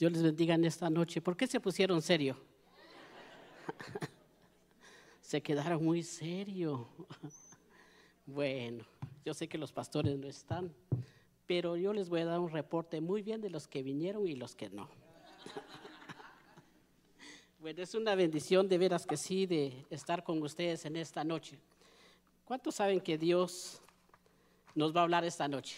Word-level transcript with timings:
Dios 0.00 0.12
les 0.12 0.22
bendiga 0.22 0.54
en 0.54 0.64
esta 0.64 0.88
noche. 0.88 1.20
¿Por 1.20 1.36
qué 1.36 1.46
se 1.46 1.60
pusieron 1.60 2.00
serio? 2.00 2.34
se 5.20 5.42
quedaron 5.42 5.84
muy 5.84 6.02
serio. 6.02 6.88
bueno, 8.24 8.82
yo 9.26 9.34
sé 9.34 9.46
que 9.46 9.58
los 9.58 9.72
pastores 9.72 10.16
no 10.16 10.26
están, 10.26 10.72
pero 11.46 11.76
yo 11.76 11.92
les 11.92 12.08
voy 12.08 12.22
a 12.22 12.24
dar 12.24 12.40
un 12.40 12.48
reporte 12.48 13.02
muy 13.02 13.20
bien 13.20 13.42
de 13.42 13.50
los 13.50 13.68
que 13.68 13.82
vinieron 13.82 14.26
y 14.26 14.36
los 14.36 14.56
que 14.56 14.70
no. 14.70 14.88
bueno, 17.60 17.82
es 17.82 17.94
una 17.94 18.14
bendición 18.14 18.70
de 18.70 18.78
veras 18.78 19.04
que 19.04 19.18
sí 19.18 19.44
de 19.44 19.84
estar 19.90 20.24
con 20.24 20.42
ustedes 20.42 20.86
en 20.86 20.96
esta 20.96 21.24
noche. 21.24 21.58
¿Cuántos 22.46 22.76
saben 22.76 23.02
que 23.02 23.18
Dios 23.18 23.82
nos 24.74 24.96
va 24.96 25.00
a 25.00 25.02
hablar 25.02 25.26
esta 25.26 25.46
noche? 25.46 25.76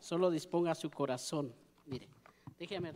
Solo 0.00 0.30
disponga 0.30 0.74
su 0.74 0.90
corazón. 0.90 1.54
Mire, 1.86 2.06
déjeme 2.60 2.92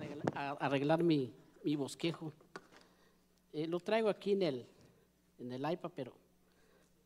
arreglar, 0.60 1.02
mi, 1.02 1.32
bosquejo. 1.76 2.32
Eh, 3.50 3.66
lo 3.66 3.80
traigo 3.80 4.10
aquí 4.10 4.32
en 4.32 4.42
el, 4.42 4.66
en 5.38 5.52
el 5.52 5.72
iPad, 5.72 5.90
pero 5.96 6.12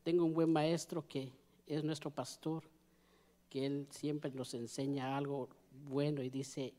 tengo 0.03 0.25
un 0.25 0.33
buen 0.33 0.51
maestro 0.51 1.07
que 1.07 1.31
es 1.65 1.83
nuestro 1.85 2.11
pastor, 2.11 2.63
que 3.49 3.65
él 3.65 3.87
siempre 3.89 4.29
nos 4.31 4.53
enseña 4.53 5.15
algo 5.15 5.47
bueno 5.87 6.21
y 6.21 6.29
dice, 6.29 6.73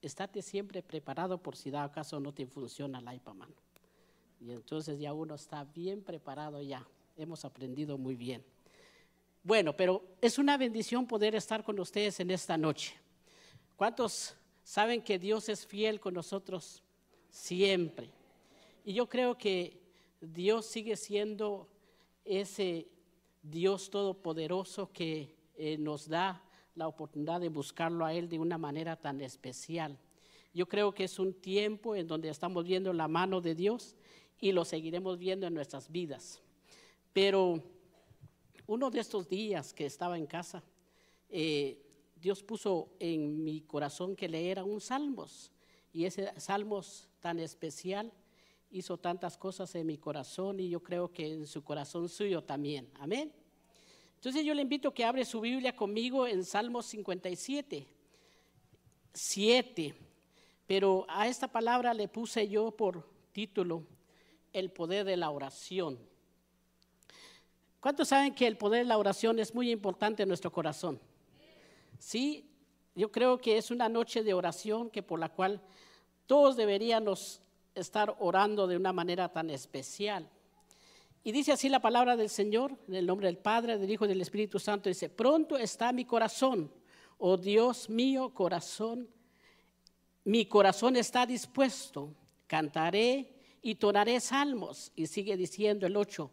estate 0.00 0.40
siempre 0.40 0.82
preparado 0.82 1.36
por 1.36 1.56
si 1.56 1.70
da 1.70 1.84
acaso 1.84 2.18
no 2.18 2.32
te 2.32 2.46
funciona 2.46 3.00
el 3.00 3.14
iPad, 3.16 3.34
mano. 3.34 3.54
Y 4.40 4.50
entonces 4.50 4.98
ya 4.98 5.12
uno 5.12 5.34
está 5.34 5.64
bien 5.64 6.02
preparado 6.02 6.62
ya. 6.62 6.86
Hemos 7.18 7.44
aprendido 7.44 7.98
muy 7.98 8.14
bien. 8.14 8.42
Bueno, 9.42 9.76
pero 9.76 10.02
es 10.22 10.38
una 10.38 10.56
bendición 10.56 11.06
poder 11.06 11.34
estar 11.34 11.62
con 11.62 11.78
ustedes 11.78 12.18
en 12.20 12.30
esta 12.30 12.56
noche. 12.56 12.94
¿Cuántos 13.76 14.36
saben 14.62 15.02
que 15.02 15.18
Dios 15.18 15.48
es 15.48 15.66
fiel 15.66 16.00
con 16.00 16.14
nosotros 16.14 16.82
siempre? 17.28 18.10
Y 18.84 18.94
yo 18.94 19.08
creo 19.08 19.36
que 19.36 19.80
Dios 20.20 20.66
sigue 20.66 20.96
siendo 20.96 21.68
ese 22.24 22.88
Dios 23.42 23.90
todopoderoso 23.90 24.92
que 24.92 25.34
eh, 25.56 25.78
nos 25.78 26.08
da 26.08 26.42
la 26.74 26.88
oportunidad 26.88 27.40
de 27.40 27.48
buscarlo 27.48 28.04
a 28.04 28.12
Él 28.12 28.28
de 28.28 28.38
una 28.38 28.58
manera 28.58 28.96
tan 28.96 29.20
especial. 29.20 29.98
Yo 30.52 30.66
creo 30.68 30.92
que 30.92 31.04
es 31.04 31.18
un 31.18 31.32
tiempo 31.34 31.94
en 31.94 32.06
donde 32.06 32.28
estamos 32.28 32.64
viendo 32.64 32.92
la 32.92 33.08
mano 33.08 33.40
de 33.40 33.54
Dios 33.54 33.96
y 34.40 34.52
lo 34.52 34.64
seguiremos 34.64 35.18
viendo 35.18 35.46
en 35.46 35.54
nuestras 35.54 35.90
vidas. 35.90 36.40
Pero 37.12 37.62
uno 38.66 38.90
de 38.90 39.00
estos 39.00 39.28
días 39.28 39.72
que 39.72 39.86
estaba 39.86 40.16
en 40.16 40.26
casa, 40.26 40.62
eh, 41.28 41.78
Dios 42.20 42.42
puso 42.42 42.90
en 42.98 43.42
mi 43.42 43.62
corazón 43.62 44.14
que 44.14 44.28
leera 44.28 44.62
un 44.64 44.80
salmos. 44.80 45.50
Y 45.92 46.04
ese 46.04 46.32
salmos 46.38 47.08
tan 47.20 47.38
especial 47.38 48.12
hizo 48.70 48.98
tantas 48.98 49.36
cosas 49.36 49.74
en 49.74 49.86
mi 49.86 49.98
corazón 49.98 50.60
y 50.60 50.68
yo 50.68 50.82
creo 50.82 51.12
que 51.12 51.32
en 51.32 51.46
su 51.46 51.64
corazón 51.64 52.08
suyo 52.08 52.42
también. 52.42 52.88
Amén. 53.00 53.32
Entonces 54.16 54.44
yo 54.44 54.54
le 54.54 54.62
invito 54.62 54.90
a 54.90 54.94
que 54.94 55.04
abre 55.04 55.24
su 55.24 55.40
Biblia 55.40 55.74
conmigo 55.74 56.26
en 56.26 56.44
Salmos 56.44 56.86
57, 56.86 57.86
7. 59.14 59.94
Pero 60.66 61.06
a 61.08 61.26
esta 61.26 61.48
palabra 61.48 61.94
le 61.94 62.06
puse 62.06 62.46
yo 62.46 62.70
por 62.70 63.08
título 63.32 63.82
El 64.52 64.70
poder 64.70 65.04
de 65.04 65.16
la 65.16 65.30
oración. 65.30 65.98
¿Cuántos 67.80 68.08
saben 68.08 68.34
que 68.34 68.46
el 68.46 68.58
poder 68.58 68.84
de 68.84 68.88
la 68.88 68.98
oración 68.98 69.38
es 69.38 69.54
muy 69.54 69.70
importante 69.70 70.22
en 70.22 70.28
nuestro 70.28 70.52
corazón? 70.52 71.00
Sí, 72.00 72.50
yo 72.94 73.12
creo 73.12 73.38
que 73.38 73.58
es 73.58 73.70
una 73.70 73.88
noche 73.90 74.24
de 74.24 74.32
oración 74.32 74.88
que 74.90 75.02
por 75.02 75.20
la 75.20 75.28
cual 75.28 75.60
todos 76.26 76.56
deberíamos 76.56 77.42
estar 77.74 78.16
orando 78.18 78.66
de 78.66 78.78
una 78.78 78.92
manera 78.92 79.28
tan 79.28 79.50
especial. 79.50 80.26
Y 81.22 81.30
dice 81.30 81.52
así 81.52 81.68
la 81.68 81.82
palabra 81.82 82.16
del 82.16 82.30
Señor, 82.30 82.74
en 82.88 82.94
el 82.94 83.06
nombre 83.06 83.26
del 83.26 83.36
Padre, 83.36 83.76
del 83.76 83.90
Hijo 83.90 84.06
y 84.06 84.08
del 84.08 84.22
Espíritu 84.22 84.58
Santo, 84.58 84.88
dice, 84.88 85.10
pronto 85.10 85.58
está 85.58 85.92
mi 85.92 86.06
corazón, 86.06 86.72
oh 87.18 87.36
Dios 87.36 87.90
mío, 87.90 88.32
corazón, 88.32 89.06
mi 90.24 90.46
corazón 90.46 90.96
está 90.96 91.26
dispuesto, 91.26 92.14
cantaré 92.46 93.34
y 93.60 93.74
tonaré 93.74 94.20
salmos. 94.20 94.90
Y 94.96 95.06
sigue 95.06 95.36
diciendo 95.36 95.86
el 95.86 95.96
8, 95.96 96.30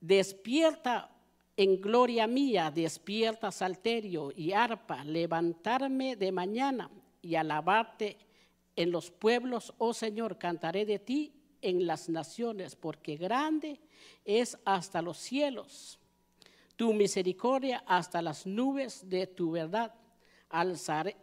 Despierta 0.00 1.15
en 1.56 1.80
gloria 1.80 2.26
mía, 2.26 2.70
despierta 2.70 3.50
salterio 3.50 4.32
y 4.34 4.52
arpa, 4.52 5.04
levantarme 5.04 6.16
de 6.16 6.32
mañana 6.32 6.90
y 7.22 7.34
alabarte 7.34 8.18
en 8.76 8.90
los 8.90 9.10
pueblos, 9.10 9.72
oh 9.78 9.94
Señor, 9.94 10.38
cantaré 10.38 10.84
de 10.84 10.98
ti 10.98 11.32
en 11.62 11.86
las 11.86 12.08
naciones, 12.08 12.76
porque 12.76 13.16
grande 13.16 13.80
es 14.24 14.58
hasta 14.64 15.00
los 15.00 15.16
cielos 15.16 15.98
tu 16.76 16.92
misericordia 16.92 17.82
hasta 17.86 18.22
las 18.22 18.46
nubes 18.46 19.08
de 19.08 19.26
tu 19.26 19.50
verdad. 19.50 19.92
Alzaré, 20.50 21.16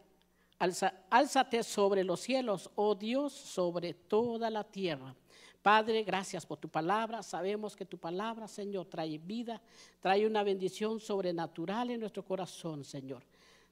álzate 1.10 1.64
sobre 1.64 2.04
los 2.04 2.20
cielos, 2.20 2.70
oh 2.76 2.96
Dios, 2.96 3.34
sobre 3.34 3.94
toda 3.94 4.50
la 4.50 4.64
tierra. 4.64 5.16
Padre, 5.64 6.04
gracias 6.04 6.46
por 6.46 6.60
tu 6.60 6.68
palabra. 6.68 7.24
Sabemos 7.24 7.74
que 7.74 7.86
tu 7.86 7.98
palabra, 7.98 8.50
Señor, 8.50 8.86
trae 8.88 9.18
vida, 9.18 9.62
trae 10.02 10.28
una 10.28 10.44
bendición 10.44 11.00
sobrenatural 11.00 11.90
en 11.90 12.02
nuestro 12.02 12.22
corazón, 12.26 12.84
Señor. 12.84 13.24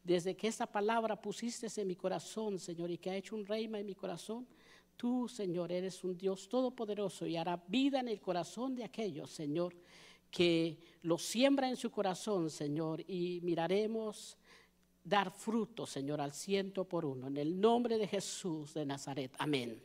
Desde 0.01 0.37
que 0.37 0.47
esta 0.47 0.65
palabra 0.65 1.21
pusiste 1.21 1.67
en 1.81 1.89
mi 1.89 1.97
corazón, 1.97 2.59
Señor, 2.59 2.89
y 2.91 2.97
que 2.97 3.11
ha 3.11 3.15
hecho 3.17 3.35
un 3.35 3.45
reino 3.45 3.77
en 3.77 3.85
mi 3.85 3.93
corazón, 3.93 4.47
tú, 4.95 5.27
Señor, 5.27 5.69
eres 5.69 6.01
un 6.05 6.17
Dios 6.17 6.47
todopoderoso 6.47 7.27
y 7.27 7.35
hará 7.35 7.61
vida 7.67 7.99
en 7.99 8.07
el 8.07 8.21
corazón 8.21 8.73
de 8.73 8.85
aquellos, 8.85 9.29
Señor, 9.29 9.75
que 10.31 10.79
lo 11.01 11.17
siembra 11.17 11.67
en 11.67 11.75
su 11.75 11.91
corazón, 11.91 12.49
Señor, 12.49 13.01
y 13.05 13.41
miraremos 13.43 14.37
dar 15.03 15.29
fruto, 15.29 15.85
Señor, 15.85 16.21
al 16.21 16.31
ciento 16.31 16.85
por 16.85 17.03
uno. 17.03 17.27
En 17.27 17.35
el 17.35 17.59
nombre 17.59 17.97
de 17.97 18.07
Jesús 18.07 18.73
de 18.75 18.85
Nazaret. 18.85 19.35
Amén. 19.37 19.77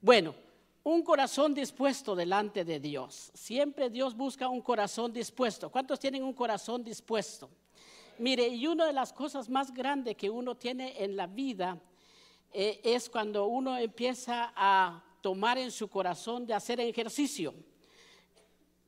Bueno 0.00 0.49
un 0.82 1.02
corazón 1.02 1.54
dispuesto 1.54 2.14
delante 2.14 2.64
de 2.64 2.80
Dios. 2.80 3.30
Siempre 3.34 3.90
Dios 3.90 4.16
busca 4.16 4.48
un 4.48 4.62
corazón 4.62 5.12
dispuesto. 5.12 5.70
¿Cuántos 5.70 6.00
tienen 6.00 6.24
un 6.24 6.32
corazón 6.32 6.82
dispuesto? 6.82 7.50
Mire, 8.18 8.48
y 8.48 8.66
una 8.66 8.86
de 8.86 8.92
las 8.92 9.12
cosas 9.12 9.48
más 9.48 9.72
grandes 9.72 10.16
que 10.16 10.30
uno 10.30 10.56
tiene 10.56 11.02
en 11.02 11.16
la 11.16 11.26
vida 11.26 11.78
eh, 12.52 12.80
es 12.82 13.08
cuando 13.08 13.46
uno 13.46 13.76
empieza 13.76 14.52
a 14.56 15.02
tomar 15.20 15.58
en 15.58 15.70
su 15.70 15.88
corazón 15.88 16.46
de 16.46 16.54
hacer 16.54 16.80
ejercicio. 16.80 17.54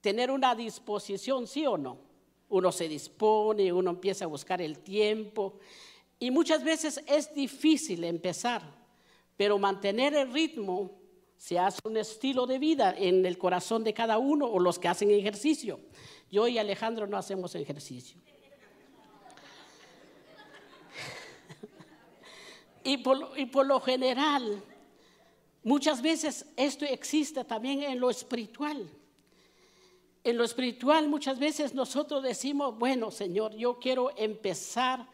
Tener 0.01 0.31
una 0.31 0.55
disposición, 0.55 1.47
sí 1.47 1.67
o 1.67 1.77
no. 1.77 1.99
Uno 2.49 2.73
se 2.73 2.89
dispone, 2.89 3.73
uno 3.73 3.91
empieza 3.91 4.25
a 4.25 4.29
buscar 4.29 4.61
el 4.61 4.81
tiempo. 4.81 5.59
Y 6.19 6.31
muchas 6.31 6.65
veces 6.65 7.03
es 7.07 7.35
difícil 7.35 8.05
empezar, 8.05 8.63
pero 9.37 9.59
mantener 9.59 10.15
el 10.15 10.33
ritmo 10.33 11.02
se 11.43 11.59
hace 11.59 11.81
un 11.83 11.97
estilo 11.97 12.47
de 12.47 12.61
vida 12.61 12.95
en 12.97 13.27
el 13.27 13.37
corazón 13.37 13.83
de 13.83 13.93
cada 13.93 14.17
uno 14.17 14.47
o 14.47 14.61
los 14.61 14.79
que 14.79 14.87
hacen 14.87 15.11
ejercicio. 15.11 15.81
Yo 16.31 16.47
y 16.47 16.57
Alejandro 16.57 17.09
no 17.09 17.17
hacemos 17.17 17.57
ejercicio. 17.57 18.21
y, 22.85 22.99
por, 22.99 23.67
lo 23.67 23.81
general, 23.81 24.63
muchas 25.65 26.01
veces 26.01 26.47
esto 26.57 26.85
existe 26.85 27.43
también 27.43 27.83
en 27.83 27.99
lo 27.99 28.09
espiritual. 28.09 28.89
En 30.23 30.37
lo 30.37 30.45
espiritual 30.45 31.09
muchas 31.09 31.41
veces 31.41 31.75
nosotros 31.75 32.23
decimos, 32.23 32.79
bueno 32.79 33.11
Señor, 33.11 33.53
yo 33.57 33.81
quiero 33.81 34.17
empezar 34.17 35.09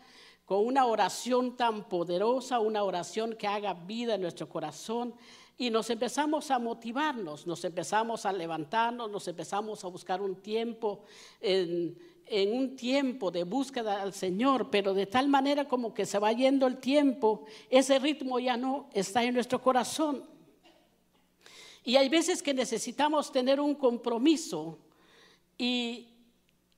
con 0.49 0.67
una 0.67 0.87
oración 0.87 1.59
tan 1.59 1.87
poderosa, 1.91 2.59
una 2.59 2.83
oración 2.83 3.37
que 3.37 3.47
haga 3.47 3.75
vida 3.75 4.15
en 4.15 4.23
nuestro 4.23 4.49
corazón, 4.49 5.13
y 5.59 5.69
nos 5.69 5.91
empezamos 5.91 6.51
a 6.51 6.59
motivarnos, 6.59 7.47
nos 7.47 7.63
empezamos 7.67 8.25
a 8.25 8.33
levantarnos, 8.33 9.11
nos 9.11 9.29
empezamos 9.29 9.85
a 9.85 9.89
buscar 9.89 10.23
un 10.23 10.37
tiempo, 10.37 11.03
en, 11.43 11.95
un 12.51 12.77
tiempo 12.77 13.31
de 13.31 13.45
búsqueda 13.45 14.01
al 14.01 14.15
Señor, 14.15 14.71
pero 14.71 14.95
de 14.95 15.05
tal 15.05 15.29
manera 15.29 15.69
como 15.69 15.93
que 15.93 16.07
se 16.07 16.19
va 16.19 16.33
yendo 16.33 16.67
el 16.67 16.79
tiempo, 16.79 17.45
ese 17.69 17.99
ritmo 17.99 18.39
ya 18.39 18.57
no 18.57 18.89
está 18.95 19.23
en 19.25 19.35
nuestro 19.35 19.61
corazón. 19.61 20.25
Y 21.85 21.97
hay 21.97 22.09
veces 22.09 22.43
que 22.43 22.55
necesitamos 22.55 23.31
tener 23.31 23.61
un 23.61 23.75
compromiso 23.75 24.79
y 25.59 26.09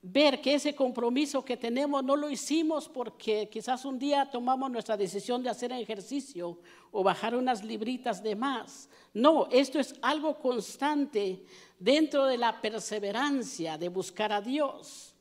ver 0.02 0.40
que 0.40 0.54
ese 0.54 0.74
compromiso 0.74 1.44
que 1.44 1.56
tenemos 1.56 2.02
no 2.02 2.16
lo 2.16 2.30
hicimos 2.30 2.88
porque 2.88 3.48
quizás 3.50 3.84
un 3.84 3.98
día 3.98 4.30
tomamos 4.30 4.70
nuestra 4.70 4.96
decisión 4.96 5.42
de 5.42 5.50
hacer 5.50 5.72
ejercicio 5.72 6.58
o 6.90 7.02
bajar 7.02 7.34
unas 7.34 7.62
libritas 7.62 8.22
de 8.22 8.34
más. 8.34 8.88
No, 9.12 9.48
esto 9.50 9.78
es 9.78 9.94
algo 10.00 10.38
constante 10.38 11.44
dentro 11.78 12.24
de 12.24 12.38
la 12.38 12.60
perseverancia 12.60 13.76
de 13.76 13.88
buscar 13.88 14.32
a 14.32 14.40
Dios. 14.40 15.14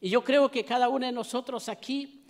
Y 0.00 0.10
yo 0.10 0.22
creo 0.22 0.50
que 0.50 0.64
cada 0.64 0.88
uno 0.88 1.06
de 1.06 1.12
nosotros 1.12 1.68
aquí 1.68 2.26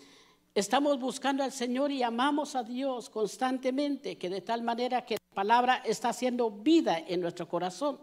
estamos 0.55 1.01
buscando 1.01 1.43
al 1.43 1.53
Señor 1.53 1.91
y 1.91 2.03
amamos 2.03 2.55
a 2.55 2.63
Dios 2.63 3.11
constantemente, 3.11 4.17
que 4.17 4.31
de 4.31 4.41
tal 4.41 4.63
manera 4.63 5.05
que 5.05 5.15
la 5.15 5.35
palabra 5.35 5.83
está 5.85 6.11
haciendo 6.11 6.51
vida 6.51 6.99
en 6.99 7.21
nuestro 7.21 7.49
corazón. 7.49 7.99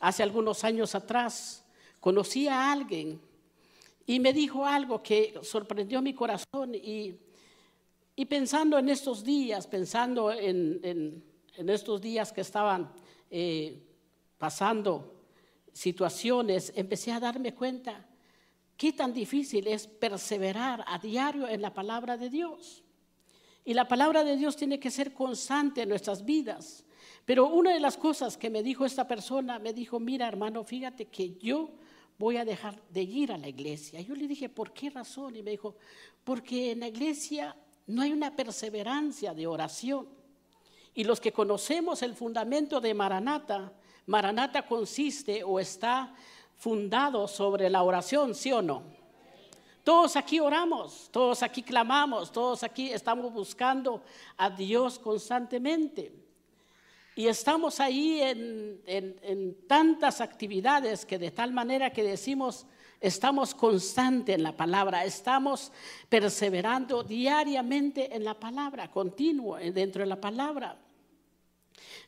Hace 0.00 0.22
algunos 0.22 0.64
años 0.64 0.94
atrás 0.94 1.64
conocí 2.00 2.48
a 2.48 2.72
alguien 2.72 3.20
y 4.06 4.20
me 4.20 4.32
dijo 4.32 4.64
algo 4.64 5.02
que 5.02 5.38
sorprendió 5.42 6.00
mi 6.00 6.14
corazón 6.14 6.74
y, 6.74 7.14
y 8.16 8.24
pensando 8.24 8.78
en 8.78 8.88
estos 8.88 9.22
días, 9.22 9.66
pensando 9.66 10.32
en, 10.32 11.22
estos 11.56 12.00
días 12.00 12.32
que 12.32 12.40
estaban 12.40 12.90
eh, 13.30 13.80
pasando 14.38 15.22
situaciones, 15.72 16.72
empecé 16.74 17.12
a 17.12 17.20
darme 17.20 17.54
cuenta 17.54 18.06
qué 18.76 18.92
tan 18.92 19.12
difícil 19.12 19.66
es 19.66 19.86
perseverar 19.86 20.84
a 20.88 20.98
diario 20.98 21.46
en 21.46 21.62
la 21.62 21.72
palabra 21.72 22.16
de 22.16 22.30
Dios. 22.30 22.82
Y 23.64 23.74
la 23.74 23.86
palabra 23.86 24.24
de 24.24 24.36
Dios 24.36 24.56
tiene 24.56 24.80
que 24.80 24.90
ser 24.90 25.12
constante 25.12 25.82
en 25.82 25.90
nuestras 25.90 26.24
vidas. 26.24 26.84
Pero 27.24 27.46
una 27.46 27.72
de 27.72 27.78
las 27.80 27.96
cosas 27.96 28.36
que 28.36 28.50
me 28.50 28.62
dijo 28.62 28.86
esta 28.86 29.06
persona, 29.06 29.58
me 29.58 29.72
dijo, 29.72 30.00
mira 30.00 30.26
hermano, 30.26 30.64
fíjate 30.64 31.04
que 31.04 31.36
yo 31.36 31.70
voy 32.18 32.36
a 32.36 32.44
dejar 32.44 32.82
de 32.90 33.02
ir 33.02 33.32
a 33.32 33.38
la 33.38 33.48
iglesia. 33.48 34.00
Yo 34.00 34.14
le 34.14 34.26
dije, 34.26 34.48
¿por 34.48 34.72
qué 34.72 34.90
razón? 34.90 35.36
Y 35.36 35.42
me 35.42 35.52
dijo, 35.52 35.76
porque 36.24 36.72
en 36.72 36.80
la 36.80 36.88
iglesia 36.88 37.56
no 37.86 38.02
hay 38.02 38.12
una 38.12 38.34
perseverancia 38.34 39.32
de 39.32 39.46
oración. 39.46 40.08
Y 40.94 41.04
los 41.04 41.20
que 41.20 41.32
conocemos 41.32 42.02
el 42.02 42.14
fundamento 42.14 42.80
de 42.80 42.92
Maranata, 42.92 43.72
Maranata 44.06 44.66
consiste 44.66 45.44
o 45.44 45.60
está 45.60 46.12
fundado 46.56 47.28
sobre 47.28 47.70
la 47.70 47.84
oración, 47.84 48.34
¿sí 48.34 48.52
o 48.52 48.60
no? 48.60 48.82
Todos 49.84 50.16
aquí 50.16 50.40
oramos, 50.40 51.08
todos 51.12 51.42
aquí 51.42 51.62
clamamos, 51.62 52.32
todos 52.32 52.62
aquí 52.62 52.90
estamos 52.90 53.32
buscando 53.32 54.02
a 54.36 54.50
Dios 54.50 54.98
constantemente. 54.98 56.27
Y 57.18 57.26
estamos 57.26 57.80
ahí 57.80 58.20
en, 58.22 59.56
tantas 59.66 60.20
actividades 60.20 61.04
que 61.04 61.18
de 61.18 61.32
tal 61.32 61.50
manera 61.50 61.90
que 61.90 62.04
decimos, 62.04 62.64
estamos 63.00 63.56
constantes 63.56 64.36
en 64.36 64.44
la 64.44 64.56
palabra, 64.56 65.04
estamos 65.04 65.72
perseverando 66.08 67.02
diariamente 67.02 68.14
en 68.14 68.22
la 68.22 68.38
palabra, 68.38 68.88
continuo 68.92 69.56
dentro 69.56 70.02
de 70.02 70.06
la 70.06 70.20
palabra. 70.20 70.78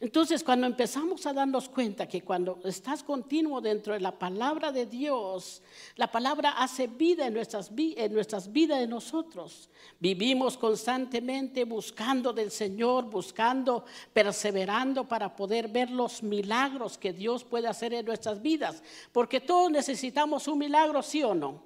Entonces, 0.01 0.43
cuando 0.43 0.67
empezamos 0.67 1.27
a 1.27 1.35
darnos 1.35 1.69
cuenta 1.69 2.09
que 2.09 2.23
cuando 2.23 2.59
estás 2.65 3.03
continuo 3.03 3.61
dentro 3.61 3.93
de 3.93 4.01
la 4.01 4.19
palabra 4.19 4.73
de 4.73 4.87
Dios, 4.87 5.61
la 5.97 6.11
palabra 6.11 6.53
hace 6.53 6.87
vida 6.87 7.27
en 7.27 7.35
nuestras, 7.35 7.71
en 7.77 8.15
nuestras 8.15 8.51
vidas 8.51 8.81
de 8.81 8.87
nosotros. 8.87 9.69
Vivimos 9.99 10.57
constantemente 10.57 11.65
buscando 11.65 12.33
del 12.33 12.51
Señor, 12.51 13.11
buscando, 13.11 13.85
perseverando 14.15 15.07
para 15.07 15.37
poder 15.37 15.69
ver 15.69 15.91
los 15.91 16.23
milagros 16.23 16.97
que 16.97 17.13
Dios 17.13 17.45
puede 17.45 17.69
hacer 17.69 17.93
en 17.93 18.07
nuestras 18.07 18.41
vidas. 18.41 18.83
Porque 19.13 19.39
todos 19.39 19.71
necesitamos 19.71 20.49
un 20.49 20.61
milagro, 20.61 21.03
sí 21.03 21.23
o 21.23 21.35
no. 21.35 21.63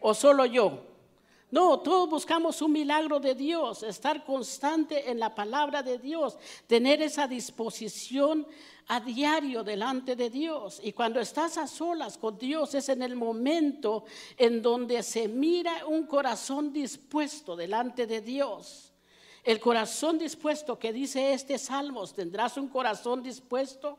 O 0.00 0.12
solo 0.12 0.44
yo. 0.44 0.97
No, 1.50 1.80
todos 1.80 2.10
buscamos 2.10 2.60
un 2.60 2.72
milagro 2.72 3.20
de 3.20 3.34
Dios, 3.34 3.82
estar 3.82 4.22
constante 4.24 5.10
en 5.10 5.18
la 5.18 5.34
palabra 5.34 5.82
de 5.82 5.98
Dios, 5.98 6.36
tener 6.66 7.00
esa 7.00 7.26
disposición 7.26 8.46
a 8.88 9.00
diario 9.00 9.64
delante 9.64 10.14
de 10.14 10.28
Dios. 10.28 10.78
Y 10.82 10.92
cuando 10.92 11.20
estás 11.20 11.56
a 11.56 11.66
solas 11.66 12.18
con 12.18 12.36
Dios 12.36 12.74
es 12.74 12.90
en 12.90 13.02
el 13.02 13.16
momento 13.16 14.04
en 14.36 14.60
donde 14.60 15.02
se 15.02 15.26
mira 15.26 15.86
un 15.86 16.06
corazón 16.06 16.70
dispuesto 16.70 17.56
delante 17.56 18.06
de 18.06 18.20
Dios. 18.20 18.92
El 19.42 19.58
corazón 19.58 20.18
dispuesto 20.18 20.78
que 20.78 20.92
dice 20.92 21.32
este 21.32 21.56
Salmos, 21.56 22.12
tendrás 22.12 22.58
un 22.58 22.68
corazón 22.68 23.22
dispuesto, 23.22 23.98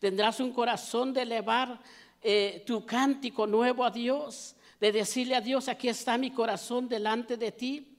tendrás 0.00 0.40
un 0.40 0.52
corazón 0.52 1.12
de 1.12 1.22
elevar 1.22 1.80
eh, 2.20 2.64
tu 2.66 2.84
cántico 2.84 3.46
nuevo 3.46 3.84
a 3.84 3.90
Dios 3.90 4.56
de 4.80 4.92
decirle 4.92 5.34
a 5.34 5.40
Dios, 5.40 5.68
aquí 5.68 5.88
está 5.88 6.18
mi 6.18 6.30
corazón 6.30 6.88
delante 6.88 7.36
de 7.36 7.52
ti. 7.52 7.96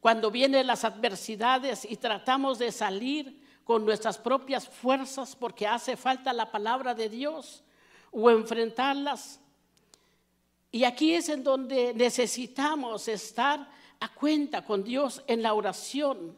Cuando 0.00 0.30
vienen 0.30 0.66
las 0.66 0.84
adversidades 0.84 1.86
y 1.88 1.96
tratamos 1.96 2.58
de 2.58 2.72
salir 2.72 3.40
con 3.64 3.84
nuestras 3.84 4.18
propias 4.18 4.68
fuerzas 4.68 5.36
porque 5.36 5.66
hace 5.66 5.96
falta 5.96 6.32
la 6.32 6.50
palabra 6.50 6.94
de 6.94 7.08
Dios 7.08 7.62
o 8.10 8.28
enfrentarlas. 8.30 9.40
Y 10.72 10.84
aquí 10.84 11.14
es 11.14 11.28
en 11.28 11.44
donde 11.44 11.94
necesitamos 11.94 13.06
estar 13.06 13.68
a 14.00 14.08
cuenta 14.12 14.64
con 14.64 14.82
Dios 14.82 15.22
en 15.26 15.42
la 15.42 15.54
oración. 15.54 16.36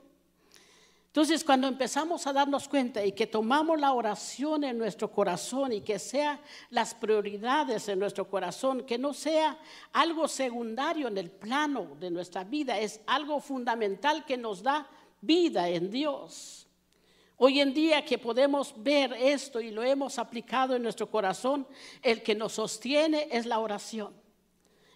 Entonces, 1.14 1.44
cuando 1.44 1.69
empezamos 1.69 2.26
a 2.26 2.32
darnos 2.32 2.66
cuenta 2.66 3.05
y 3.05 3.12
que 3.12 3.28
tomamos 3.28 3.81
la 3.81 3.93
oración 3.93 4.64
en 4.64 4.76
nuestro 4.76 5.12
corazón 5.12 5.72
y 5.72 5.81
que 5.81 6.00
sea 6.00 6.40
las 6.70 6.93
prioridades 6.93 7.88
en 7.88 8.00
nuestro 8.00 8.28
corazón, 8.28 8.82
que 8.82 8.99
no 8.99 9.14
sea 9.14 9.56
algo 9.93 10.26
secundario 10.26 11.06
en 11.06 11.16
el 11.16 11.31
plano 11.31 11.96
de 12.00 12.11
nuestra 12.11 12.43
vida, 12.43 12.81
es 12.81 13.00
algo 13.06 13.38
fundamental 13.38 14.25
que 14.25 14.37
nos 14.37 14.61
da 14.61 14.88
vida 15.20 15.69
en 15.69 15.88
Dios. 15.88 16.66
Hoy 17.37 17.60
en 17.60 17.72
día 17.72 18.05
que 18.05 18.19
podemos 18.19 18.75
ver 18.76 19.12
esto 19.12 19.60
y 19.60 19.70
lo 19.70 19.84
hemos 19.84 20.19
aplicado 20.19 20.75
en 20.75 20.82
nuestro 20.82 21.08
corazón, 21.08 21.64
el 22.02 22.25
que 22.25 22.34
nos 22.34 22.55
sostiene 22.55 23.28
es 23.31 23.46
la 23.46 23.60
oración. 23.60 24.23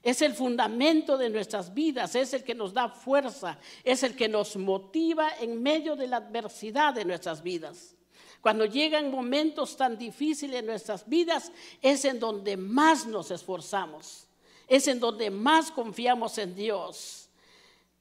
Es 0.08 0.22
el 0.22 0.32
fundamento 0.32 1.18
de 1.18 1.28
nuestras 1.28 1.74
vidas, 1.74 2.14
es 2.14 2.32
el 2.32 2.42
que 2.42 2.54
nos 2.54 2.72
da 2.72 2.88
fuerza, 2.88 3.58
es 3.84 4.02
el 4.02 4.16
que 4.16 4.26
nos 4.26 4.56
motiva 4.56 5.28
en 5.38 5.62
medio 5.62 5.96
de 5.96 6.06
la 6.06 6.16
adversidad 6.16 6.94
de 6.94 7.04
nuestras 7.04 7.42
vidas. 7.42 7.94
Cuando 8.40 8.64
llegan 8.64 9.10
momentos 9.10 9.76
tan 9.76 9.98
difíciles 9.98 10.60
en 10.60 10.64
nuestras 10.64 11.06
vidas, 11.06 11.52
es 11.82 12.06
en 12.06 12.18
donde 12.18 12.56
más 12.56 13.06
nos 13.06 13.30
esforzamos, 13.30 14.26
es 14.66 14.88
en 14.88 14.98
donde 14.98 15.28
más 15.28 15.70
confiamos 15.70 16.38
en 16.38 16.54
Dios. 16.54 17.28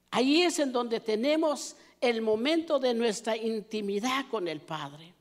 Ahí 0.09 0.43
es 0.43 0.59
en 0.59 0.71
donde 0.71 1.01
tenemos 1.01 1.75
el 1.99 2.21
momento 2.21 2.79
de 2.79 2.93
nuestra 2.93 3.35
intimidad 3.35 4.27
con 4.31 4.47
el 4.47 4.61
Padre. 4.61 5.16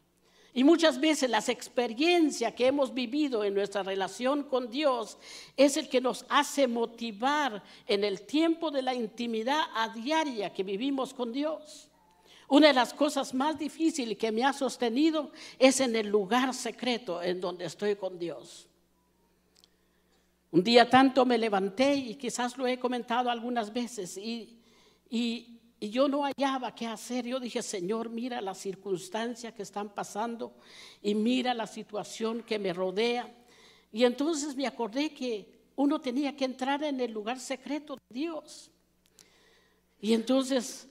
Y 0.56 0.64
muchas 0.64 0.98
veces 0.98 1.28
las 1.28 1.50
experiencias 1.50 2.54
que 2.54 2.68
hemos 2.68 2.94
vivido 2.94 3.44
en 3.44 3.52
nuestra 3.52 3.82
relación 3.82 4.42
con 4.44 4.70
Dios 4.70 5.18
es 5.54 5.76
el 5.76 5.86
que 5.86 6.00
nos 6.00 6.25
hace 6.30 6.66
motivar 6.66 7.62
en 7.86 8.04
el 8.04 8.22
tiempo 8.22 8.70
de 8.70 8.80
la 8.80 8.94
intimidad 8.94 9.64
a 9.75 9.90
diaria 9.90 10.54
que 10.54 10.62
vivimos 10.62 11.12
con 11.12 11.30
Dios. 11.30 11.90
Una 12.48 12.68
de 12.68 12.72
las 12.72 12.94
cosas 12.94 13.34
más 13.34 13.58
difíciles 13.58 14.16
que 14.16 14.32
me 14.32 14.44
ha 14.44 14.54
sostenido 14.54 15.30
es 15.58 15.80
en 15.80 15.94
el 15.94 16.08
lugar 16.08 16.54
secreto 16.54 17.22
en 17.22 17.38
donde 17.38 17.66
estoy 17.66 17.94
con 17.96 18.18
Dios. 18.18 18.66
Un 20.52 20.64
día 20.64 20.88
tanto 20.88 21.26
me 21.26 21.36
levanté 21.36 21.96
y 21.96 22.14
quizás 22.14 22.56
lo 22.56 22.66
he 22.66 22.78
comentado 22.78 23.28
algunas 23.28 23.70
veces 23.70 24.16
y, 24.16 24.56
y 25.10 25.60
y 25.78 25.90
yo 25.90 26.09
no 26.09 26.23
hallaba 26.23 26.75
qué 26.75 26.87
hacer. 26.87 27.26
Yo 27.26 27.38
dije, 27.38 27.62
Señor, 27.62 28.09
mira 28.09 28.40
las 28.40 28.59
circunstancias 28.59 29.52
que 29.52 29.62
están 29.62 29.90
pasando 29.90 30.54
y 31.02 31.14
mira 31.14 31.52
la 31.52 31.66
situación 31.66 32.42
que 32.42 32.59
me 32.59 32.73
rodea. 32.73 33.33
Y 33.92 34.04
entonces 34.04 34.56
me 34.56 34.66
acordé 34.66 35.12
que 35.12 35.56
uno 35.76 36.00
tenía 36.00 36.35
que 36.35 36.47
entrar 36.47 36.83
en 36.83 37.00
el 37.00 37.12
lugar 37.12 37.38
secreto 37.38 37.97
de 37.97 38.14
Dios. 38.21 38.71
Y 40.00 40.14
entonces 40.14 40.88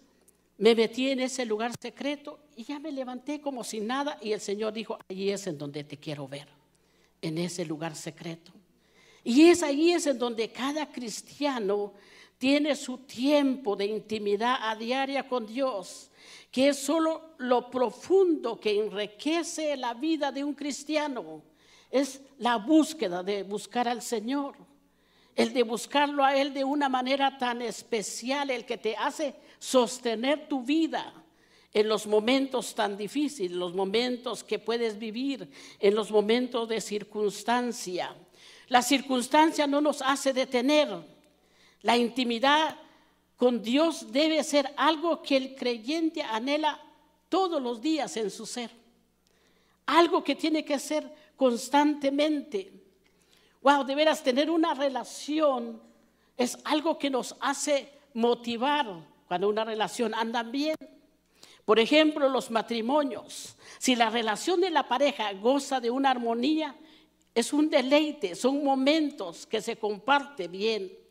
me 0.58 0.76
metí 0.76 1.10
en 1.10 1.20
ese 1.20 1.46
lugar 1.46 1.72
secreto 1.80 2.40
y 2.56 2.64
ya 2.64 2.80
me 2.80 2.92
levanté 2.92 3.42
como 3.42 3.64
sin 3.64 3.88
nada 3.88 4.18
y 4.22 4.32
el 4.32 4.40
Señor 4.40 4.74
dijo, 4.74 4.98
allí 5.10 5.32
es 5.32 5.48
en 5.48 5.58
donde 5.58 5.84
te 5.84 5.98
quiero 5.98 6.28
ver, 6.28 6.48
en 7.22 7.38
ese 7.38 7.66
lugar 7.66 7.96
secreto. 7.96 8.54
Y 9.24 9.48
es 9.50 9.64
ahí 9.64 9.92
es 9.92 10.06
en 10.06 10.20
donde 10.20 10.52
cada 10.52 10.92
cristiano 10.92 11.94
tiene 12.38 12.76
su 12.76 13.00
tiempo 13.00 13.76
de 13.76 13.86
intimidad 13.86 14.58
a 14.62 14.76
diaria 14.76 15.28
con 15.28 15.46
Dios, 15.46 16.12
que 16.52 16.70
es 16.70 16.78
solo 16.78 17.36
lo 17.38 17.70
profundo 17.70 18.60
que 18.60 18.80
enriquece 18.80 19.76
la 19.78 19.94
vida 19.94 20.32
de 20.32 20.44
un 20.44 20.54
cristiano. 20.54 21.44
Es 21.90 22.22
la 22.40 22.58
búsqueda 22.58 23.24
de 23.24 23.44
buscar 23.44 23.88
al 23.88 24.02
Señor, 24.02 24.56
el 25.36 25.54
de 25.54 25.64
buscarlo 25.64 26.24
a 26.24 26.36
Él 26.36 26.54
de 26.54 26.64
una 26.64 26.90
manera 26.90 27.38
tan 27.38 27.62
especial, 27.62 28.50
el 28.50 28.66
que 28.66 28.78
te 28.78 28.96
hace 28.96 29.36
sostener 29.60 30.48
tu 30.48 30.62
vida 30.64 31.14
en 31.74 31.90
los 31.90 32.08
momentos 32.08 32.74
tan 32.74 32.96
difíciles, 32.96 33.52
los 33.52 33.74
momentos 33.74 34.44
que 34.44 34.60
puedes 34.60 34.98
vivir, 34.98 35.50
en 35.80 35.94
los 35.94 36.10
momentos 36.10 36.70
de 36.70 36.80
circunstancia. 36.80 38.16
La 38.70 38.82
circunstancia 38.82 39.68
no 39.68 39.82
nos 39.82 40.02
hace 40.02 40.32
detener 40.32 41.15
la 41.86 41.96
intimidad 41.96 42.80
con 43.38 43.62
Dios 43.62 44.12
debe 44.12 44.44
ser 44.44 44.74
algo 44.76 45.22
que 45.22 45.38
el 45.38 45.56
creyente 45.56 46.24
anhela 46.24 46.82
todos 47.30 47.62
los 47.62 47.80
días 47.80 48.18
en 48.18 48.32
su 48.32 48.48
ser. 48.48 48.72
Algo 49.86 50.24
que 50.24 50.34
tiene 50.34 50.66
que 50.66 50.80
ser 50.80 51.08
constantemente. 51.36 52.74
Wow, 53.62 53.84
de 53.84 53.94
veras 53.94 54.24
tener 54.24 54.50
una 54.50 54.74
relación 54.74 55.80
es 56.36 56.58
algo 56.64 56.98
que 56.98 57.12
nos 57.12 57.36
hace 57.40 57.94
motivar 58.16 58.88
cuando 59.28 59.48
una 59.48 59.64
relación 59.64 60.16
anda 60.16 60.42
bien. 60.42 60.76
Por 61.66 61.78
ejemplo, 61.78 62.28
los 62.30 62.50
matrimonios. 62.50 63.58
Si 63.78 63.96
la 63.96 64.10
relación 64.10 64.60
de 64.60 64.72
la 64.72 64.88
pareja 64.88 65.32
goza 65.34 65.80
de 65.80 65.92
una 65.92 66.10
armonía, 66.10 66.76
es 67.36 67.54
un 67.54 67.70
deleite, 67.70 68.34
son 68.34 68.64
momentos 68.64 69.46
que 69.46 69.62
se 69.62 69.78
comparte 69.78 70.48
bien. 70.48 71.05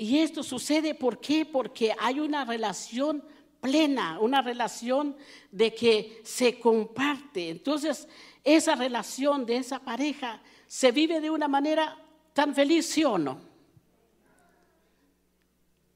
Y 0.00 0.20
esto 0.20 0.42
sucede 0.42 0.94
¿por 0.94 1.20
qué? 1.20 1.44
Porque 1.44 1.94
hay 1.98 2.20
una 2.20 2.46
relación 2.46 3.22
plena, 3.60 4.18
una 4.18 4.40
relación 4.40 5.14
de 5.52 5.74
que 5.74 6.22
se 6.24 6.58
comparte. 6.58 7.50
Entonces, 7.50 8.08
esa 8.42 8.76
relación 8.76 9.44
de 9.44 9.58
esa 9.58 9.78
pareja 9.78 10.40
se 10.66 10.90
vive 10.90 11.20
de 11.20 11.28
una 11.28 11.48
manera 11.48 12.02
tan 12.32 12.54
feliz, 12.54 12.86
¿sí 12.86 13.04
o 13.04 13.18
no? 13.18 13.42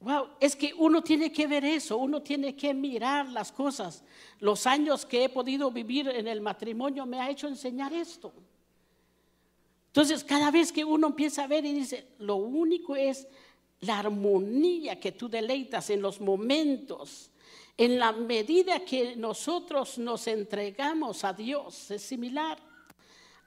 Wow, 0.00 0.32
es 0.38 0.54
que 0.54 0.74
uno 0.76 1.02
tiene 1.02 1.32
que 1.32 1.46
ver 1.46 1.64
eso, 1.64 1.96
uno 1.96 2.20
tiene 2.20 2.54
que 2.54 2.74
mirar 2.74 3.30
las 3.30 3.52
cosas. 3.52 4.04
Los 4.38 4.66
años 4.66 5.06
que 5.06 5.24
he 5.24 5.28
podido 5.30 5.70
vivir 5.70 6.10
en 6.10 6.28
el 6.28 6.42
matrimonio 6.42 7.06
me 7.06 7.20
ha 7.20 7.30
hecho 7.30 7.48
enseñar 7.48 7.94
esto. 7.94 8.34
Entonces, 9.86 10.22
cada 10.22 10.50
vez 10.50 10.70
que 10.70 10.84
uno 10.84 11.06
empieza 11.06 11.44
a 11.44 11.46
ver 11.46 11.64
y 11.64 11.72
dice, 11.72 12.08
lo 12.18 12.36
único 12.36 12.96
es 12.96 13.26
la 13.80 13.98
armonía 13.98 14.98
que 14.98 15.12
tú 15.12 15.28
deleitas 15.28 15.90
en 15.90 16.00
los 16.00 16.20
momentos, 16.20 17.30
en 17.76 17.98
la 17.98 18.12
medida 18.12 18.84
que 18.84 19.16
nosotros 19.16 19.98
nos 19.98 20.26
entregamos 20.26 21.24
a 21.24 21.32
Dios, 21.32 21.90
es 21.90 22.02
similar. 22.02 22.58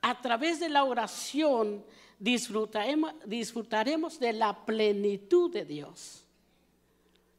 A 0.02 0.22
través 0.22 0.60
de 0.60 0.70
la 0.70 0.84
oración 0.84 1.84
disfrutaremos, 2.20 3.14
disfrutaremos 3.26 4.20
de 4.20 4.34
la 4.34 4.66
plenitud 4.66 5.52
de 5.52 5.66
Dios. 5.66 6.24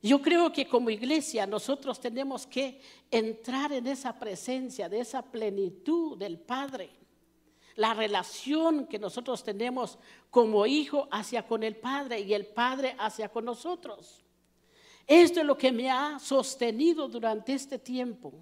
Yo 0.00 0.22
creo 0.22 0.52
que 0.52 0.66
como 0.66 0.90
iglesia 0.90 1.46
nosotros 1.46 2.00
tenemos 2.00 2.46
que 2.46 2.80
entrar 3.10 3.72
en 3.72 3.86
esa 3.86 4.16
presencia, 4.18 4.88
de 4.88 5.00
esa 5.00 5.22
plenitud 5.22 6.16
del 6.16 6.38
Padre. 6.38 6.90
La 7.78 7.94
relación 7.94 8.88
que 8.88 8.98
nosotros 8.98 9.44
tenemos 9.44 9.98
como 10.30 10.66
hijo 10.66 11.06
hacia 11.12 11.46
con 11.46 11.62
el 11.62 11.76
Padre 11.76 12.18
y 12.18 12.34
el 12.34 12.44
Padre 12.44 12.96
hacia 12.98 13.28
con 13.28 13.44
nosotros. 13.44 14.24
Esto 15.06 15.38
es 15.40 15.46
lo 15.46 15.56
que 15.56 15.70
me 15.70 15.88
ha 15.88 16.18
sostenido 16.18 17.06
durante 17.06 17.54
este 17.54 17.78
tiempo. 17.78 18.34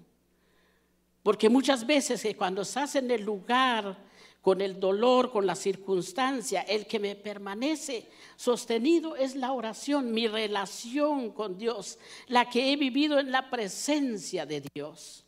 Porque 1.21 1.49
muchas 1.49 1.85
veces 1.85 2.25
cuando 2.35 2.63
estás 2.63 2.95
en 2.95 3.11
el 3.11 3.21
lugar 3.21 3.95
con 4.41 4.59
el 4.59 4.79
dolor, 4.79 5.29
con 5.29 5.45
la 5.45 5.55
circunstancia, 5.55 6.61
el 6.61 6.87
que 6.87 6.99
me 6.99 7.15
permanece 7.15 8.09
sostenido 8.37 9.15
es 9.15 9.35
la 9.35 9.51
oración, 9.51 10.13
mi 10.13 10.27
relación 10.27 11.31
con 11.31 11.59
Dios, 11.59 11.99
la 12.27 12.49
que 12.49 12.71
he 12.71 12.75
vivido 12.75 13.19
en 13.19 13.31
la 13.31 13.51
presencia 13.51 14.47
de 14.47 14.63
Dios. 14.73 15.26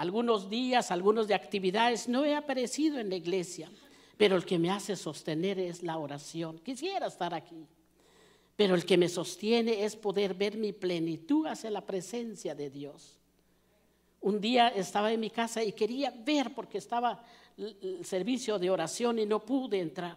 Algunos 0.00 0.48
días, 0.48 0.90
algunos 0.90 1.28
de 1.28 1.34
actividades, 1.34 2.08
no 2.08 2.24
he 2.24 2.34
aparecido 2.34 2.98
en 2.98 3.10
la 3.10 3.16
iglesia, 3.16 3.70
pero 4.16 4.34
el 4.34 4.46
que 4.46 4.58
me 4.58 4.70
hace 4.70 4.96
sostener 4.96 5.58
es 5.58 5.82
la 5.82 5.98
oración. 5.98 6.58
Quisiera 6.60 7.08
estar 7.08 7.34
aquí, 7.34 7.66
pero 8.56 8.74
el 8.74 8.86
que 8.86 8.96
me 8.96 9.10
sostiene 9.10 9.84
es 9.84 9.96
poder 9.96 10.32
ver 10.32 10.56
mi 10.56 10.72
plenitud 10.72 11.46
hacia 11.46 11.70
la 11.70 11.84
presencia 11.84 12.54
de 12.54 12.70
Dios. 12.70 13.18
Un 14.22 14.40
día 14.40 14.68
estaba 14.68 15.12
en 15.12 15.20
mi 15.20 15.28
casa 15.28 15.62
y 15.62 15.72
quería 15.72 16.10
ver 16.10 16.54
porque 16.54 16.78
estaba 16.78 17.22
el 17.58 18.02
servicio 18.02 18.58
de 18.58 18.70
oración 18.70 19.18
y 19.18 19.26
no 19.26 19.44
pude 19.44 19.80
entrar. 19.80 20.16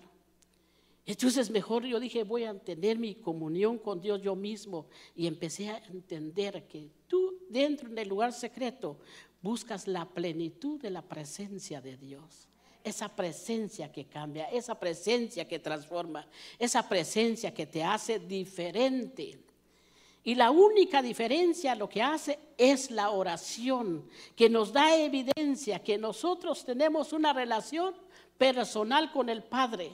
Entonces 1.06 1.50
mejor 1.50 1.84
yo 1.84 2.00
dije, 2.00 2.24
voy 2.24 2.46
a 2.46 2.58
tener 2.58 2.98
mi 2.98 3.16
comunión 3.16 3.78
con 3.78 4.00
Dios 4.00 4.22
yo 4.22 4.34
mismo 4.34 4.86
y 5.14 5.28
empecé 5.28 5.72
a 5.72 5.78
entender 5.80 6.66
que 6.70 6.88
tú 7.06 7.38
dentro 7.50 7.90
del 7.90 8.08
lugar 8.08 8.32
secreto 8.32 8.98
buscas 9.44 9.88
la 9.88 10.06
plenitud 10.06 10.82
de 10.82 10.90
la 10.90 11.04
presencia 11.04 11.82
de 11.82 11.98
Dios. 11.98 12.48
Esa 12.84 13.10
presencia 13.10 13.92
que 13.92 14.06
cambia, 14.06 14.50
esa 14.50 14.80
presencia 14.80 15.48
que 15.48 15.60
transforma, 15.60 16.26
esa 16.58 16.88
presencia 16.88 17.54
que 17.54 17.66
te 17.66 17.84
hace 17.84 18.20
diferente. 18.20 19.40
Y 20.24 20.36
la 20.36 20.52
única 20.52 21.02
diferencia 21.02 21.76
lo 21.76 21.90
que 21.90 22.02
hace 22.02 22.40
es 22.58 22.90
la 22.90 23.10
oración, 23.10 24.10
que 24.36 24.50
nos 24.50 24.72
da 24.72 24.96
evidencia 24.96 25.84
que 25.84 25.98
nosotros 25.98 26.64
tenemos 26.66 27.12
una 27.12 27.34
relación 27.34 27.94
personal 28.38 29.12
con 29.12 29.28
el 29.28 29.44
Padre, 29.44 29.92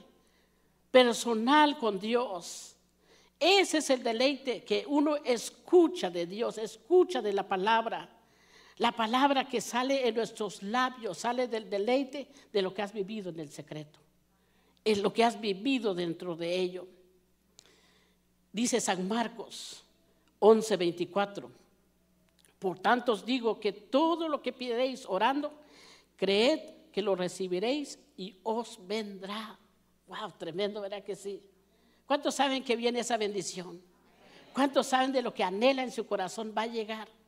personal 0.92 1.78
con 1.80 2.00
Dios. 2.00 2.76
Ese 3.40 3.80
es 3.80 3.90
el 3.90 4.04
deleite 4.04 4.64
que 4.64 4.86
uno 4.88 5.16
escucha 5.18 6.12
de 6.12 6.28
Dios, 6.28 6.60
escucha 6.60 7.22
de 7.22 7.34
la 7.34 7.48
palabra. 7.48 8.19
La 8.80 8.94
palabra 8.94 9.48
que 9.48 9.60
sale 9.60 10.08
en 10.08 10.16
nuestros 10.16 10.64
labios, 10.64 11.18
sale 11.20 11.50
del 11.50 11.70
deleite 11.70 12.30
de 12.52 12.62
lo 12.62 12.74
que 12.74 12.82
has 12.82 12.94
vivido 12.94 13.30
en 13.30 13.40
el 13.42 13.52
secreto, 13.52 14.00
es 14.86 15.00
lo 15.00 15.14
que 15.14 15.24
has 15.24 15.40
vivido 15.40 15.94
dentro 15.94 16.36
de 16.36 16.58
ello. 16.58 16.88
Dice 18.54 18.80
San 18.80 19.06
Marcos 19.06 19.84
11:24. 20.40 21.50
Por 22.58 22.80
tanto 22.80 23.12
os 23.12 23.26
digo 23.26 23.60
que 23.60 23.74
todo 23.74 24.30
lo 24.30 24.42
que 24.42 24.54
pidéis 24.54 25.06
orando, 25.08 25.52
creed 26.16 26.62
que 26.94 27.02
lo 27.02 27.16
recibiréis 27.16 28.00
y 28.16 28.38
os 28.44 28.80
vendrá. 28.88 29.60
Wow, 30.08 30.32
tremendo, 30.38 30.80
¿verdad 30.80 31.04
que 31.04 31.18
sí? 31.18 31.42
¿Cuántos 32.06 32.34
saben 32.34 32.64
que 32.64 32.78
viene 32.78 33.02
esa 33.02 33.18
bendición? 33.18 33.82
¿Cuántos 34.54 34.88
saben 34.88 35.12
de 35.12 35.22
lo 35.22 35.34
que 35.34 35.44
anhela 35.44 35.84
en 35.84 35.92
su 35.92 36.08
corazón 36.08 36.54
va 36.58 36.62
a 36.62 36.68
llegar? 36.68 37.19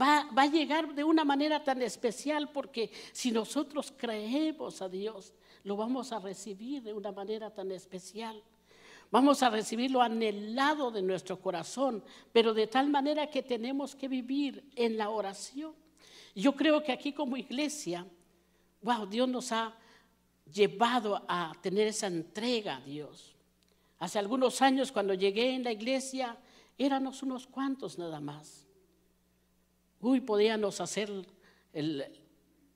Va, 0.00 0.28
a 0.34 0.46
llegar 0.46 0.94
de 0.94 1.02
una 1.02 1.24
manera 1.24 1.64
tan 1.64 1.82
especial 1.82 2.50
porque 2.52 2.90
si 3.12 3.32
nosotros 3.32 3.92
creemos 3.96 4.80
a 4.80 4.88
Dios, 4.88 5.34
lo 5.64 5.76
vamos 5.76 6.12
a 6.12 6.20
recibir 6.20 6.82
de 6.82 6.92
una 6.92 7.10
manera 7.10 7.50
tan 7.50 7.72
especial. 7.72 8.40
Vamos 9.10 9.42
a 9.42 9.50
recibir 9.50 9.90
lo 9.90 10.02
anhelado 10.02 10.90
de 10.90 11.02
nuestro 11.02 11.40
corazón, 11.40 12.04
pero 12.32 12.54
de 12.54 12.66
tal 12.66 12.90
manera 12.90 13.28
que 13.28 13.42
tenemos 13.42 13.96
que 13.96 14.06
vivir 14.06 14.70
en 14.76 14.96
la 14.96 15.08
oración. 15.10 15.74
Yo 16.34 16.54
creo 16.54 16.82
que 16.82 16.92
aquí 16.92 17.12
como 17.12 17.36
iglesia, 17.36 18.06
wow, 18.82 19.06
Dios 19.06 19.28
nos 19.28 19.50
ha 19.50 19.74
llevado 20.52 21.24
a 21.26 21.54
tener 21.60 21.88
esa 21.88 22.06
entrega 22.06 22.76
a 22.76 22.80
Dios. 22.80 23.34
Hace 23.98 24.20
algunos 24.20 24.62
años 24.62 24.92
cuando 24.92 25.14
llegué 25.14 25.54
en 25.54 25.64
la 25.64 25.72
iglesia, 25.72 26.38
éramos 26.76 27.24
unos 27.24 27.48
cuantos 27.48 27.98
nada 27.98 28.20
más. 28.20 28.67
Uy, 30.00 30.20
podíamos 30.20 30.80
hacer, 30.80 31.10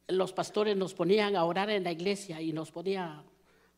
los 0.09 0.33
pastores 0.33 0.77
nos 0.77 0.95
ponían 0.95 1.37
a 1.37 1.45
orar 1.45 1.71
en 1.71 1.85
la 1.85 1.93
iglesia 1.93 2.41
y 2.41 2.53
nos 2.53 2.71
ponían 2.71 3.23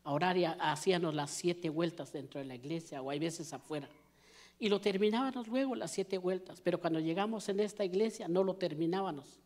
a 0.03 0.11
orar 0.11 0.37
y 0.37 0.45
hacíamos 0.45 1.13
las 1.13 1.31
siete 1.31 1.69
vueltas 1.69 2.11
dentro 2.11 2.39
de 2.39 2.45
la 2.45 2.55
iglesia 2.55 3.01
o 3.01 3.09
hay 3.09 3.19
veces 3.19 3.53
afuera. 3.53 3.87
Y 4.57 4.69
lo 4.69 4.79
terminábamos 4.79 5.47
luego 5.47 5.75
las 5.75 5.91
siete 5.91 6.17
vueltas, 6.17 6.61
pero 6.61 6.79
cuando 6.79 6.99
llegamos 6.99 7.49
en 7.49 7.59
esta 7.59 7.83
iglesia 7.83 8.27
no 8.27 8.43
lo 8.43 8.55
terminábamos. 8.55 9.39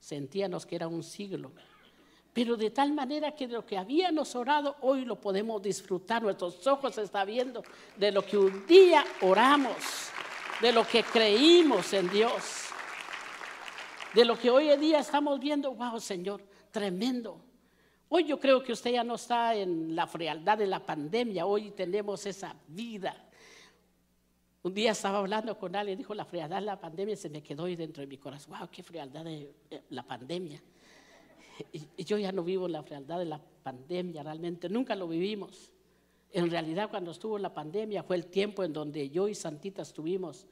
Sentíamos 0.00 0.66
que 0.66 0.76
era 0.76 0.88
un 0.88 1.02
siglo. 1.02 1.52
Pero 2.32 2.56
de 2.56 2.70
tal 2.70 2.92
manera 2.92 3.34
que 3.34 3.46
de 3.46 3.54
lo 3.54 3.64
que 3.64 3.78
habíamos 3.78 4.34
orado, 4.36 4.76
hoy 4.82 5.04
lo 5.04 5.20
podemos 5.20 5.62
disfrutar. 5.62 6.22
Nuestros 6.22 6.66
ojos 6.66 6.96
están 6.98 7.26
viendo 7.26 7.62
de 7.96 8.12
lo 8.12 8.24
que 8.24 8.36
un 8.36 8.66
día 8.66 9.04
oramos, 9.22 9.76
de 10.60 10.72
lo 10.72 10.86
que 10.86 11.02
creímos 11.02 11.92
en 11.92 12.08
Dios, 12.10 12.67
de 14.14 14.24
lo 14.24 14.38
que 14.38 14.50
hoy 14.50 14.70
en 14.70 14.80
día 14.80 15.00
estamos 15.00 15.38
viendo. 15.38 15.74
Wow, 15.74 16.00
Señor, 16.00 16.42
tremendo. 16.70 17.40
Hoy 18.08 18.24
yo 18.24 18.40
creo 18.40 18.62
que 18.62 18.72
usted 18.72 18.92
ya 18.92 19.04
no 19.04 19.16
está 19.16 19.54
en 19.54 19.94
la 19.94 20.06
frialdad 20.06 20.56
de 20.56 20.66
la 20.66 20.84
pandemia, 20.84 21.44
hoy 21.44 21.70
tenemos 21.72 22.24
esa 22.24 22.56
vida. 22.68 23.28
Un 24.62 24.72
día 24.74 24.92
estaba 24.92 25.18
hablando 25.18 25.56
con 25.58 25.76
alguien, 25.76 25.98
dijo 25.98 26.14
la 26.14 26.24
frialdad 26.24 26.56
de 26.56 26.66
la 26.66 26.80
pandemia, 26.80 27.16
se 27.16 27.28
me 27.28 27.42
quedó 27.42 27.64
ahí 27.64 27.76
dentro 27.76 28.00
de 28.00 28.06
mi 28.06 28.16
corazón, 28.16 28.58
wow, 28.58 28.68
qué 28.70 28.82
frialdad 28.82 29.24
de 29.24 29.52
la 29.90 30.02
pandemia. 30.02 30.62
Y, 31.72 32.04
yo 32.04 32.16
ya 32.16 32.32
no 32.32 32.42
vivo 32.42 32.66
la 32.66 32.82
frialdad 32.82 33.18
de 33.18 33.26
la 33.26 33.40
pandemia, 33.62 34.22
realmente, 34.22 34.68
nunca 34.68 34.96
lo 34.96 35.06
vivimos. 35.06 35.70
En 36.30 36.50
realidad 36.50 36.88
cuando 36.90 37.10
estuvo 37.10 37.38
la 37.38 37.52
pandemia 37.52 38.02
fue 38.02 38.16
el 38.16 38.26
tiempo 38.26 38.64
en 38.64 38.72
donde 38.72 39.10
yo 39.10 39.28
y 39.28 39.34
Santita 39.34 39.82
estuvimos 39.82 40.46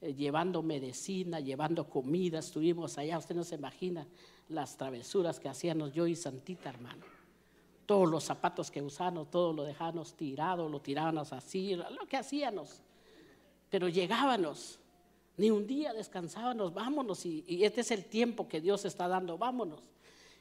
eh, 0.00 0.14
llevando 0.14 0.62
medicina, 0.62 1.40
llevando 1.40 1.88
comida, 1.88 2.38
estuvimos 2.38 2.96
allá, 2.96 3.18
usted 3.18 3.34
no 3.34 3.44
se 3.44 3.56
imagina 3.56 4.06
las 4.48 4.76
travesuras 4.76 5.38
que 5.38 5.48
hacíamos 5.48 5.92
yo 5.92 6.06
y 6.06 6.16
Santita, 6.16 6.70
hermano. 6.70 7.04
Todos 7.84 8.08
los 8.08 8.24
zapatos 8.24 8.70
que 8.70 8.80
usábamos, 8.80 9.30
todo 9.30 9.52
lo 9.52 9.64
dejábamos 9.64 10.14
tirado, 10.14 10.68
lo 10.68 10.80
tirábamos 10.80 11.32
así, 11.32 11.74
lo 11.74 12.06
que 12.08 12.16
hacíamos. 12.16 12.80
Pero 13.68 13.88
llegábamos, 13.88 14.78
ni 15.36 15.50
un 15.50 15.66
día 15.66 15.92
descansábamos, 15.92 16.72
vámonos, 16.72 17.26
y, 17.26 17.44
y 17.46 17.64
este 17.64 17.82
es 17.82 17.90
el 17.90 18.04
tiempo 18.04 18.48
que 18.48 18.60
Dios 18.60 18.84
está 18.84 19.06
dando, 19.06 19.36
vámonos. 19.36 19.82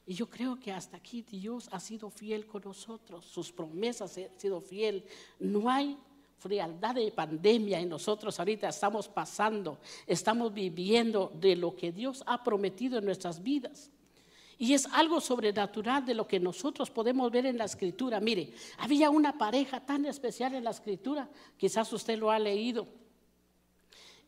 Y 0.05 0.13
yo 0.13 0.27
creo 0.27 0.59
que 0.59 0.71
hasta 0.71 0.97
aquí 0.97 1.21
Dios 1.21 1.69
ha 1.71 1.79
sido 1.79 2.09
fiel 2.09 2.47
con 2.47 2.63
nosotros, 2.63 3.25
sus 3.25 3.51
promesas 3.51 4.17
han 4.17 4.39
sido 4.39 4.61
fiel. 4.61 5.03
No 5.39 5.69
hay 5.69 5.97
frialdad 6.39 6.95
de 6.95 7.11
pandemia 7.11 7.79
en 7.79 7.89
nosotros 7.89 8.39
ahorita 8.39 8.69
estamos 8.69 9.07
pasando, 9.07 9.77
estamos 10.07 10.53
viviendo 10.53 11.31
de 11.35 11.55
lo 11.55 11.75
que 11.75 11.91
Dios 11.91 12.23
ha 12.25 12.43
prometido 12.43 12.97
en 12.97 13.05
nuestras 13.05 13.43
vidas. 13.43 13.91
Y 14.57 14.73
es 14.73 14.87
algo 14.87 15.21
sobrenatural 15.21 16.05
de 16.05 16.13
lo 16.13 16.27
que 16.27 16.39
nosotros 16.39 16.89
podemos 16.89 17.31
ver 17.31 17.45
en 17.45 17.57
la 17.57 17.63
escritura. 17.63 18.19
Mire, 18.19 18.51
había 18.77 19.09
una 19.09 19.37
pareja 19.37 19.79
tan 19.85 20.05
especial 20.05 20.53
en 20.53 20.65
la 20.65 20.71
escritura, 20.71 21.29
quizás 21.57 21.91
usted 21.93 22.17
lo 22.17 22.29
ha 22.29 22.39
leído. 22.39 22.87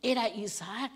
Era 0.02 0.30
Isaac. 0.30 0.94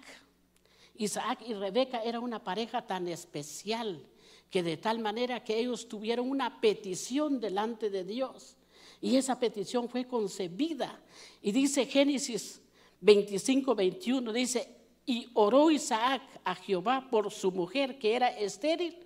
Isaac 0.97 1.39
y 1.45 1.53
Rebeca 1.53 2.01
era 2.01 2.21
una 2.21 2.41
pareja 2.43 2.81
tan 2.81 3.09
especial 3.09 4.01
que 4.49 4.63
de 4.63 4.77
tal 4.77 4.99
manera 4.99 5.43
que 5.43 5.59
ellos 5.59 5.89
tuvieron 5.89 6.29
una 6.29 6.61
petición 6.61 7.41
delante 7.41 7.89
de 7.89 8.05
Dios. 8.05 8.55
Y 9.01 9.15
esa 9.15 9.39
petición 9.39 9.89
fue 9.89 10.05
concebida. 10.05 10.99
Y 11.41 11.51
dice 11.51 11.85
Génesis 11.85 12.61
25, 13.01 13.75
21, 13.75 14.33
dice, 14.33 14.67
y 15.05 15.29
oró 15.33 15.69
Isaac 15.69 16.21
a 16.43 16.55
Jehová 16.55 17.07
por 17.09 17.31
su 17.31 17.51
mujer 17.51 17.99
que 17.99 18.15
era 18.15 18.29
estéril, 18.29 18.97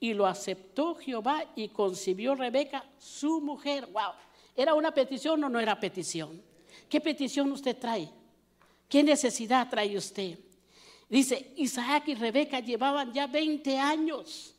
y 0.00 0.14
lo 0.14 0.26
aceptó 0.26 0.94
Jehová 0.94 1.44
y 1.56 1.68
concibió 1.68 2.36
Rebeca, 2.36 2.88
su 2.98 3.40
mujer. 3.40 3.86
Wow, 3.86 4.12
¿era 4.54 4.74
una 4.74 4.92
petición 4.92 5.42
o 5.42 5.48
no 5.48 5.58
era 5.58 5.80
petición? 5.80 6.40
¿Qué 6.88 7.00
petición 7.00 7.50
usted 7.50 7.76
trae? 7.76 8.08
¿Qué 8.88 9.02
necesidad 9.02 9.68
trae 9.68 9.96
usted? 9.96 10.38
Dice, 11.08 11.52
Isaac 11.56 12.08
y 12.08 12.14
Rebeca 12.14 12.60
llevaban 12.60 13.12
ya 13.12 13.26
20 13.26 13.76
años 13.76 14.54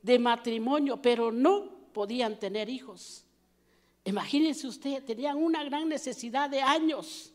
de 0.00 0.18
matrimonio, 0.18 1.02
pero 1.02 1.30
no 1.30 1.90
podían 1.92 2.38
tener 2.38 2.70
hijos. 2.70 3.25
Imagínense 4.06 4.68
usted, 4.68 5.04
tenían 5.04 5.36
una 5.36 5.64
gran 5.64 5.88
necesidad 5.88 6.48
de 6.48 6.62
años. 6.62 7.32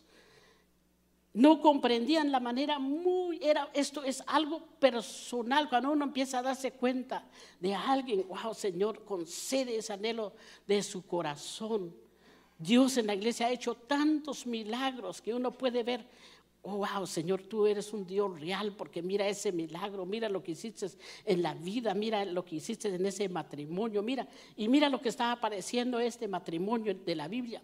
No 1.33 1.61
comprendían 1.61 2.31
la 2.31 2.39
manera 2.39 2.79
muy, 2.79 3.39
era, 3.41 3.69
esto 3.73 4.03
es 4.03 4.23
algo 4.25 4.65
personal, 4.79 5.67
cuando 5.67 5.91
uno 5.91 6.05
empieza 6.05 6.39
a 6.39 6.41
darse 6.41 6.71
cuenta 6.71 7.25
de 7.59 7.75
alguien, 7.75 8.25
wow, 8.27 8.53
Señor, 8.53 9.03
concede 9.03 9.75
ese 9.75 9.91
anhelo 9.91 10.33
de 10.65 10.81
su 10.81 11.05
corazón. 11.05 11.93
Dios 12.57 12.95
en 12.95 13.07
la 13.07 13.15
iglesia 13.15 13.47
ha 13.47 13.51
hecho 13.51 13.75
tantos 13.75 14.45
milagros 14.45 15.21
que 15.21 15.33
uno 15.33 15.51
puede 15.51 15.83
ver 15.83 16.07
Oh, 16.63 16.77
wow, 16.77 17.07
Señor, 17.07 17.41
tú 17.41 17.65
eres 17.65 17.91
un 17.91 18.05
Dios 18.05 18.39
real 18.39 18.75
porque 18.75 19.01
mira 19.01 19.27
ese 19.27 19.51
milagro, 19.51 20.05
mira 20.05 20.29
lo 20.29 20.43
que 20.43 20.51
hiciste 20.51 20.87
en 21.25 21.41
la 21.41 21.55
vida, 21.55 21.95
mira 21.95 22.23
lo 22.23 22.45
que 22.45 22.57
hiciste 22.57 22.93
en 22.93 23.03
ese 23.03 23.27
matrimonio, 23.29 24.03
mira, 24.03 24.27
y 24.55 24.67
mira 24.67 24.87
lo 24.87 25.01
que 25.01 25.09
estaba 25.09 25.31
apareciendo 25.31 25.99
este 25.99 26.27
matrimonio 26.27 26.93
de 26.93 27.15
la 27.15 27.27
Biblia. 27.27 27.63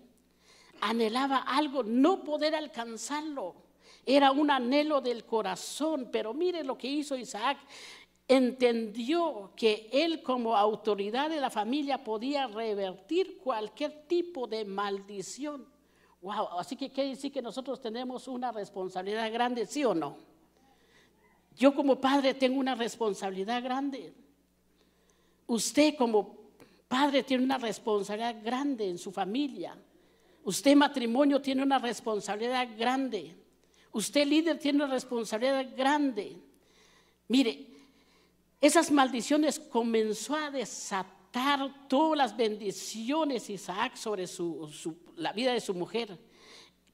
Anhelaba 0.81 1.37
algo, 1.37 1.83
no 1.83 2.23
poder 2.23 2.55
alcanzarlo. 2.55 3.55
Era 4.03 4.31
un 4.31 4.49
anhelo 4.49 4.99
del 4.99 5.25
corazón, 5.25 6.09
pero 6.11 6.33
mire 6.33 6.63
lo 6.63 6.75
que 6.75 6.87
hizo 6.87 7.15
Isaac. 7.15 7.59
Entendió 8.27 9.51
que 9.55 9.89
él 9.91 10.23
como 10.23 10.57
autoridad 10.57 11.29
de 11.29 11.39
la 11.39 11.51
familia 11.51 12.03
podía 12.03 12.47
revertir 12.47 13.37
cualquier 13.37 14.07
tipo 14.07 14.47
de 14.47 14.65
maldición 14.65 15.76
Wow, 16.27 16.59
así 16.59 16.75
que 16.75 16.89
quiere 16.89 17.11
decir 17.11 17.31
que 17.31 17.41
nosotros 17.41 17.79
tenemos 17.79 18.27
una 18.27 18.51
responsabilidad 18.51 19.31
grande, 19.31 19.65
¿sí 19.65 19.85
o 19.85 19.95
no? 19.95 20.17
Yo 21.55 21.73
como 21.73 22.01
padre 22.01 22.33
tengo 22.33 22.59
una 22.59 22.75
responsabilidad 22.75 23.63
grande. 23.63 24.13
Usted 25.45 25.95
como 25.95 26.35
padre 26.85 27.23
tiene 27.23 27.45
una 27.45 27.57
responsabilidad 27.57 28.43
grande 28.43 28.89
en 28.89 28.97
su 28.97 29.09
familia. 29.09 29.77
Usted 30.43 30.75
matrimonio 30.75 31.41
tiene 31.41 31.63
una 31.63 31.79
responsabilidad 31.79 32.67
grande. 32.77 33.33
Usted 33.93 34.27
líder 34.27 34.59
tiene 34.59 34.83
una 34.83 34.93
responsabilidad 34.93 35.65
grande. 35.77 36.35
Mire, 37.29 37.67
esas 38.59 38.91
maldiciones 38.91 39.59
comenzó 39.59 40.35
a 40.35 40.51
desatar 40.51 41.16
todas 41.87 42.17
las 42.17 42.35
bendiciones 42.35 43.49
Isaac 43.49 43.95
sobre 43.95 44.25
la 45.15 45.33
vida 45.33 45.53
de 45.53 45.61
su 45.61 45.73
mujer. 45.73 46.17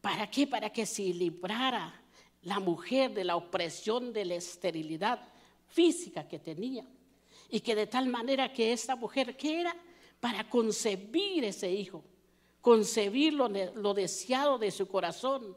¿Para 0.01 0.29
qué? 0.29 0.47
Para 0.47 0.69
que 0.69 0.85
se 0.85 1.03
librara 1.03 2.01
la 2.41 2.59
mujer 2.59 3.13
de 3.13 3.23
la 3.23 3.35
opresión 3.35 4.11
de 4.11 4.25
la 4.25 4.35
esterilidad 4.35 5.19
física 5.67 6.27
que 6.27 6.39
tenía. 6.39 6.85
Y 7.49 7.61
que 7.61 7.75
de 7.75 7.87
tal 7.87 8.07
manera 8.07 8.51
que 8.51 8.73
esta 8.73 8.95
mujer, 8.95 9.37
¿qué 9.37 9.61
era? 9.61 9.75
Para 10.19 10.49
concebir 10.49 11.43
ese 11.45 11.71
hijo, 11.71 12.03
concebir 12.61 13.33
lo 13.33 13.93
deseado 13.93 14.57
de 14.57 14.71
su 14.71 14.87
corazón. 14.87 15.55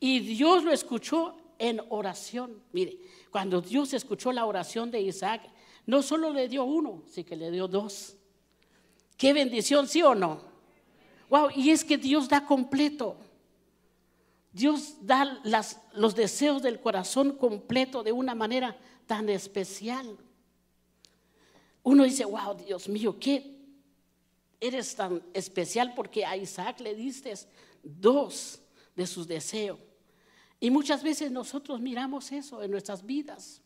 Y 0.00 0.20
Dios 0.20 0.64
lo 0.64 0.72
escuchó 0.72 1.36
en 1.58 1.80
oración. 1.88 2.62
Mire, 2.72 2.98
cuando 3.30 3.60
Dios 3.60 3.92
escuchó 3.92 4.32
la 4.32 4.46
oración 4.46 4.90
de 4.90 5.00
Isaac, 5.00 5.42
no 5.86 6.02
solo 6.02 6.30
le 6.30 6.48
dio 6.48 6.64
uno, 6.64 7.02
sino 7.06 7.26
que 7.26 7.36
le 7.36 7.50
dio 7.50 7.68
dos. 7.68 8.16
Qué 9.16 9.32
bendición, 9.32 9.86
¿sí 9.86 10.02
o 10.02 10.14
no? 10.14 10.40
Wow, 11.28 11.50
y 11.54 11.70
es 11.70 11.84
que 11.84 11.96
Dios 11.96 12.28
da 12.28 12.46
completo. 12.46 13.16
Dios 14.52 14.96
da 15.00 15.40
los 15.94 16.14
deseos 16.14 16.62
del 16.62 16.80
corazón 16.80 17.32
completo 17.32 18.02
de 18.02 18.12
una 18.12 18.34
manera 18.34 18.76
tan 19.06 19.28
especial. 19.28 20.16
Uno 21.82 22.04
dice, 22.04 22.24
wow, 22.24 22.54
Dios 22.54 22.88
mío, 22.88 23.18
¿qué 23.18 23.54
eres 24.60 24.94
tan 24.94 25.22
especial? 25.34 25.92
Porque 25.94 26.24
a 26.24 26.36
Isaac 26.36 26.80
le 26.80 26.94
diste 26.94 27.34
dos 27.82 28.60
de 28.94 29.06
sus 29.06 29.26
deseos. 29.26 29.78
Y 30.60 30.70
muchas 30.70 31.02
veces 31.02 31.30
nosotros 31.30 31.80
miramos 31.80 32.32
eso 32.32 32.62
en 32.62 32.70
nuestras 32.70 33.04
vidas. 33.04 33.60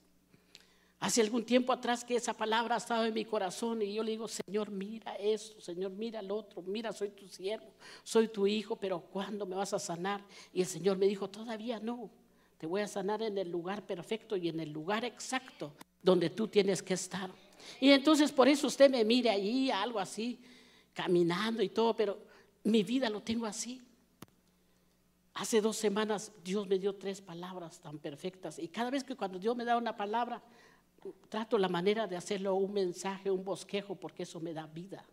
Hace 1.01 1.21
algún 1.21 1.45
tiempo 1.45 1.73
atrás 1.73 2.05
que 2.05 2.17
esa 2.17 2.35
palabra 2.35 2.75
ha 2.75 2.79
estado 2.79 3.05
en 3.05 3.15
mi 3.15 3.25
corazón 3.25 3.83
y 3.83 3.95
yo 3.95 4.03
le 4.03 4.13
digo, 4.13 4.27
Señor, 4.27 4.71
mira 4.71 5.15
esto, 5.15 5.61
Señor, 5.61 5.93
mira 5.93 6.19
el 6.19 6.31
otro, 6.31 6.61
mira, 6.63 6.93
soy 6.93 7.11
tu 7.11 7.29
siervo, 7.29 7.73
soy 8.03 8.29
tu 8.29 8.49
hijo, 8.49 8.75
pero 8.75 9.01
¿cuándo 9.01 9.47
me 9.47 9.55
vas 9.55 9.73
a 9.73 9.79
sanar? 9.79 10.25
Y 10.53 10.61
el 10.61 10.67
Señor 10.67 10.99
me 10.99 11.07
dijo, 11.07 11.31
todavía 11.31 11.79
no, 11.79 12.11
te 12.59 12.67
voy 12.67 12.81
a 12.81 12.89
sanar 12.89 13.23
en 13.23 13.39
el 13.39 13.49
lugar 13.49 13.87
perfecto 13.87 14.37
y 14.37 14.49
en 14.49 14.59
el 14.59 14.73
lugar 14.73 15.05
exacto 15.05 15.73
donde 16.03 16.31
tú 16.31 16.49
tienes 16.49 16.83
que 16.83 16.95
estar. 16.95 17.31
Y 17.81 17.91
entonces 17.91 18.33
por 18.33 18.49
eso 18.49 18.67
usted 18.67 18.91
me 18.91 19.05
mire 19.05 19.31
allí, 19.31 19.71
algo 19.71 20.01
así, 20.01 20.41
caminando 20.93 21.63
y 21.63 21.69
todo, 21.69 21.95
pero 21.95 22.19
mi 22.65 22.83
vida 22.83 23.09
lo 23.09 23.23
tengo 23.23 23.47
así. 23.47 23.81
Hace 25.35 25.61
dos 25.61 25.77
semanas 25.77 26.33
Dios 26.43 26.67
me 26.67 26.81
dio 26.81 26.97
tres 26.97 27.21
palabras 27.21 27.79
tan 27.79 28.01
perfectas 28.01 28.59
y 28.59 28.67
cada 28.67 28.91
vez 28.91 29.05
que 29.05 29.15
cuando 29.15 29.39
Dios 29.39 29.55
me 29.55 29.65
da 29.65 29.77
una 29.77 29.97
palabra, 29.97 30.43
trato 31.29 31.59
la 31.59 31.69
manera 31.69 32.07
de 32.07 32.17
hacerlo 32.17 32.55
un 32.55 32.73
mensaje, 32.73 33.31
un 33.31 33.45
bosquejo, 33.45 33.95
porque 33.95 34.25
eso 34.25 34.41
me 34.41 34.53
da 34.53 34.67
vida. 34.67 35.05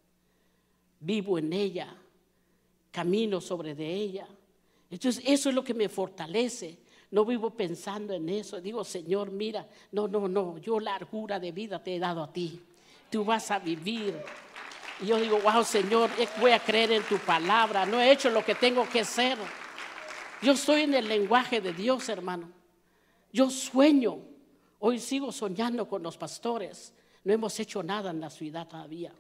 Vivo 1.00 1.38
en 1.38 1.54
ella, 1.54 1.96
camino 2.92 3.42
sobre 3.42 3.76
de 3.76 3.94
ella. 3.94 4.28
Entonces, 4.90 5.24
eso 5.26 5.50
es 5.50 5.56
lo 5.56 5.64
que 5.64 5.74
me 5.74 5.90
fortalece. 5.90 6.78
No 7.12 7.26
vivo 7.26 7.52
pensando 7.52 8.14
en 8.14 8.30
eso. 8.30 8.60
Digo, 8.60 8.84
Señor, 8.84 9.32
mira, 9.32 9.68
no, 9.92 10.08
no, 10.08 10.28
no, 10.28 10.58
yo 10.58 10.80
largura 10.80 11.40
de 11.40 11.52
vida 11.52 11.82
te 11.82 11.96
he 11.96 12.00
dado 12.00 12.24
a 12.24 12.32
ti. 12.32 12.62
Tú 13.10 13.24
vas 13.24 13.52
a 13.52 13.60
vivir. 13.60 14.16
Y 15.02 15.08
yo 15.08 15.20
digo, 15.20 15.40
wow, 15.40 15.64
Señor, 15.64 16.10
eh, 16.18 16.28
voy 16.40 16.52
a 16.52 16.60
creer 16.60 16.92
en 16.94 17.04
tu 17.04 17.18
palabra. 17.20 17.86
No 17.86 18.00
he 18.00 18.12
hecho 18.12 18.30
lo 18.30 18.44
que 18.44 18.56
tengo 18.56 18.88
que 18.90 19.02
hacer. 19.02 19.38
Yo 20.42 20.54
estoy 20.54 20.82
en 20.82 20.94
el 20.94 21.08
lenguaje 21.08 21.62
de 21.62 21.74
Dios, 21.74 22.10
hermano. 22.10 22.50
Yo 23.32 23.50
sueño. 23.50 24.35
Hoy 24.80 25.00
sigo 25.00 25.32
soñando 25.32 25.88
con 25.88 26.04
los 26.04 26.18
pastores. 26.18 26.94
No 27.24 27.34
hemos 27.34 27.60
hecho 27.60 27.82
nada 27.82 28.12
en 28.12 28.20
la 28.20 28.30
ciudad 28.30 28.68
todavía. 28.68 29.14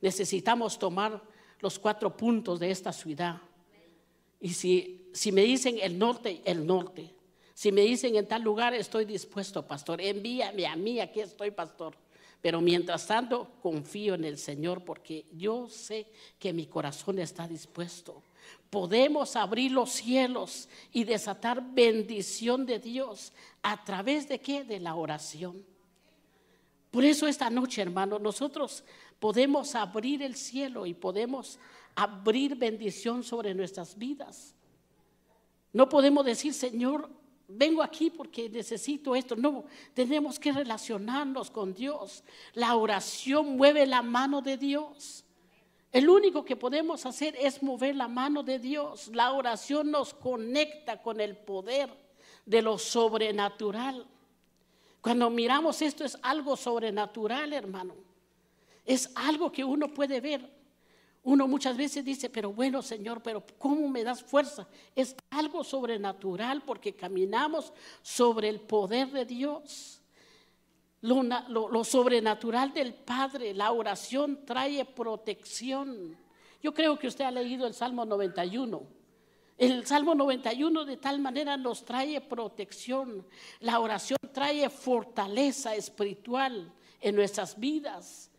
Necesitamos 0.00 0.78
tomar 0.78 1.22
los 1.60 1.78
cuatro 1.78 2.16
puntos 2.16 2.60
de 2.60 2.70
esta 2.70 2.92
ciudad. 2.92 3.40
Y 4.40 4.50
si, 4.50 5.32
me 5.32 5.42
dicen 5.42 5.78
el 5.80 5.98
norte, 5.98 6.42
el 6.44 6.66
norte. 6.66 7.14
Si 7.54 7.72
me 7.72 7.80
dicen 7.82 8.14
en 8.16 8.26
tal 8.26 8.42
lugar, 8.42 8.74
estoy 8.74 9.04
dispuesto, 9.04 9.66
pastor. 9.66 10.00
Envíame 10.00 10.66
a 10.66 10.76
mí, 10.76 11.00
aquí 11.00 11.20
estoy, 11.20 11.50
pastor. 11.50 11.94
Pero 12.40 12.60
mientras 12.60 13.06
tanto, 13.06 13.50
confío 13.60 14.14
en 14.14 14.24
el 14.24 14.38
Señor 14.38 14.84
porque 14.84 15.26
yo 15.32 15.68
sé 15.68 16.06
que 16.38 16.52
mi 16.52 16.66
corazón 16.66 17.18
está 17.18 17.48
dispuesto 17.48 18.22
podemos 18.70 19.36
abrir 19.36 19.72
los 19.72 19.90
cielos 19.90 20.68
y 20.92 21.04
desatar 21.04 21.62
bendición 21.72 22.66
de 22.66 22.78
Dios 22.78 23.32
a 23.62 23.84
través 23.84 24.28
de 24.28 24.40
qué? 24.40 24.64
De 24.64 24.80
la 24.80 24.94
oración. 24.94 25.64
Por 26.90 27.04
eso 27.04 27.26
esta 27.26 27.50
noche, 27.50 27.82
hermano, 27.82 28.18
nosotros 28.18 28.84
podemos 29.18 29.74
abrir 29.74 30.22
el 30.22 30.36
cielo 30.36 30.86
y 30.86 30.94
podemos 30.94 31.58
abrir 31.94 32.54
bendición 32.56 33.22
sobre 33.22 33.54
nuestras 33.54 33.96
vidas. 33.96 34.54
No 35.72 35.88
podemos 35.88 36.24
decir, 36.24 36.54
Señor, 36.54 37.10
vengo 37.46 37.82
aquí 37.82 38.10
porque 38.10 38.48
necesito 38.48 39.16
esto. 39.16 39.36
No, 39.36 39.64
tenemos 39.94 40.38
que 40.38 40.52
relacionarnos 40.52 41.50
con 41.50 41.74
Dios. 41.74 42.22
La 42.54 42.76
oración 42.76 43.56
mueve 43.56 43.86
la 43.86 44.02
mano 44.02 44.40
de 44.40 44.56
Dios. 44.56 45.24
El 45.90 46.08
único 46.08 46.44
que 46.44 46.56
podemos 46.56 47.06
hacer 47.06 47.34
es 47.40 47.62
mover 47.62 47.96
la 47.96 48.08
mano 48.08 48.42
de 48.42 48.58
Dios. 48.58 49.08
La 49.08 49.32
oración 49.32 49.90
nos 49.90 50.12
conecta 50.12 51.00
con 51.00 51.20
el 51.20 51.36
poder 51.36 51.90
de 52.44 52.62
lo 52.62 52.78
sobrenatural. 52.78 54.06
Cuando 55.00 55.30
miramos 55.30 55.80
esto 55.80 56.04
es 56.04 56.18
algo 56.22 56.56
sobrenatural, 56.56 57.52
hermano. 57.52 57.94
Es 58.84 59.10
algo 59.14 59.50
que 59.50 59.64
uno 59.64 59.88
puede 59.88 60.20
ver. 60.20 60.58
Uno 61.22 61.46
muchas 61.46 61.76
veces 61.76 62.04
dice, 62.04 62.30
pero 62.30 62.52
bueno, 62.52 62.82
Señor, 62.82 63.22
pero 63.22 63.44
¿cómo 63.58 63.88
me 63.88 64.04
das 64.04 64.22
fuerza? 64.22 64.66
Es 64.94 65.14
algo 65.30 65.64
sobrenatural 65.64 66.62
porque 66.62 66.94
caminamos 66.94 67.72
sobre 68.02 68.48
el 68.48 68.60
poder 68.60 69.10
de 69.10 69.24
Dios. 69.24 69.97
Lo, 71.00 71.84
sobrenatural 71.84 72.72
del 72.72 72.92
Padre, 72.92 73.54
la 73.54 73.70
oración 73.70 74.44
trae 74.44 74.84
protección. 74.84 76.16
Yo 76.60 76.74
creo 76.74 76.98
que 76.98 77.06
usted 77.06 77.24
ha 77.24 77.30
leído 77.30 77.66
el 77.66 77.74
Salmo 77.74 78.04
91. 78.04 78.82
El 79.56 79.86
Salmo 79.86 80.14
91 80.14 80.84
de 80.84 80.96
tal 80.96 81.20
manera 81.20 81.56
nos 81.56 81.84
trae 81.84 82.20
protección. 82.20 83.24
La 83.60 83.78
oración 83.78 84.18
trae 84.32 84.68
fortaleza 84.70 85.76
espiritual 85.76 86.72
en 87.00 87.14
nuestras 87.14 87.58
vidas. 87.58 88.30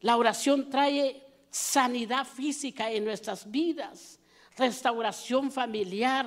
La 0.00 0.16
oración 0.16 0.68
trae 0.68 1.26
sanidad 1.50 2.26
física 2.26 2.90
en 2.90 3.04
nuestras 3.04 3.50
vidas, 3.50 4.18
restauración 4.56 5.50
familiar. 5.50 6.26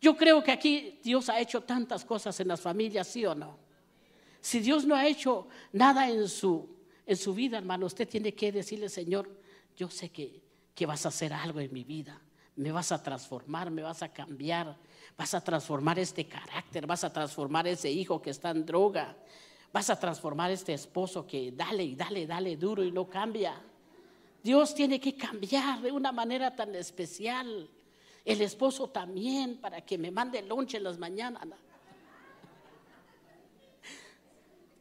Yo 0.00 0.16
creo 0.16 0.42
que 0.42 0.52
aquí 0.52 1.00
Dios 1.02 1.28
ha 1.28 1.40
hecho 1.40 1.62
tantas 1.62 2.04
cosas 2.04 2.38
en 2.40 2.48
las 2.48 2.60
familias, 2.60 3.08
¿sí 3.08 3.26
o 3.26 3.34
no? 3.34 3.67
Si 4.40 4.60
Dios 4.60 4.84
no 4.84 4.94
ha 4.94 5.06
hecho 5.06 5.48
nada 5.72 6.08
en 6.08 6.28
su, 6.28 6.68
en 7.06 7.16
su 7.16 7.34
vida, 7.34 7.58
hermano, 7.58 7.86
usted 7.86 8.08
tiene 8.08 8.34
que 8.34 8.52
decirle, 8.52 8.88
Señor, 8.88 9.28
yo 9.76 9.88
sé 9.90 10.10
que, 10.10 10.42
que 10.74 10.86
vas 10.86 11.04
a 11.06 11.08
hacer 11.08 11.32
algo 11.32 11.60
en 11.60 11.72
mi 11.72 11.84
vida. 11.84 12.20
Me 12.56 12.72
vas 12.72 12.90
a 12.92 13.02
transformar, 13.02 13.70
me 13.70 13.82
vas 13.82 14.02
a 14.02 14.12
cambiar, 14.12 14.76
vas 15.16 15.34
a 15.34 15.42
transformar 15.42 15.98
este 15.98 16.26
carácter, 16.26 16.86
vas 16.86 17.04
a 17.04 17.12
transformar 17.12 17.66
ese 17.68 17.90
hijo 17.90 18.20
que 18.20 18.30
está 18.30 18.50
en 18.50 18.66
droga, 18.66 19.16
vas 19.72 19.90
a 19.90 19.98
transformar 19.98 20.50
este 20.50 20.74
esposo 20.74 21.26
que 21.26 21.52
dale 21.52 21.84
y 21.84 21.94
dale, 21.94 22.26
dale 22.26 22.56
duro 22.56 22.82
y 22.82 22.90
no 22.90 23.08
cambia. 23.08 23.60
Dios 24.42 24.74
tiene 24.74 25.00
que 25.00 25.14
cambiar 25.14 25.80
de 25.82 25.92
una 25.92 26.12
manera 26.12 26.54
tan 26.54 26.74
especial. 26.74 27.68
El 28.24 28.40
esposo 28.42 28.88
también 28.88 29.58
para 29.58 29.80
que 29.80 29.98
me 29.98 30.10
mande 30.10 30.42
lonche 30.42 30.76
en 30.76 30.84
las 30.84 30.98
mañanas. 30.98 31.46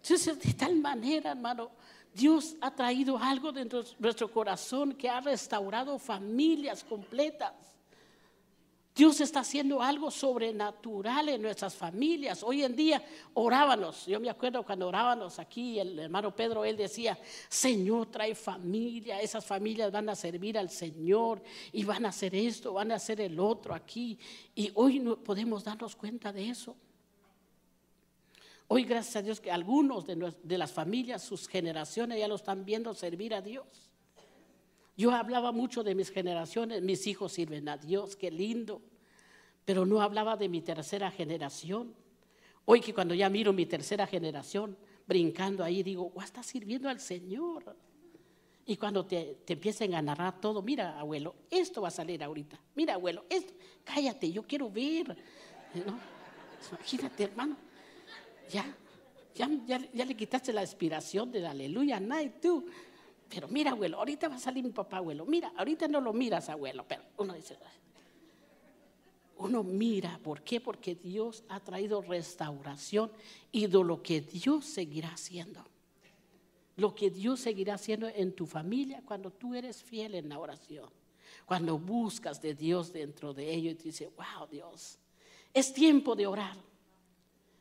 De 0.08 0.54
tal 0.54 0.76
manera, 0.78 1.32
hermano, 1.32 1.70
Dios 2.13 2.56
ha 2.62 2.74
traído 2.74 3.17
algo 3.17 3.52
dentro 3.52 3.84
de 3.84 3.89
nuestro 4.00 4.32
corazón 4.32 4.93
que 4.93 5.10
ha 5.10 5.20
restaurado 5.20 6.00
familias 6.00 6.84
completas. 6.84 7.54
Dios 8.96 9.22
está 9.22 9.41
haciendo 9.41 9.80
algo 9.80 10.10
sobrenatural 10.10 11.30
en 11.30 11.43
nuestras 11.43 11.76
familias. 11.76 12.41
Hoy 12.41 12.63
en 12.63 12.76
día 12.76 13.04
orábamos. 13.36 14.08
Yo 14.08 14.20
me 14.20 14.30
acuerdo 14.30 14.63
cuando 14.63 14.88
orábamos 14.88 15.38
aquí, 15.38 15.78
el 15.78 16.00
hermano 16.00 16.36
Pedro, 16.36 16.65
él 16.65 16.76
decía, 16.76 17.20
Señor, 17.48 18.08
trae 18.08 18.34
familia. 18.34 19.22
Esas 19.22 19.46
familias 19.46 19.91
van 19.91 20.10
a 20.10 20.15
servir 20.15 20.58
al 20.58 20.72
Señor 20.72 21.43
y 21.72 21.84
van 21.84 22.08
a 22.08 22.10
hacer 22.10 22.34
esto, 22.34 22.74
van 22.74 22.91
a 22.91 22.96
hacer 22.96 23.22
el 23.22 23.39
otro 23.39 23.76
aquí. 23.76 24.17
Y 24.56 24.72
hoy 24.74 24.98
no 24.98 25.17
podemos 25.17 25.63
darnos 25.63 25.96
cuenta 25.96 26.34
de 26.34 26.50
eso. 26.50 26.76
Hoy, 28.69 28.84
gracias 28.84 29.15
a 29.15 29.21
Dios, 29.21 29.39
que 29.39 29.49
algunos 29.49 30.06
de, 30.06 30.58
las 30.58 30.71
familias, 30.73 31.23
sus 31.23 31.47
generaciones 31.47 32.19
ya 32.19 32.27
lo 32.27 32.36
están 32.36 32.65
viendo 32.65 32.93
servir 32.93 33.34
a 33.34 33.41
Dios. 33.41 33.65
Yo 34.97 35.12
hablaba 35.12 35.53
mucho 35.53 35.84
de 35.84 35.95
mis 35.95 36.10
generaciones, 36.10 36.82
mis 36.82 37.08
hijos 37.08 37.32
sirven 37.32 37.69
a 37.69 37.77
Dios, 37.77 38.17
qué 38.17 38.30
lindo, 38.30 38.82
pero 39.63 39.86
no 39.86 40.01
hablaba 40.01 40.36
de 40.36 40.49
mi 40.49 40.62
tercera 40.62 41.10
generación. 41.12 41.93
Hoy 42.65 42.82
que 42.82 42.93
cuando 42.93 43.13
ya 43.13 43.30
miro 43.30 43.53
mi 43.53 43.65
tercera 43.65 44.06
generación 44.06 44.75
brincando 45.06 45.63
ahí, 45.63 45.82
digo, 45.82 46.12
oh, 46.13 46.21
está 46.21 46.43
sirviendo 46.43 46.89
al 46.89 46.99
Señor. 46.99 47.73
Y 48.65 48.75
cuando 48.75 49.06
te, 49.06 49.38
te, 49.45 49.53
empiecen 49.53 49.95
a 49.95 50.01
narrar 50.01 50.41
todo, 50.41 50.62
mira, 50.62 50.99
abuelo, 50.99 51.36
esto 51.49 51.84
va 51.84 51.88
a 51.88 51.91
salir 51.91 52.21
ahorita. 52.21 52.60
Mira, 52.75 52.95
abuelo, 52.95 53.23
esto, 53.30 53.53
cállate, 53.86 54.30
yo 54.30 54.43
quiero 54.43 54.69
ver. 54.69 55.15
Imagínate, 56.69 57.23
hermano, 57.23 57.56
ya, 58.49 58.75
ya, 59.36 59.49
ya, 59.93 60.05
le 60.05 60.15
quitaste 60.15 60.51
la 60.51 60.62
inspiración 60.62 61.31
del 61.31 61.45
aleluya, 61.45 61.99
night, 61.99 62.41
tú. 62.41 62.65
Pero 63.29 63.47
mira, 63.47 63.71
abuelo, 63.71 63.97
ahorita 63.97 64.29
va 64.29 64.36
a 64.36 64.39
salir 64.39 64.63
mi 64.63 64.71
papá, 64.71 64.97
abuelo. 64.97 65.25
Mira, 65.25 65.51
ahorita 65.55 65.88
no 65.88 66.01
lo 66.01 66.13
miras, 66.13 66.49
abuelo. 66.49 66.86
Pero 66.88 67.03
uno 67.17 67.33
dice, 67.33 67.57
uno 69.38 69.63
mira, 69.63 70.19
¿por 70.23 70.41
qué? 70.41 70.60
Porque 70.60 70.95
Dios 70.95 71.43
ha 71.49 71.60
traído 71.60 72.01
restauración 72.01 73.12
y 73.51 73.67
de 73.67 73.83
lo 73.83 74.01
que 74.01 74.21
Dios 74.21 74.65
seguirá 74.65 75.10
haciendo. 75.10 75.63
Lo 76.77 76.95
que 76.95 77.10
Dios 77.10 77.39
seguirá 77.39 77.75
haciendo 77.75 78.07
en 78.07 78.33
tu 78.33 78.45
familia 78.45 79.01
cuando 79.05 79.31
tú 79.31 79.55
eres 79.55 79.83
fiel 79.83 80.15
en 80.15 80.29
la 80.29 80.39
oración. 80.39 80.89
Cuando 81.45 81.77
buscas 81.77 82.41
de 82.41 82.53
Dios 82.53 82.91
dentro 82.91 83.33
de 83.33 83.53
ello 83.53 83.71
y 83.71 83.75
te 83.75 83.83
dices, 83.86 84.10
wow, 84.15 84.47
Dios, 84.49 84.99
es 85.53 85.73
tiempo 85.73 86.15
de 86.15 86.27
orar. 86.27 86.57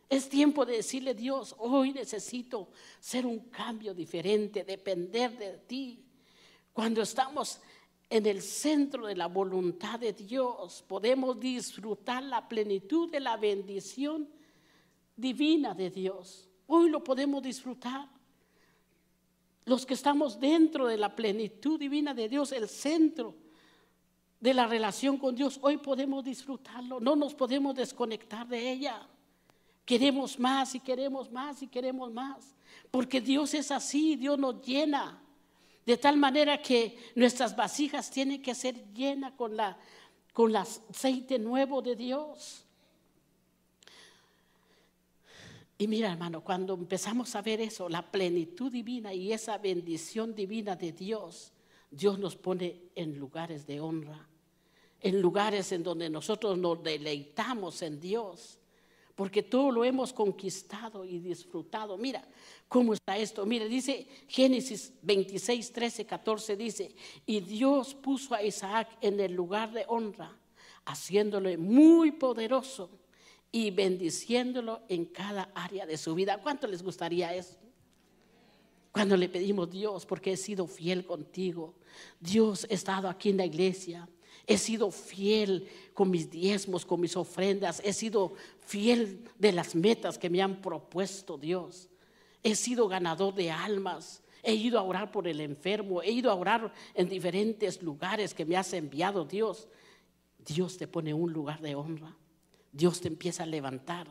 Es 0.09 0.29
tiempo 0.29 0.64
de 0.64 0.77
decirle, 0.77 1.14
Dios, 1.14 1.55
hoy 1.59 1.92
necesito 1.92 2.69
ser 3.01 3.27
un 3.27 3.40
cambio 3.51 3.92
diferente, 3.92 4.62
depender 4.62 5.37
de 5.37 5.59
ti. 5.59 6.05
Cuando 6.73 7.03
estamos 7.03 7.61
en 8.09 8.27
el 8.27 8.40
centro 8.40 9.07
de 9.07 9.16
la 9.16 9.27
voluntad 9.27 9.99
de 9.99 10.12
Dios, 10.12 10.85
podemos 10.87 11.40
disfrutar 11.40 12.23
la 12.23 12.49
plenitud 12.49 13.11
de 13.11 13.19
la 13.19 13.37
bendición 13.37 14.29
divina 15.16 15.75
de 15.75 15.90
Dios. 15.90 16.49
Hoy 16.69 16.88
lo 16.88 17.03
podemos 17.03 17.42
disfrutar. 17.42 18.09
Los 19.64 19.85
que 19.85 19.95
estamos 19.95 20.38
dentro 20.38 20.87
de 20.87 20.97
la 20.97 21.16
plenitud 21.16 21.81
divina 21.81 22.14
de 22.14 22.29
Dios, 22.29 22.53
el 22.53 22.69
centro 22.69 23.35
de 24.38 24.55
la 24.55 24.69
relación 24.69 25.19
con 25.19 25.35
Dios, 25.35 25.59
hoy 25.62 25.79
podemos 25.79 26.23
disfrutarlo. 26.23 27.01
No 27.01 27.16
nos 27.16 27.35
podemos 27.35 27.75
desconectar 27.75 28.47
de 28.47 28.71
ella. 28.71 29.09
Queremos 29.87 30.38
más 30.40 30.75
y 30.75 30.81
queremos 30.81 31.31
más 31.31 31.62
y 31.62 31.68
queremos 31.68 32.12
más. 32.12 32.57
Porque 32.90 33.20
Dios 33.20 33.55
es 33.55 33.70
así, 33.70 34.16
Dios 34.16 34.37
nos 34.37 34.61
llena. 34.66 35.22
De 35.87 35.96
tal 35.96 36.16
manera 36.16 36.61
que 36.61 36.99
nuestras 37.14 37.55
vasijas 37.55 38.11
tienen 38.11 38.42
que 38.42 38.57
ser 38.57 38.92
llenas 38.92 39.33
con, 39.35 39.57
la, 39.57 39.79
con 40.33 40.51
el 40.51 40.57
aceite 40.57 41.38
nuevo 41.38 41.81
de 41.81 41.94
Dios. 41.94 42.64
Y 45.79 45.87
mira, 45.87 46.11
hermano, 46.11 46.40
cuando 46.42 46.75
empezamos 46.75 47.37
a 47.37 47.42
ver 47.42 47.61
eso, 47.61 47.88
la 47.88 48.11
plenitud 48.11 48.72
divina 48.72 49.14
y 49.14 49.33
esa 49.33 49.57
bendición 49.59 50.35
divina 50.35 50.75
de 50.75 50.90
Dios, 50.90 51.53
Dios 51.92 52.18
nos 52.18 52.35
pone 52.35 52.81
en 52.96 53.16
lugares 53.16 53.68
de 53.68 53.81
honra, 53.81 54.27
en 55.01 55.20
lugares 55.20 55.70
en 55.70 55.85
donde 55.85 56.11
nosotros 56.11 56.59
nos 56.59 56.83
deleitamos 56.83 57.83
en 57.83 58.01
Dios 58.01 58.59
porque 59.16 59.42
todo 59.42 59.72
lo 59.72 59.83
hemos 59.83 60.12
conquistado 60.12 61.05
y 61.05 61.18
disfrutado. 61.18 61.96
Mira 61.96 62.22
cómo 62.68 62.92
está 62.92 63.16
esto. 63.16 63.46
Mira, 63.46 63.64
dice 63.64 64.07
Génesis 64.29 64.92
26, 65.02 65.72
13, 65.72 66.07
14, 66.07 66.57
dice, 66.57 66.94
y 67.24 67.40
Dios 67.40 67.94
puso 67.94 68.35
a 68.35 68.42
Isaac 68.42 68.90
en 69.00 69.18
el 69.18 69.33
lugar 69.33 69.72
de 69.72 69.87
honra, 69.88 70.38
haciéndole 70.85 71.57
muy 71.57 72.12
poderoso 72.12 72.90
y 73.50 73.70
bendiciéndolo 73.70 74.83
en 74.88 75.07
cada 75.07 75.50
área 75.55 75.87
de 75.87 75.96
su 75.96 76.14
vida. 76.14 76.38
¿Cuánto 76.42 76.66
les 76.66 76.83
gustaría 76.83 77.35
eso? 77.35 77.57
Cuando 78.92 79.16
le 79.16 79.31
pedimos 79.31 79.70
Dios, 79.70 80.05
porque 80.05 80.33
he 80.33 80.37
sido 80.37 80.66
fiel 80.66 81.07
contigo. 81.07 81.74
Dios, 82.20 82.66
he 82.68 82.74
estado 82.74 83.09
aquí 83.09 83.31
en 83.31 83.38
la 83.38 83.46
iglesia. 83.46 84.07
He 84.47 84.59
sido 84.59 84.91
fiel 84.91 85.69
con 85.93 86.11
mis 86.11 86.31
diezmos, 86.31 86.87
con 86.87 87.01
mis 87.01 87.17
ofrendas. 87.17 87.83
He 87.85 87.93
sido 87.93 88.35
fiel 88.61 89.25
de 89.39 89.51
las 89.51 89.75
metas 89.75 90.19
que 90.19 90.31
me 90.31 90.41
han 90.41 90.61
propuesto 90.63 91.37
Dios. 91.37 91.89
He 92.45 92.55
sido 92.55 92.87
ganador 92.87 93.35
de 93.35 93.51
almas. 93.51 94.23
He 94.45 94.55
ido 94.55 94.79
a 94.79 94.83
orar 94.83 95.11
por 95.11 95.27
el 95.27 95.41
enfermo. 95.41 96.01
He 96.01 96.13
ido 96.13 96.31
a 96.31 96.37
orar 96.37 96.73
en 96.95 97.09
diferentes 97.09 97.83
lugares 97.83 98.35
que 98.35 98.45
me 98.45 98.57
has 98.57 98.73
enviado 98.73 99.25
Dios. 99.25 99.67
Dios 100.39 100.77
te 100.77 100.87
pone 100.87 101.13
un 101.13 101.33
lugar 101.33 101.61
de 101.61 101.75
honra. 101.75 102.17
Dios 102.71 103.01
te 103.01 103.09
empieza 103.09 103.43
a 103.43 103.47
levantar. 103.47 104.07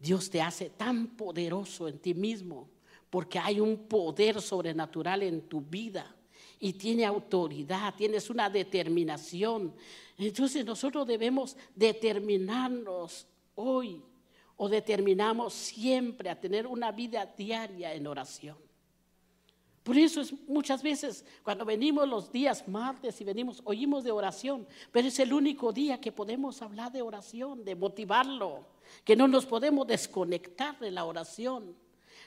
Dios 0.00 0.28
te 0.28 0.42
hace 0.42 0.70
tan 0.70 1.16
poderoso 1.16 1.86
en 1.86 2.00
ti 2.00 2.14
mismo 2.14 2.68
porque 3.10 3.38
hay 3.38 3.60
un 3.60 3.86
poder 3.86 4.42
sobrenatural 4.42 5.22
en 5.22 5.42
tu 5.42 5.60
vida 5.60 6.15
y 6.58 6.72
tiene 6.74 7.04
autoridad, 7.04 7.94
tienes 7.94 8.30
una 8.30 8.48
determinación. 8.48 9.74
Entonces 10.18 10.64
nosotros 10.64 11.06
debemos 11.06 11.56
determinarnos 11.74 13.26
hoy 13.54 14.02
o 14.56 14.68
determinamos 14.68 15.52
siempre 15.52 16.30
a 16.30 16.40
tener 16.40 16.66
una 16.66 16.92
vida 16.92 17.26
diaria 17.36 17.92
en 17.92 18.06
oración. 18.06 18.56
Por 19.82 19.96
eso 19.96 20.20
es 20.20 20.34
muchas 20.48 20.82
veces 20.82 21.24
cuando 21.44 21.64
venimos 21.64 22.08
los 22.08 22.32
días 22.32 22.66
martes 22.66 23.20
y 23.20 23.24
venimos, 23.24 23.62
oímos 23.64 24.02
de 24.02 24.10
oración, 24.10 24.66
pero 24.90 25.06
es 25.06 25.18
el 25.20 25.32
único 25.32 25.72
día 25.72 26.00
que 26.00 26.10
podemos 26.10 26.60
hablar 26.60 26.90
de 26.90 27.02
oración, 27.02 27.64
de 27.64 27.76
motivarlo, 27.76 28.66
que 29.04 29.14
no 29.14 29.28
nos 29.28 29.46
podemos 29.46 29.86
desconectar 29.86 30.76
de 30.80 30.90
la 30.90 31.04
oración. 31.04 31.76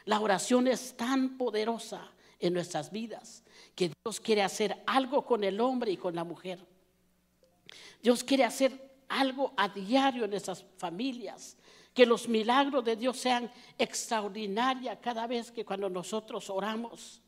La 0.06 0.22
oración 0.22 0.68
es 0.68 0.96
tan 0.96 1.38
poderosa 1.38 2.10
en 2.40 2.54
nuestras 2.54 2.92
vidas 2.92 3.44
que 3.76 3.92
Dios 4.04 4.20
quiere 4.20 4.42
hacer 4.42 4.82
algo 4.86 5.26
con 5.26 5.44
el 5.44 5.60
hombre 5.62 5.92
y 5.92 5.98
con 5.98 6.16
la 6.16 6.24
mujer. 6.24 6.60
Dios 8.02 8.24
quiere 8.24 8.44
hacer 8.44 8.90
algo 9.08 9.54
a 9.58 9.70
diario 9.70 10.26
en 10.26 10.32
nuestras 10.32 10.66
familias. 10.78 11.58
Que 11.94 12.06
los 12.06 12.28
milagros 12.28 12.84
de 12.86 12.96
Dios 12.96 13.18
sean 13.18 13.52
extraordinarios 13.78 14.98
cada 15.02 15.28
vez 15.28 15.52
que 15.52 15.66
cuando 15.66 15.90
nosotros 15.90 16.50
oramos. 16.50 17.22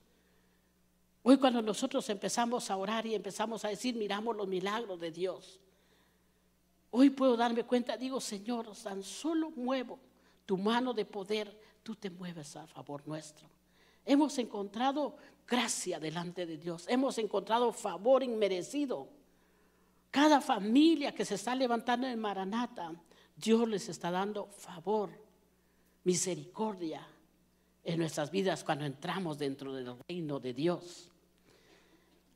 Hoy 1.24 1.38
cuando 1.38 1.62
nosotros 1.62 2.10
empezamos 2.10 2.70
a 2.70 2.78
orar 2.78 3.06
y 3.06 3.16
empezamos 3.16 3.66
a 3.66 3.70
decir, 3.70 3.96
miramos 3.96 4.36
los 4.36 4.48
milagros 4.48 5.00
de 5.00 5.12
Dios. 5.12 5.60
Hoy 6.90 7.10
puedo 7.10 7.38
darme 7.38 7.64
cuenta, 7.64 7.96
digo, 7.96 8.20
Señor, 8.20 8.72
tan 8.84 9.04
solo 9.04 9.52
muevo 9.52 10.00
tu 10.46 10.58
mano 10.58 10.94
de 10.94 11.06
poder, 11.06 11.58
tú 11.84 11.96
te 11.96 12.10
mueves 12.10 12.56
a 12.56 12.68
favor 12.68 13.08
nuestro. 13.08 13.48
Hemos 14.06 14.38
encontrado 14.38 15.16
gracia 15.48 16.00
delante 16.00 16.46
de 16.46 16.58
Dios, 16.58 16.86
hemos 16.88 17.18
encontrado 17.18 17.72
favor 17.74 18.24
inmerecido. 18.24 19.10
Cada 20.10 20.42
familia 20.42 21.14
que 21.14 21.26
se 21.26 21.36
está 21.36 21.56
levantando 21.56 22.08
en 22.08 22.20
Maranata, 22.20 22.94
Dios 23.36 23.68
les 23.68 23.88
está 23.90 24.12
dando 24.12 24.48
favor, 24.48 25.10
misericordia 26.04 27.08
en 27.84 28.00
nuestras 28.00 28.32
vidas 28.32 28.64
cuando 28.64 28.86
entramos 28.86 29.38
dentro 29.38 29.74
del 29.74 29.96
reino 30.08 30.40
de 30.40 30.54
Dios. 30.54 31.11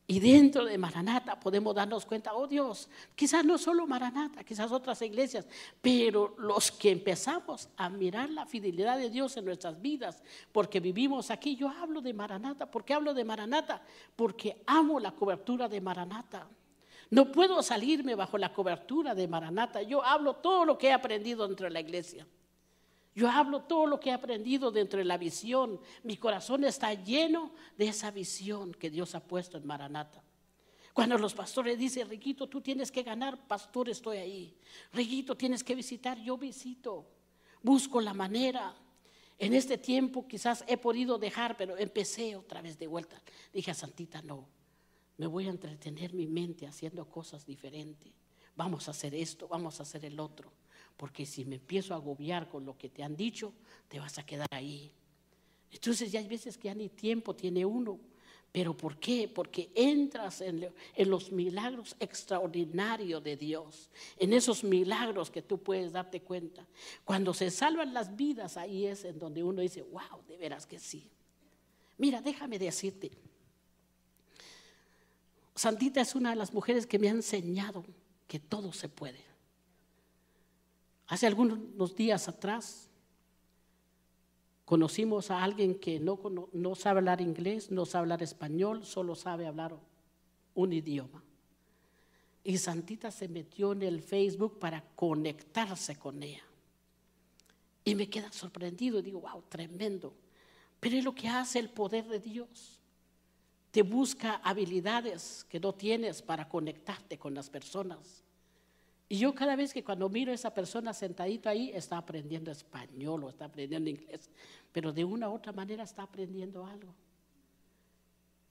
Y 0.08 0.20
dentro 0.20 0.66
de 0.66 0.78
Maranata 0.78 1.40
podemos 1.40 1.74
darnos 1.74 2.06
cuenta, 2.06 2.36
oh 2.36 2.46
Dios, 2.46 2.88
quizás 3.16 3.44
no 3.44 3.58
solo 3.58 3.88
Maranata, 3.88 4.44
quizás 4.44 4.72
otras 4.72 5.02
iglesias, 5.02 5.48
pero 5.82 6.36
los 6.38 6.72
que 6.72 6.92
empezamos 6.92 7.70
a 7.76 7.90
mirar 7.90 8.30
la 8.30 8.46
fidelidad 8.46 9.00
de 9.00 9.10
Dios 9.10 9.36
en 9.38 9.46
nuestras 9.46 9.82
vidas, 9.82 10.22
porque 10.52 10.80
vivimos 10.80 11.32
aquí, 11.32 11.56
yo 11.56 11.70
hablo 11.70 12.02
de 12.02 12.14
Maranata, 12.14 12.70
¿por 12.70 12.86
qué 12.86 12.94
hablo 12.94 13.16
de 13.16 13.26
Maranata? 13.26 13.82
Porque 14.16 14.62
amo 14.68 15.00
la 15.00 15.12
cobertura 15.12 15.68
de 15.68 15.82
Maranata. 15.82 16.48
No 17.10 17.32
puedo 17.32 17.64
salirme 17.64 18.14
bajo 18.14 18.38
la 18.38 18.54
cobertura 18.54 19.16
de 19.16 19.28
Maranata. 19.28 19.82
Yo 19.82 20.04
hablo 20.04 20.36
todo 20.36 20.66
lo 20.66 20.78
que 20.78 20.88
he 20.88 20.94
aprendido 20.94 21.48
dentro 21.48 21.66
de 21.66 21.72
la 21.72 21.80
iglesia. 21.80 22.28
Yo 23.16 23.30
hablo 23.30 23.62
todo 23.62 23.88
lo 23.88 24.00
que 24.00 24.10
he 24.10 24.14
aprendido 24.14 24.72
dentro 24.72 25.00
de 25.00 25.06
la 25.06 25.18
visión. 25.18 25.80
Mi 26.04 26.18
corazón 26.18 26.66
está 26.66 26.94
lleno 26.94 27.54
de 27.78 27.88
esa 27.88 28.12
visión 28.12 28.74
que 28.74 28.90
Dios 28.90 29.16
ha 29.16 29.26
puesto 29.26 29.58
en 29.58 29.66
Maranata. 29.66 30.22
Cuando 30.94 31.18
los 31.18 31.34
pastores 31.34 31.78
dicen, 31.78 32.10
Riquito, 32.10 32.48
tú 32.48 32.62
tienes 32.62 32.92
que 32.92 33.04
ganar, 33.04 33.48
pastor, 33.48 33.90
estoy 33.90 34.18
ahí. 34.18 34.58
Riquito, 34.92 35.36
tienes 35.36 35.64
que 35.64 35.76
visitar, 35.76 36.18
yo 36.22 36.38
visito. 36.38 37.06
Busco 37.62 38.02
la 38.02 38.14
manera. 38.14 38.76
En 39.38 39.54
este 39.54 39.78
tiempo 39.78 40.28
quizás 40.28 40.66
he 40.68 40.78
podido 40.78 41.18
dejar, 41.18 41.56
pero 41.56 41.78
empecé 41.78 42.36
otra 42.36 42.62
vez 42.62 42.78
de 42.78 42.88
vuelta. 42.88 43.22
Dije 43.54 43.72
a 43.72 43.74
Santita, 43.74 44.22
no, 44.22 44.48
me 45.18 45.28
voy 45.28 45.48
a 45.48 45.52
entretener 45.52 46.14
mi 46.14 46.28
mente 46.28 46.68
haciendo 46.68 47.10
cosas 47.10 47.46
diferentes. 47.46 48.14
Vamos 48.56 48.88
a 48.88 48.92
hacer 48.92 49.16
esto, 49.16 49.48
vamos 49.48 49.80
a 49.80 49.84
hacer 49.84 50.04
el 50.06 50.20
otro. 50.20 50.52
Porque 50.98 51.26
si 51.26 51.46
me 51.46 51.56
empiezo 51.56 51.94
a 51.94 51.98
agobiar 51.98 52.48
con 52.50 52.66
lo 52.66 52.78
que 52.78 52.90
te 52.90 53.04
han 53.04 53.16
dicho, 53.16 53.54
te 53.88 54.00
vas 54.00 54.18
a 54.18 54.26
quedar 54.26 54.48
ahí. 54.52 54.92
Entonces 55.72 56.12
ya 56.12 56.20
hay 56.20 56.28
veces 56.28 56.58
que 56.58 56.70
ya 56.70 56.76
ni 56.76 56.90
tiempo 56.90 57.36
tiene 57.36 57.66
uno. 57.66 58.00
¿Pero 58.56 58.76
por 58.76 58.98
qué? 58.98 59.28
Porque 59.28 59.70
entras 59.76 60.40
en, 60.40 60.72
los 61.10 61.30
milagros 61.30 61.94
extraordinarios 62.00 63.22
de 63.22 63.36
Dios, 63.36 63.90
en 64.18 64.32
esos 64.32 64.64
milagros 64.64 65.30
que 65.30 65.42
tú 65.42 65.62
puedes 65.62 65.92
darte 65.92 66.22
cuenta. 66.22 66.66
Cuando 67.04 67.34
se 67.34 67.52
salvan 67.52 67.94
las 67.94 68.16
vidas, 68.16 68.56
ahí 68.56 68.86
es 68.86 69.04
en 69.04 69.20
donde 69.20 69.44
uno 69.44 69.62
dice, 69.62 69.82
wow, 69.82 70.24
de 70.26 70.38
veras 70.38 70.66
que 70.66 70.80
sí. 70.80 71.10
Mira, 71.98 72.22
déjame 72.22 72.58
decirte, 72.58 73.12
Santita 75.54 76.00
es 76.00 76.16
una 76.16 76.30
de 76.30 76.38
las 76.38 76.54
mujeres 76.54 76.86
que 76.86 76.98
me 76.98 77.10
ha 77.10 77.12
enseñado 77.12 77.84
que 78.26 78.40
todo 78.40 78.72
se 78.72 78.88
puede. 78.88 79.35
Hace 81.08 81.28
algunos 81.28 81.96
días 81.96 82.28
atrás 82.28 82.90
conocimos 84.66 85.30
a 85.30 85.44
alguien 85.44 85.76
que 85.76 86.00
no, 86.00 86.76
sabe 86.76 87.00
hablar 87.00 87.22
inglés, 87.22 87.70
no 87.70 87.86
sabe 87.86 88.04
hablar 88.04 88.24
español, 88.24 88.84
solo 88.84 89.16
sabe 89.16 89.46
hablar 89.46 89.76
un 90.56 90.74
idioma. 90.74 91.24
Y 92.44 92.58
Santita 92.58 93.12
se 93.12 93.28
metió 93.28 93.72
en 93.72 93.84
el 93.84 94.02
Facebook 94.02 94.60
para 94.60 94.84
conectarse 94.96 95.96
con 95.98 96.22
ella. 96.22 96.44
Y 97.84 97.94
me 97.94 98.10
queda 98.10 98.32
sorprendido 98.32 99.00
y 99.00 99.04
digo, 99.04 99.22
wow, 99.22 99.44
tremendo. 99.48 100.14
Pero 100.80 100.98
es 100.98 101.04
lo 101.04 101.14
que 101.14 101.28
hace 101.28 101.60
el 101.60 101.70
poder 101.70 102.08
de 102.08 102.20
Dios. 102.20 102.80
Te 103.70 103.84
busca 103.84 104.36
habilidades 104.44 105.46
que 105.50 105.60
no 105.60 105.74
tienes 105.74 106.22
para 106.22 106.50
conectarte 106.50 107.20
con 107.20 107.36
las 107.36 107.50
personas. 107.50 108.25
Y 109.08 109.18
yo 109.18 109.36
cada 109.36 109.56
vez 109.56 109.74
que 109.74 109.84
cuando 109.84 110.10
miro 110.10 110.32
a 110.32 110.36
esa 110.36 110.54
persona 110.54 110.94
sentadita 110.94 111.52
ahí, 111.52 111.72
está 111.74 111.98
aprendiendo 111.98 112.52
español 112.52 113.24
o 113.24 113.30
está 113.30 113.46
aprendiendo 113.46 113.90
inglés, 113.90 114.30
pero 114.72 114.92
de 114.92 115.06
una 115.06 115.30
u 115.30 115.36
otra 115.36 115.52
manera 115.52 115.84
está 115.84 116.04
aprendiendo 116.04 116.66
algo. 116.66 116.94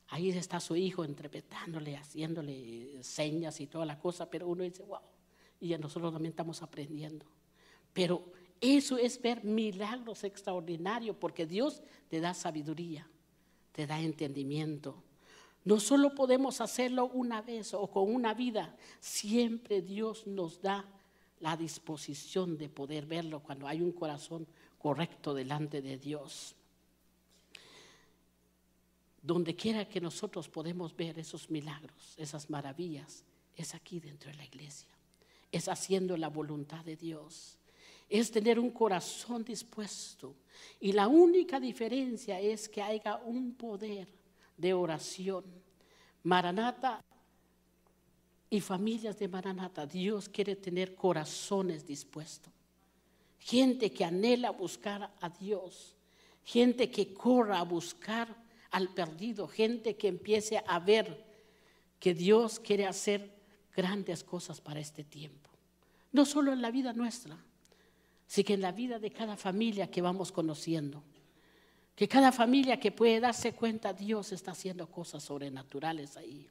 Ahí 0.08 0.30
está 0.30 0.60
su 0.60 0.76
hijo 0.76 1.04
interpretándole, 1.04 1.96
haciéndole 1.96 3.02
señas 3.02 3.60
y 3.60 3.66
toda 3.66 3.84
la 3.84 3.98
cosa, 3.98 4.30
pero 4.30 4.46
uno 4.46 4.62
dice, 4.62 4.84
wow, 4.84 5.00
y 5.60 5.76
nosotros 5.76 6.12
también 6.12 6.30
estamos 6.30 6.62
aprendiendo. 6.62 7.26
Pero 7.92 8.24
eso 8.60 8.96
es 8.96 9.20
ver 9.20 9.42
milagros 9.44 10.22
extraordinarios, 10.22 11.16
porque 11.16 11.46
Dios 11.46 11.82
te 12.08 12.20
da 12.20 12.32
sabiduría, 12.32 13.08
te 13.72 13.86
da 13.86 14.00
entendimiento 14.00 15.02
no 15.64 15.80
solo 15.80 16.14
podemos 16.14 16.60
hacerlo 16.60 17.06
una 17.06 17.40
vez 17.40 17.72
o 17.72 17.86
con 17.86 18.14
una 18.14 18.34
vida, 18.34 18.76
siempre 19.00 19.80
Dios 19.80 20.26
nos 20.26 20.60
da 20.60 20.84
la 21.40 21.56
disposición 21.56 22.58
de 22.58 22.68
poder 22.68 23.06
verlo 23.06 23.40
cuando 23.40 23.66
hay 23.66 23.80
un 23.80 23.92
corazón 23.92 24.46
correcto 24.78 25.32
delante 25.32 25.80
de 25.80 25.96
Dios. 25.96 26.54
Donde 29.22 29.56
quiera 29.56 29.88
que 29.88 30.02
nosotros 30.02 30.50
podemos 30.50 30.94
ver 30.94 31.18
esos 31.18 31.50
milagros, 31.50 32.14
esas 32.18 32.50
maravillas, 32.50 33.24
es 33.56 33.74
aquí 33.74 34.00
dentro 34.00 34.30
de 34.30 34.36
la 34.36 34.44
iglesia. 34.44 34.88
Es 35.50 35.68
haciendo 35.68 36.16
la 36.18 36.28
voluntad 36.28 36.84
de 36.84 36.96
Dios. 36.96 37.58
Es 38.10 38.30
tener 38.30 38.58
un 38.58 38.70
corazón 38.70 39.44
dispuesto. 39.44 40.34
Y 40.78 40.92
la 40.92 41.08
única 41.08 41.58
diferencia 41.58 42.38
es 42.38 42.68
que 42.68 42.82
haya 42.82 43.16
un 43.16 43.54
poder 43.54 44.08
de 44.56 44.74
oración. 44.74 45.44
Maranata 46.22 47.04
y 48.50 48.60
familias 48.60 49.18
de 49.18 49.28
Maranata, 49.28 49.86
Dios 49.86 50.28
quiere 50.28 50.56
tener 50.56 50.94
corazones 50.94 51.86
dispuestos. 51.86 52.52
Gente 53.38 53.92
que 53.92 54.04
anhela 54.04 54.50
buscar 54.50 55.12
a 55.20 55.28
Dios, 55.28 55.94
gente 56.44 56.90
que 56.90 57.12
corra 57.12 57.60
a 57.60 57.64
buscar 57.64 58.34
al 58.70 58.88
perdido, 58.88 59.46
gente 59.46 59.96
que 59.96 60.08
empiece 60.08 60.62
a 60.66 60.78
ver 60.78 61.24
que 62.00 62.14
Dios 62.14 62.58
quiere 62.58 62.86
hacer 62.86 63.34
grandes 63.74 64.24
cosas 64.24 64.60
para 64.60 64.80
este 64.80 65.04
tiempo. 65.04 65.50
No 66.12 66.24
solo 66.24 66.52
en 66.52 66.62
la 66.62 66.70
vida 66.70 66.92
nuestra, 66.92 67.36
sino 68.26 68.46
que 68.46 68.54
en 68.54 68.62
la 68.62 68.72
vida 68.72 68.98
de 68.98 69.10
cada 69.10 69.36
familia 69.36 69.90
que 69.90 70.02
vamos 70.02 70.32
conociendo. 70.32 71.02
Que 71.94 72.08
cada 72.08 72.32
familia 72.32 72.80
que 72.80 72.90
puede 72.90 73.20
darse 73.20 73.52
cuenta, 73.52 73.92
Dios 73.92 74.32
está 74.32 74.50
haciendo 74.50 74.86
cosas 74.86 75.22
sobrenaturales 75.22 76.16
ahí. 76.16 76.48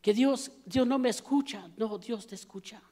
Que 0.00 0.14
Dios, 0.14 0.50
Dios 0.64 0.86
no 0.86 0.98
me 0.98 1.10
escucha, 1.10 1.70
no, 1.76 1.98
Dios 1.98 2.26
te 2.26 2.34
escucha. 2.34 2.82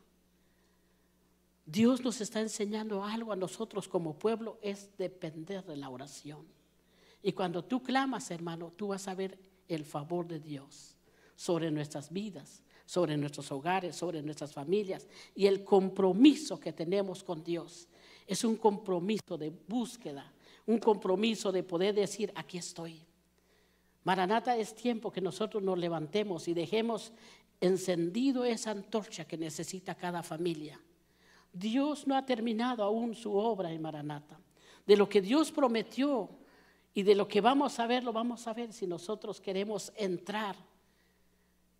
Dios 1.64 2.02
nos 2.02 2.20
está 2.20 2.40
enseñando 2.40 3.04
algo 3.04 3.32
a 3.32 3.36
nosotros 3.36 3.88
como 3.88 4.14
pueblo, 4.14 4.58
es 4.60 4.90
depender 4.98 5.64
de 5.64 5.76
la 5.76 5.88
oración. 5.88 6.44
Y 7.22 7.32
cuando 7.32 7.64
tú 7.64 7.82
clamas, 7.82 8.30
hermano, 8.30 8.72
tú 8.76 8.88
vas 8.88 9.06
a 9.08 9.14
ver 9.14 9.38
el 9.68 9.84
favor 9.84 10.26
de 10.26 10.40
Dios 10.40 10.96
sobre 11.36 11.70
nuestras 11.70 12.12
vidas, 12.12 12.62
sobre 12.86 13.16
nuestros 13.16 13.52
hogares, 13.52 13.94
sobre 13.94 14.20
nuestras 14.22 14.52
familias 14.52 15.06
y 15.34 15.46
el 15.46 15.62
compromiso 15.64 16.58
que 16.58 16.72
tenemos 16.72 17.22
con 17.22 17.44
Dios. 17.44 17.86
Es 18.26 18.42
un 18.42 18.56
compromiso 18.56 19.38
de 19.38 19.50
búsqueda, 19.50 20.32
un 20.66 20.78
compromiso 20.78 21.52
de 21.52 21.62
poder 21.62 21.94
decir, 21.94 22.32
aquí 22.34 22.58
estoy. 22.58 23.04
Maranata 24.04 24.56
es 24.56 24.74
tiempo 24.74 25.10
que 25.10 25.20
nosotros 25.20 25.62
nos 25.62 25.78
levantemos 25.78 26.48
y 26.48 26.54
dejemos 26.54 27.12
encendido 27.60 28.44
esa 28.44 28.70
antorcha 28.70 29.26
que 29.26 29.36
necesita 29.36 29.94
cada 29.94 30.22
familia. 30.22 30.80
Dios 31.52 32.06
no 32.06 32.16
ha 32.16 32.24
terminado 32.24 32.82
aún 32.82 33.14
su 33.14 33.34
obra 33.34 33.72
en 33.72 33.82
Maranata. 33.82 34.38
De 34.86 34.96
lo 34.96 35.08
que 35.08 35.20
Dios 35.20 35.52
prometió 35.52 36.30
Y 36.92 37.02
de 37.02 37.14
lo 37.14 37.28
que 37.28 37.40
vamos 37.40 37.78
a 37.78 37.86
ver, 37.86 38.02
lo 38.02 38.12
vamos 38.12 38.46
a 38.46 38.52
ver 38.52 38.72
si 38.72 38.86
nosotros 38.86 39.40
queremos 39.40 39.92
entrar 39.96 40.56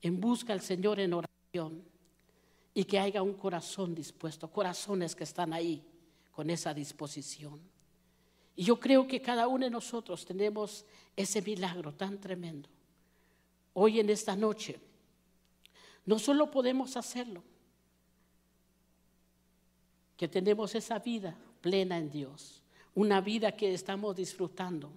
en 0.02 0.20
busca 0.20 0.52
del 0.52 0.62
Señor 0.62 1.00
en 1.00 1.12
oración 1.12 1.84
y 2.72 2.84
que 2.84 2.98
haya 2.98 3.22
un 3.22 3.34
corazón 3.34 3.94
dispuesto, 3.94 4.48
corazones 4.50 5.16
que 5.16 5.24
están 5.24 5.52
ahí 5.52 5.84
con 6.30 6.48
esa 6.48 6.72
disposición. 6.72 7.60
Y 8.56 8.64
yo 8.64 8.78
creo 8.78 9.06
que 9.06 9.22
cada 9.22 9.48
uno 9.48 9.64
de 9.64 9.70
nosotros 9.70 10.24
tenemos 10.24 10.84
ese 11.16 11.40
milagro 11.42 11.92
tan 11.94 12.18
tremendo. 12.18 12.68
Hoy 13.72 14.00
en 14.00 14.10
esta 14.10 14.36
noche, 14.36 14.78
no 16.04 16.18
solo 16.18 16.50
podemos 16.50 16.96
hacerlo, 16.96 17.42
que 20.16 20.28
tenemos 20.28 20.74
esa 20.74 20.98
vida 20.98 21.34
plena 21.62 21.96
en 21.96 22.10
Dios, 22.10 22.62
una 22.94 23.20
vida 23.22 23.52
que 23.52 23.72
estamos 23.72 24.14
disfrutando. 24.16 24.92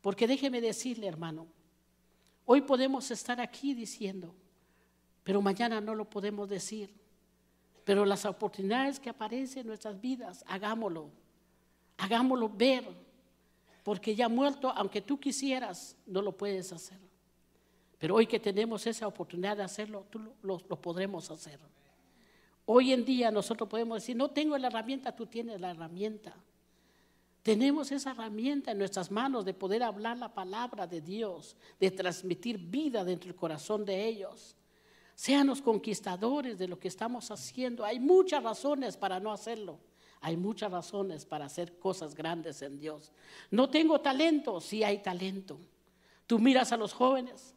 Porque 0.00 0.26
déjeme 0.26 0.62
decirle, 0.62 1.06
hermano, 1.06 1.46
hoy 2.46 2.62
podemos 2.62 3.10
estar 3.10 3.38
aquí 3.40 3.74
diciendo, 3.74 4.34
pero 5.24 5.42
mañana 5.42 5.80
no 5.80 5.94
lo 5.94 6.08
podemos 6.08 6.48
decir. 6.48 6.90
Pero 7.84 8.06
las 8.06 8.24
oportunidades 8.24 8.98
que 8.98 9.10
aparecen 9.10 9.60
en 9.60 9.66
nuestras 9.66 10.00
vidas, 10.00 10.44
hagámoslo, 10.46 11.10
hagámoslo 12.00 12.48
ver, 12.48 12.84
porque 13.82 14.14
ya 14.14 14.28
muerto, 14.28 14.70
aunque 14.70 15.00
tú 15.00 15.18
quisieras, 15.18 15.96
no 16.06 16.22
lo 16.22 16.36
puedes 16.36 16.72
hacer. 16.72 16.98
Pero 17.98 18.14
hoy 18.14 18.26
que 18.26 18.40
tenemos 18.40 18.86
esa 18.86 19.06
oportunidad 19.06 19.56
de 19.56 19.62
hacerlo, 19.62 20.06
tú 20.10 20.18
lo, 20.42 20.60
lo 20.68 20.80
podremos 20.80 21.30
hacer. 21.30 21.60
Hoy 22.64 22.92
en 22.92 23.04
día 23.04 23.30
nosotros 23.30 23.68
podemos 23.68 24.00
decir, 24.00 24.16
no 24.16 24.30
tengo 24.30 24.56
la 24.56 24.68
herramienta, 24.68 25.14
tú 25.14 25.26
tienes 25.26 25.60
la 25.60 25.70
herramienta. 25.70 26.34
Tenemos 27.42 27.90
esa 27.90 28.12
herramienta 28.12 28.70
en 28.70 28.78
nuestras 28.78 29.10
manos 29.10 29.44
de 29.44 29.54
poder 29.54 29.82
hablar 29.82 30.18
la 30.18 30.32
palabra 30.32 30.86
de 30.86 31.00
Dios, 31.00 31.56
de 31.78 31.90
transmitir 31.90 32.58
vida 32.58 33.02
dentro 33.04 33.28
del 33.28 33.36
corazón 33.36 33.84
de 33.84 34.06
ellos. 34.06 34.56
Sean 35.14 35.46
los 35.46 35.60
conquistadores 35.60 36.58
de 36.58 36.68
lo 36.68 36.78
que 36.78 36.88
estamos 36.88 37.30
haciendo. 37.30 37.84
Hay 37.84 37.98
muchas 37.98 38.42
razones 38.42 38.96
para 38.96 39.20
no 39.20 39.32
hacerlo. 39.32 39.78
Hay 40.20 40.36
muchas 40.36 40.70
razones 40.70 41.24
para 41.24 41.46
hacer 41.46 41.78
cosas 41.78 42.14
grandes 42.14 42.60
en 42.62 42.78
Dios. 42.78 43.12
No 43.50 43.70
tengo 43.70 44.00
talento, 44.00 44.60
sí 44.60 44.84
hay 44.84 44.98
talento. 44.98 45.58
Tú 46.26 46.38
miras 46.38 46.72
a 46.72 46.76
los 46.76 46.92
jóvenes, 46.92 47.54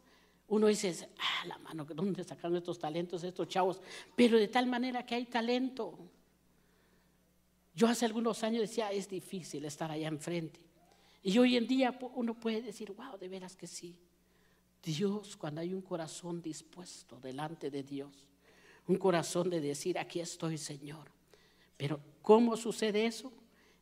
uno 0.48 0.66
dice, 0.66 1.08
ah, 1.18 1.46
la 1.46 1.58
mano, 1.58 1.84
¿dónde 1.84 2.24
sacaron 2.24 2.56
estos 2.56 2.78
talentos 2.78 3.22
estos 3.22 3.48
chavos? 3.48 3.80
Pero 4.16 4.38
de 4.38 4.48
tal 4.48 4.66
manera 4.66 5.04
que 5.04 5.14
hay 5.14 5.26
talento. 5.26 5.98
Yo 7.74 7.86
hace 7.86 8.06
algunos 8.06 8.42
años 8.44 8.62
decía, 8.62 8.90
es 8.92 9.08
difícil 9.08 9.64
estar 9.64 9.90
allá 9.90 10.08
enfrente. 10.08 10.60
Y 11.22 11.38
hoy 11.38 11.56
en 11.56 11.66
día 11.66 11.98
uno 12.14 12.34
puede 12.34 12.62
decir, 12.62 12.92
wow, 12.92 13.18
de 13.18 13.28
veras 13.28 13.56
que 13.56 13.66
sí. 13.66 13.98
Dios, 14.82 15.36
cuando 15.36 15.60
hay 15.60 15.72
un 15.72 15.80
corazón 15.80 16.42
dispuesto 16.42 17.18
delante 17.18 17.70
de 17.70 17.82
Dios, 17.82 18.28
un 18.86 18.96
corazón 18.96 19.48
de 19.48 19.60
decir, 19.60 19.98
aquí 19.98 20.20
estoy, 20.20 20.58
Señor. 20.58 21.10
Pero 21.76 22.00
¿cómo 22.22 22.56
sucede 22.56 23.06
eso? 23.06 23.32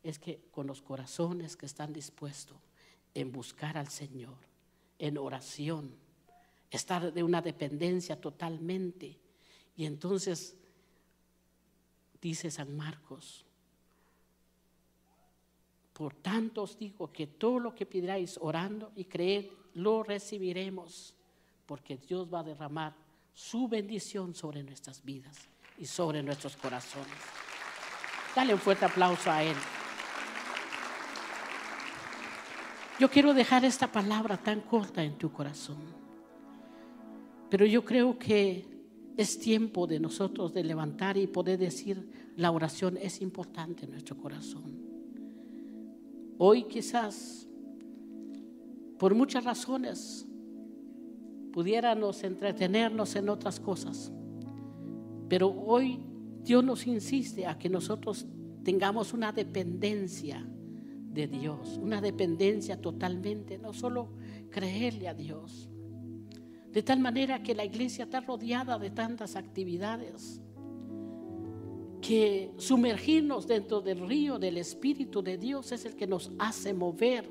Es 0.03 0.19
que 0.19 0.41
con 0.51 0.67
los 0.67 0.83
corazones 0.83 1.57
que 1.57 1.67
están 1.67 1.93
dispuestos 1.93 2.57
en 3.15 3.33
buscar 3.33 3.77
al 3.77 3.89
Señor, 3.89 4.39
en 4.99 5.19
oración, 5.19 5.95
estar 6.71 7.13
de 7.13 7.23
una 7.23 7.43
dependencia 7.43 8.21
totalmente. 8.21 9.19
Y 9.77 9.85
entonces 9.85 10.57
dice 12.21 12.51
San 12.51 12.77
Marcos, 12.77 13.45
por 15.93 16.15
tanto 16.15 16.63
os 16.63 16.79
digo 16.79 17.13
que 17.13 17.27
todo 17.27 17.59
lo 17.59 17.75
que 17.75 17.85
pidáis 17.85 18.39
orando 18.41 18.93
y 18.97 19.05
creed, 19.05 19.47
lo 19.75 20.03
recibiremos, 20.03 21.15
porque 21.67 21.97
Dios 21.97 22.33
va 22.33 22.41
a 22.41 22.45
derramar 22.45 22.95
su 23.35 23.69
bendición 23.69 24.35
sobre 24.35 24.63
nuestras 24.63 25.05
vidas 25.05 25.37
y 25.79 25.87
sobre 25.87 26.23
nuestros 26.23 26.57
corazones. 26.57 27.52
Dale 28.35 28.55
un 28.55 28.61
fuerte 28.61 28.85
aplauso 28.85 29.31
a 29.31 29.43
Él. 29.43 29.57
Yo 32.99 33.11
quiero 33.11 33.35
dejar 33.35 33.65
esta 33.65 33.91
palabra 33.91 34.37
tan 34.37 34.61
corta 34.61 35.03
en 35.03 35.19
tu 35.19 35.33
corazón, 35.33 35.79
pero 37.51 37.67
yo 37.67 37.85
creo 37.85 38.19
que 38.19 38.65
es 39.17 39.39
tiempo 39.39 39.87
de 39.87 39.99
nosotros 40.01 40.55
de 40.55 40.65
levantar 40.65 41.17
y 41.17 41.27
poder 41.27 41.59
decir, 41.59 42.33
la 42.37 42.51
oración 42.51 42.97
es 42.97 43.21
importante 43.21 43.85
en 43.85 43.91
nuestro 43.91 44.17
corazón. 44.17 44.63
Hoy 46.39 46.65
quizás 46.65 47.47
por 48.99 49.15
muchas 49.15 49.45
razones 49.45 50.27
pudiéramos 51.53 52.23
entretenernos 52.25 53.15
en 53.17 53.29
otras 53.29 53.61
cosas. 53.61 54.13
Pero 55.29 55.49
hoy 55.49 55.99
Dios 56.43 56.65
nos 56.65 56.87
insiste 56.87 57.47
a 57.47 57.59
que 57.59 57.69
nosotros 57.69 58.27
tengamos 58.65 59.13
una 59.13 59.33
dependencia 59.33 60.47
de 61.13 61.27
Dios, 61.27 61.79
una 61.81 62.01
dependencia 62.01 62.81
totalmente, 62.81 63.59
no 63.59 63.73
solo 63.73 64.13
creerle 64.51 65.09
a 65.09 65.15
Dios. 65.15 65.69
De 66.73 66.83
tal 66.83 67.01
manera 67.01 67.43
que 67.43 67.55
la 67.55 67.65
iglesia 67.65 68.05
está 68.05 68.21
rodeada 68.21 68.79
de 68.79 68.91
tantas 68.91 69.37
actividades 69.37 70.41
que 72.01 72.53
sumergirnos 72.57 73.47
dentro 73.47 73.81
del 73.81 74.09
río 74.09 74.39
del 74.39 74.57
Espíritu 74.57 75.23
de 75.23 75.37
Dios 75.39 75.71
es 75.71 75.85
el 75.85 75.95
que 75.95 76.07
nos 76.07 76.33
hace 76.39 76.75
mover 76.75 77.29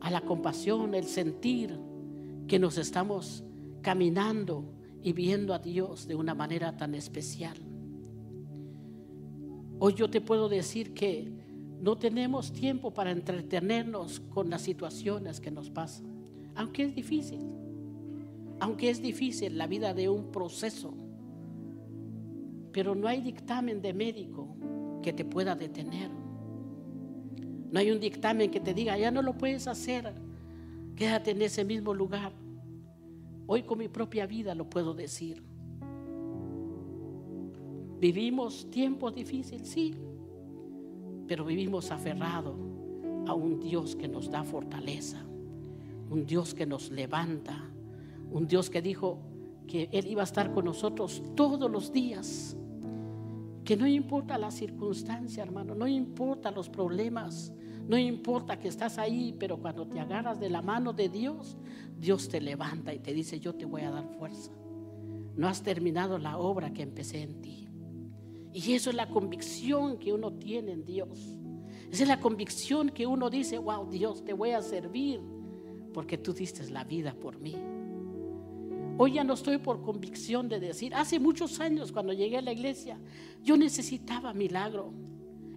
a 0.00 0.10
la 0.10 0.20
compasión, 0.20 0.94
el 0.94 1.04
sentir 1.04 1.78
que 2.46 2.58
nos 2.58 2.76
estamos 2.76 3.44
caminando 3.80 4.64
y 5.02 5.12
viendo 5.12 5.54
a 5.54 5.58
Dios 5.58 6.06
de 6.06 6.14
una 6.14 6.34
manera 6.34 6.76
tan 6.76 6.94
especial. 6.94 7.69
Hoy 9.82 9.94
yo 9.94 10.10
te 10.10 10.20
puedo 10.20 10.50
decir 10.50 10.92
que 10.92 11.26
no 11.80 11.96
tenemos 11.96 12.52
tiempo 12.52 12.92
para 12.92 13.12
entretenernos 13.12 14.20
con 14.20 14.50
las 14.50 14.60
situaciones 14.60 15.40
que 15.40 15.50
nos 15.50 15.70
pasan, 15.70 16.04
aunque 16.54 16.84
es 16.84 16.94
difícil, 16.94 17.40
aunque 18.60 18.90
es 18.90 19.00
difícil 19.00 19.56
la 19.56 19.66
vida 19.66 19.94
de 19.94 20.10
un 20.10 20.30
proceso, 20.30 20.92
pero 22.72 22.94
no 22.94 23.08
hay 23.08 23.22
dictamen 23.22 23.80
de 23.80 23.94
médico 23.94 24.54
que 25.02 25.14
te 25.14 25.24
pueda 25.24 25.56
detener. 25.56 26.10
No 27.70 27.78
hay 27.78 27.90
un 27.90 28.00
dictamen 28.00 28.50
que 28.50 28.60
te 28.60 28.74
diga, 28.74 28.98
ya 28.98 29.10
no 29.10 29.22
lo 29.22 29.38
puedes 29.38 29.66
hacer, 29.66 30.12
quédate 30.94 31.30
en 31.30 31.40
ese 31.40 31.64
mismo 31.64 31.94
lugar. 31.94 32.32
Hoy 33.46 33.62
con 33.62 33.78
mi 33.78 33.88
propia 33.88 34.26
vida 34.26 34.54
lo 34.54 34.68
puedo 34.68 34.92
decir. 34.92 35.49
Vivimos 38.00 38.70
tiempos 38.70 39.14
difíciles, 39.14 39.68
sí, 39.68 39.94
pero 41.28 41.44
vivimos 41.44 41.90
aferrados 41.90 42.56
a 43.26 43.34
un 43.34 43.60
Dios 43.60 43.94
que 43.94 44.08
nos 44.08 44.30
da 44.30 44.42
fortaleza, 44.42 45.22
un 46.08 46.24
Dios 46.24 46.54
que 46.54 46.64
nos 46.64 46.90
levanta, 46.90 47.70
un 48.32 48.46
Dios 48.46 48.70
que 48.70 48.80
dijo 48.80 49.18
que 49.66 49.90
Él 49.92 50.06
iba 50.06 50.22
a 50.22 50.24
estar 50.24 50.52
con 50.52 50.64
nosotros 50.64 51.22
todos 51.36 51.70
los 51.70 51.92
días. 51.92 52.56
Que 53.64 53.76
no 53.76 53.86
importa 53.86 54.38
la 54.38 54.50
circunstancia, 54.50 55.42
hermano, 55.42 55.74
no 55.74 55.86
importa 55.86 56.50
los 56.50 56.70
problemas, 56.70 57.52
no 57.86 57.98
importa 57.98 58.58
que 58.58 58.68
estás 58.68 58.98
ahí, 58.98 59.36
pero 59.38 59.58
cuando 59.58 59.86
te 59.86 60.00
agarras 60.00 60.40
de 60.40 60.48
la 60.48 60.62
mano 60.62 60.94
de 60.94 61.08
Dios, 61.10 61.58
Dios 61.98 62.28
te 62.28 62.40
levanta 62.40 62.94
y 62.94 62.98
te 62.98 63.12
dice, 63.12 63.38
yo 63.38 63.54
te 63.54 63.66
voy 63.66 63.82
a 63.82 63.90
dar 63.90 64.08
fuerza. 64.18 64.50
No 65.36 65.46
has 65.46 65.62
terminado 65.62 66.18
la 66.18 66.38
obra 66.38 66.72
que 66.72 66.82
empecé 66.82 67.22
en 67.22 67.40
ti. 67.40 67.69
Y 68.52 68.72
eso 68.72 68.90
es 68.90 68.96
la 68.96 69.08
convicción 69.08 69.98
que 69.98 70.12
uno 70.12 70.32
tiene 70.32 70.72
en 70.72 70.84
Dios. 70.84 71.38
Esa 71.90 72.02
es 72.04 72.08
la 72.08 72.20
convicción 72.20 72.90
que 72.90 73.06
uno 73.06 73.30
dice, 73.30 73.58
wow, 73.58 73.88
Dios, 73.88 74.24
te 74.24 74.32
voy 74.32 74.50
a 74.50 74.62
servir 74.62 75.20
porque 75.92 76.18
tú 76.18 76.32
diste 76.32 76.68
la 76.70 76.84
vida 76.84 77.14
por 77.14 77.38
mí. 77.38 77.56
Hoy 78.96 79.14
ya 79.14 79.24
no 79.24 79.34
estoy 79.34 79.58
por 79.58 79.82
convicción 79.82 80.48
de 80.48 80.60
decir, 80.60 80.94
hace 80.94 81.18
muchos 81.18 81.58
años 81.58 81.90
cuando 81.90 82.12
llegué 82.12 82.36
a 82.36 82.42
la 82.42 82.52
iglesia, 82.52 82.98
yo 83.42 83.56
necesitaba 83.56 84.34
milagro. 84.34 84.92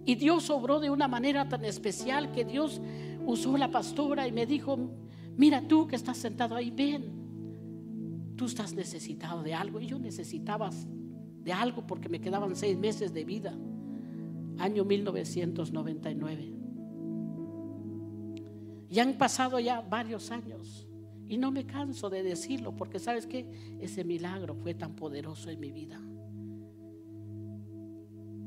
Y 0.06 0.14
Dios 0.16 0.50
obró 0.50 0.80
de 0.80 0.90
una 0.90 1.08
manera 1.08 1.48
tan 1.48 1.64
especial 1.64 2.32
que 2.32 2.44
Dios 2.44 2.80
usó 3.26 3.56
la 3.56 3.70
pastora 3.70 4.26
y 4.26 4.32
me 4.32 4.46
dijo, 4.46 4.78
mira 5.36 5.66
tú 5.66 5.86
que 5.86 5.96
estás 5.96 6.18
sentado 6.18 6.54
ahí, 6.54 6.70
ven, 6.70 8.34
tú 8.36 8.46
estás 8.46 8.74
necesitado 8.74 9.42
de 9.42 9.54
algo. 9.54 9.80
Y 9.80 9.86
yo 9.86 9.98
necesitaba 9.98 10.70
de 11.44 11.52
algo 11.52 11.86
porque 11.86 12.08
me 12.08 12.20
quedaban 12.20 12.56
seis 12.56 12.76
meses 12.78 13.12
de 13.12 13.24
vida, 13.24 13.54
año 14.58 14.84
1999. 14.84 16.52
Y 18.88 18.98
han 18.98 19.14
pasado 19.14 19.60
ya 19.60 19.80
varios 19.80 20.30
años 20.30 20.88
y 21.28 21.36
no 21.36 21.50
me 21.50 21.66
canso 21.66 22.10
de 22.10 22.22
decirlo 22.22 22.76
porque 22.76 22.98
sabes 22.98 23.26
que 23.26 23.76
ese 23.80 24.04
milagro 24.04 24.54
fue 24.54 24.74
tan 24.74 24.94
poderoso 24.94 25.50
en 25.50 25.60
mi 25.60 25.70
vida. 25.70 26.00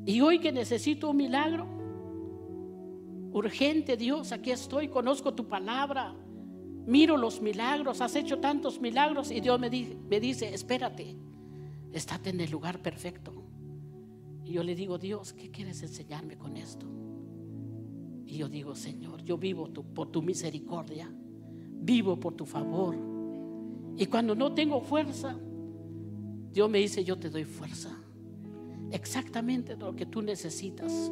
Y 0.05 0.21
hoy 0.21 0.39
que 0.39 0.51
necesito 0.51 1.09
un 1.09 1.17
milagro, 1.17 1.67
urgente 3.33 3.97
Dios, 3.97 4.31
aquí 4.31 4.51
estoy, 4.51 4.87
conozco 4.87 5.33
tu 5.33 5.47
palabra, 5.47 6.15
miro 6.85 7.17
los 7.17 7.41
milagros, 7.41 7.99
has 7.99 8.15
hecho 8.15 8.39
tantos 8.39 8.79
milagros 8.79 9.29
y 9.31 9.41
Dios 9.41 9.59
me, 9.59 9.69
me 9.69 10.19
dice, 10.19 10.53
espérate, 10.53 11.17
estate 11.93 12.29
en 12.29 12.41
el 12.41 12.51
lugar 12.51 12.81
perfecto. 12.81 13.33
Y 14.43 14.53
yo 14.53 14.63
le 14.63 14.75
digo, 14.75 14.97
Dios, 14.97 15.33
¿qué 15.33 15.51
quieres 15.51 15.81
enseñarme 15.83 16.38
con 16.38 16.57
esto? 16.57 16.88
Y 18.25 18.38
yo 18.38 18.49
digo, 18.49 18.75
Señor, 18.75 19.23
yo 19.23 19.38
vivo 19.38 19.71
por 19.71 20.11
tu 20.11 20.21
misericordia, 20.21 21.09
vivo 21.81 22.19
por 22.19 22.35
tu 22.35 22.45
favor. 22.45 22.95
Y 23.97 24.05
cuando 24.07 24.35
no 24.35 24.53
tengo 24.53 24.81
fuerza, 24.81 25.38
Dios 26.51 26.69
me 26.69 26.79
dice, 26.79 27.03
yo 27.03 27.17
te 27.17 27.29
doy 27.29 27.45
fuerza. 27.45 27.97
Exactamente 28.91 29.75
lo 29.75 29.95
que 29.95 30.05
tú 30.05 30.21
necesitas. 30.21 31.11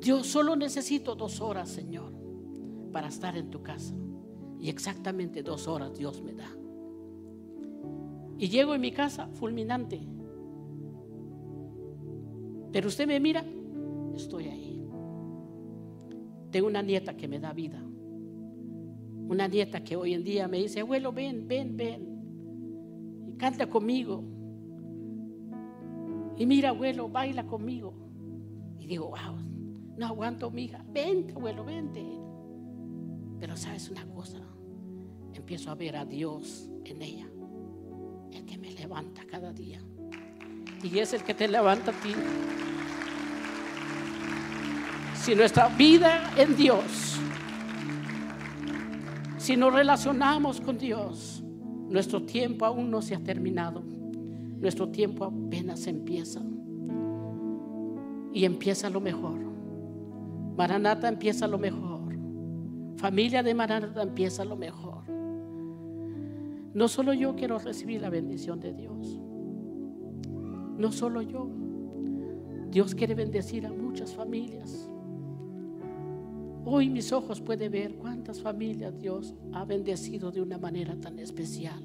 Yo 0.00 0.22
solo 0.22 0.56
necesito 0.56 1.14
dos 1.14 1.40
horas, 1.40 1.68
Señor, 1.68 2.12
para 2.92 3.08
estar 3.08 3.36
en 3.36 3.50
tu 3.50 3.62
casa. 3.62 3.94
Y 4.58 4.68
exactamente 4.68 5.42
dos 5.42 5.68
horas 5.68 5.94
Dios 5.96 6.22
me 6.22 6.32
da. 6.32 6.48
Y 8.38 8.48
llego 8.48 8.74
en 8.74 8.80
mi 8.80 8.92
casa 8.92 9.28
fulminante. 9.28 10.00
Pero 12.72 12.88
usted 12.88 13.06
me 13.06 13.18
mira, 13.20 13.44
estoy 14.14 14.48
ahí. 14.48 14.86
Tengo 16.50 16.66
una 16.66 16.82
nieta 16.82 17.16
que 17.16 17.28
me 17.28 17.38
da 17.38 17.52
vida. 17.52 17.82
Una 19.28 19.48
nieta 19.48 19.82
que 19.82 19.96
hoy 19.96 20.14
en 20.14 20.22
día 20.22 20.46
me 20.48 20.58
dice, 20.58 20.80
abuelo, 20.80 21.12
ven, 21.12 21.48
ven, 21.48 21.76
ven. 21.76 23.26
Y 23.28 23.36
canta 23.36 23.68
conmigo. 23.68 24.22
Y 26.36 26.46
mira, 26.46 26.70
abuelo, 26.70 27.08
baila 27.08 27.46
conmigo. 27.46 27.94
Y 28.78 28.86
digo, 28.86 29.06
wow, 29.06 29.36
no 29.96 30.06
aguanto, 30.06 30.50
mija. 30.50 30.84
Vente, 30.92 31.32
abuelo, 31.32 31.64
vente. 31.64 32.04
Pero 33.38 33.56
sabes 33.56 33.90
una 33.90 34.06
cosa, 34.06 34.40
empiezo 35.32 35.70
a 35.70 35.74
ver 35.74 35.96
a 35.96 36.04
Dios 36.04 36.70
en 36.84 37.02
ella, 37.02 37.28
el 38.36 38.44
que 38.44 38.58
me 38.58 38.70
levanta 38.72 39.24
cada 39.26 39.52
día. 39.52 39.80
Y 40.82 40.98
es 40.98 41.12
el 41.12 41.22
que 41.22 41.34
te 41.34 41.48
levanta 41.48 41.90
a 41.90 41.94
ti. 41.94 42.14
Si 45.14 45.34
nuestra 45.34 45.68
vida 45.68 46.30
en 46.36 46.56
Dios, 46.56 47.18
si 49.38 49.56
nos 49.56 49.72
relacionamos 49.72 50.60
con 50.60 50.78
Dios, 50.78 51.42
nuestro 51.88 52.22
tiempo 52.22 52.64
aún 52.66 52.90
no 52.90 53.02
se 53.02 53.14
ha 53.14 53.20
terminado. 53.20 53.82
Nuestro 54.60 54.88
tiempo 54.88 55.24
apenas 55.24 55.86
empieza. 55.86 56.40
Y 58.32 58.44
empieza 58.44 58.90
lo 58.90 59.00
mejor. 59.00 59.38
Maranata 60.56 61.08
empieza 61.08 61.46
lo 61.46 61.58
mejor. 61.58 62.14
Familia 62.96 63.42
de 63.42 63.54
Maranata 63.54 64.02
empieza 64.02 64.44
lo 64.44 64.56
mejor. 64.56 65.04
No 66.76 66.88
solo 66.88 67.14
yo 67.14 67.34
quiero 67.34 67.58
recibir 67.58 68.02
la 68.02 68.10
bendición 68.10 68.60
de 68.60 68.74
Dios. 68.74 69.18
No 70.76 70.92
solo 70.92 71.22
yo. 71.22 71.48
Dios 72.70 72.94
quiere 72.94 73.14
bendecir 73.14 73.64
a 73.64 73.72
muchas 73.72 74.14
familias. 74.14 74.86
Hoy 76.66 76.90
mis 76.90 77.12
ojos 77.12 77.40
pueden 77.40 77.72
ver 77.72 77.94
cuántas 77.96 78.42
familias 78.42 78.98
Dios 78.98 79.34
ha 79.54 79.64
bendecido 79.64 80.30
de 80.30 80.42
una 80.42 80.58
manera 80.58 81.00
tan 81.00 81.18
especial. 81.18 81.82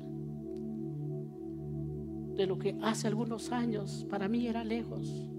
De 2.36 2.46
lo 2.46 2.60
que 2.60 2.78
hace 2.82 3.08
algunos 3.08 3.50
años 3.54 4.06
para 4.10 4.28
mí 4.28 4.46
era 4.46 4.66
lejos. 4.66 5.32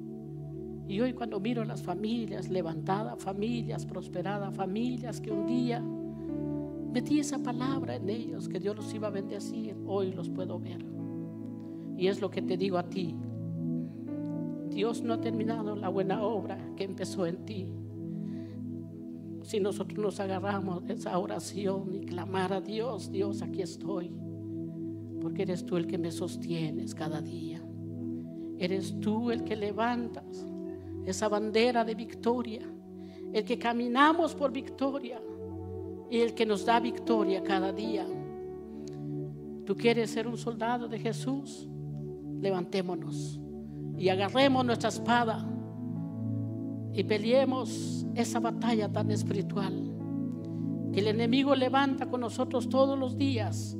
Y 0.88 0.98
hoy 0.98 1.12
cuando 1.12 1.40
miro 1.40 1.62
las 1.66 1.82
familias 1.82 2.48
levantadas, 2.48 3.22
familias 3.22 3.84
prosperadas, 3.84 4.56
familias 4.56 5.20
que 5.20 5.30
un 5.30 5.44
día 5.44 5.84
metí 6.92 7.18
esa 7.18 7.38
palabra 7.38 7.96
en 7.96 8.08
ellos, 8.08 8.48
que 8.48 8.60
Dios 8.60 8.76
los 8.76 8.92
iba 8.94 9.08
a 9.08 9.10
bendecir, 9.10 9.76
hoy 9.86 10.12
los 10.12 10.28
puedo 10.28 10.58
ver. 10.58 10.84
Y 11.96 12.08
es 12.08 12.20
lo 12.20 12.30
que 12.30 12.42
te 12.42 12.56
digo 12.56 12.76
a 12.76 12.88
ti. 12.88 13.16
Dios 14.68 15.02
no 15.02 15.14
ha 15.14 15.20
terminado 15.20 15.74
la 15.74 15.88
buena 15.88 16.22
obra 16.22 16.58
que 16.76 16.84
empezó 16.84 17.26
en 17.26 17.44
ti. 17.44 17.66
Si 19.42 19.58
nosotros 19.58 19.98
nos 19.98 20.20
agarramos 20.20 20.84
de 20.84 20.94
esa 20.94 21.18
oración 21.18 21.94
y 21.94 22.00
clamar 22.00 22.52
a 22.52 22.60
Dios, 22.60 23.10
Dios, 23.10 23.42
aquí 23.42 23.62
estoy. 23.62 24.12
Porque 25.20 25.42
eres 25.42 25.64
tú 25.64 25.76
el 25.76 25.86
que 25.86 25.98
me 25.98 26.10
sostienes 26.10 26.94
cada 26.94 27.20
día. 27.20 27.62
Eres 28.58 29.00
tú 29.00 29.30
el 29.30 29.44
que 29.44 29.56
levantas 29.56 30.46
esa 31.06 31.28
bandera 31.28 31.84
de 31.84 31.94
victoria, 31.94 32.62
el 33.32 33.44
que 33.44 33.58
caminamos 33.58 34.34
por 34.34 34.52
victoria 34.52 35.20
y 36.12 36.20
el 36.20 36.34
que 36.34 36.44
nos 36.44 36.66
da 36.66 36.78
victoria 36.78 37.42
cada 37.42 37.72
día. 37.72 38.06
¿Tú 39.64 39.74
quieres 39.74 40.10
ser 40.10 40.26
un 40.26 40.36
soldado 40.36 40.86
de 40.86 40.98
Jesús? 40.98 41.66
Levantémonos 42.38 43.40
y 43.96 44.10
agarremos 44.10 44.62
nuestra 44.66 44.90
espada 44.90 45.42
y 46.92 47.02
peleemos 47.04 48.04
esa 48.14 48.40
batalla 48.40 48.92
tan 48.92 49.10
espiritual 49.10 49.72
que 50.92 51.00
el 51.00 51.08
enemigo 51.08 51.54
levanta 51.54 52.04
con 52.04 52.20
nosotros 52.20 52.68
todos 52.68 52.98
los 52.98 53.16
días. 53.16 53.74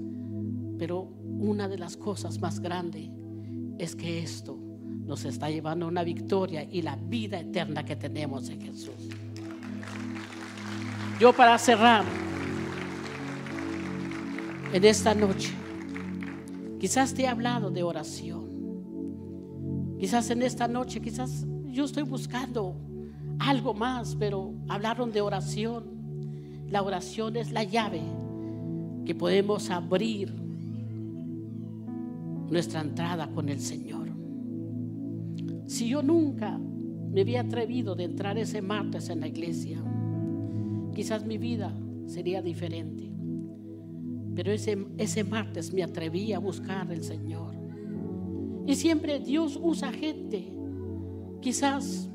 Pero 0.79 1.03
una 1.03 1.69
de 1.69 1.77
las 1.77 1.99
cosas 1.99 2.41
más 2.41 2.61
grandes 2.61 3.11
es 3.77 3.95
que 3.95 4.21
esto 4.21 4.59
nos 5.05 5.27
está 5.27 5.51
llevando 5.51 5.85
a 5.85 5.89
una 5.91 6.03
victoria 6.03 6.65
y 6.65 6.81
la 6.81 6.97
vida 6.97 7.39
eterna 7.41 7.85
que 7.85 7.97
tenemos 7.97 8.49
en 8.49 8.63
Jesús. 8.63 9.11
Yo 11.23 11.33
para 11.33 11.57
cerrar 11.57 12.05
en 14.73 14.85
esta 14.85 15.15
noche, 15.15 15.53
quizás 16.81 17.15
te 17.15 17.23
he 17.23 17.29
hablado 17.29 17.71
de 17.71 17.85
oración. 17.85 18.49
Quizás 20.01 20.31
en 20.31 20.43
esta 20.43 20.67
noche, 20.67 21.01
quizás 21.01 21.47
yo 21.67 21.85
estoy 21.85 22.03
buscando 22.03 22.75
algo 23.39 23.73
más, 23.73 24.17
pero 24.17 24.53
hablaron 24.69 25.13
de 25.13 25.21
oración. 25.21 26.65
La 26.69 26.83
oración 26.83 27.37
es 27.37 27.53
la 27.53 27.63
llave 27.63 28.03
que 29.07 29.15
podemos 29.15 29.71
abrir 29.71 30.35
nuestra 32.51 32.81
entrada 32.81 33.29
con 33.29 33.49
el 33.49 33.61
Señor. 33.61 34.09
Si 35.69 35.87
yo 35.87 36.03
nunca 36.03 36.59
me 36.59 37.21
había 37.21 37.43
atrevido 37.43 37.95
de 37.95 38.03
entrar 38.03 38.39
ese 38.39 38.61
martes 38.61 39.09
en 39.09 39.21
la 39.21 39.29
iglesia, 39.29 39.81
quizás 40.93 41.25
mi 41.25 41.39
vida 41.39 41.75
sería 42.07 42.43
diferente. 42.43 43.11
Pero 44.35 44.53
ese, 44.53 44.87
ese 44.99 45.25
martes 45.25 45.73
me 45.73 45.83
atreví 45.83 46.33
a 46.33 46.39
buscar 46.39 46.91
al 46.91 47.03
Señor. 47.03 47.55
Y 48.67 48.75
siempre 48.75 49.21
Dios 49.21 49.59
usa 49.61 49.93
gente. 49.93 50.53
Quizás 51.41 52.09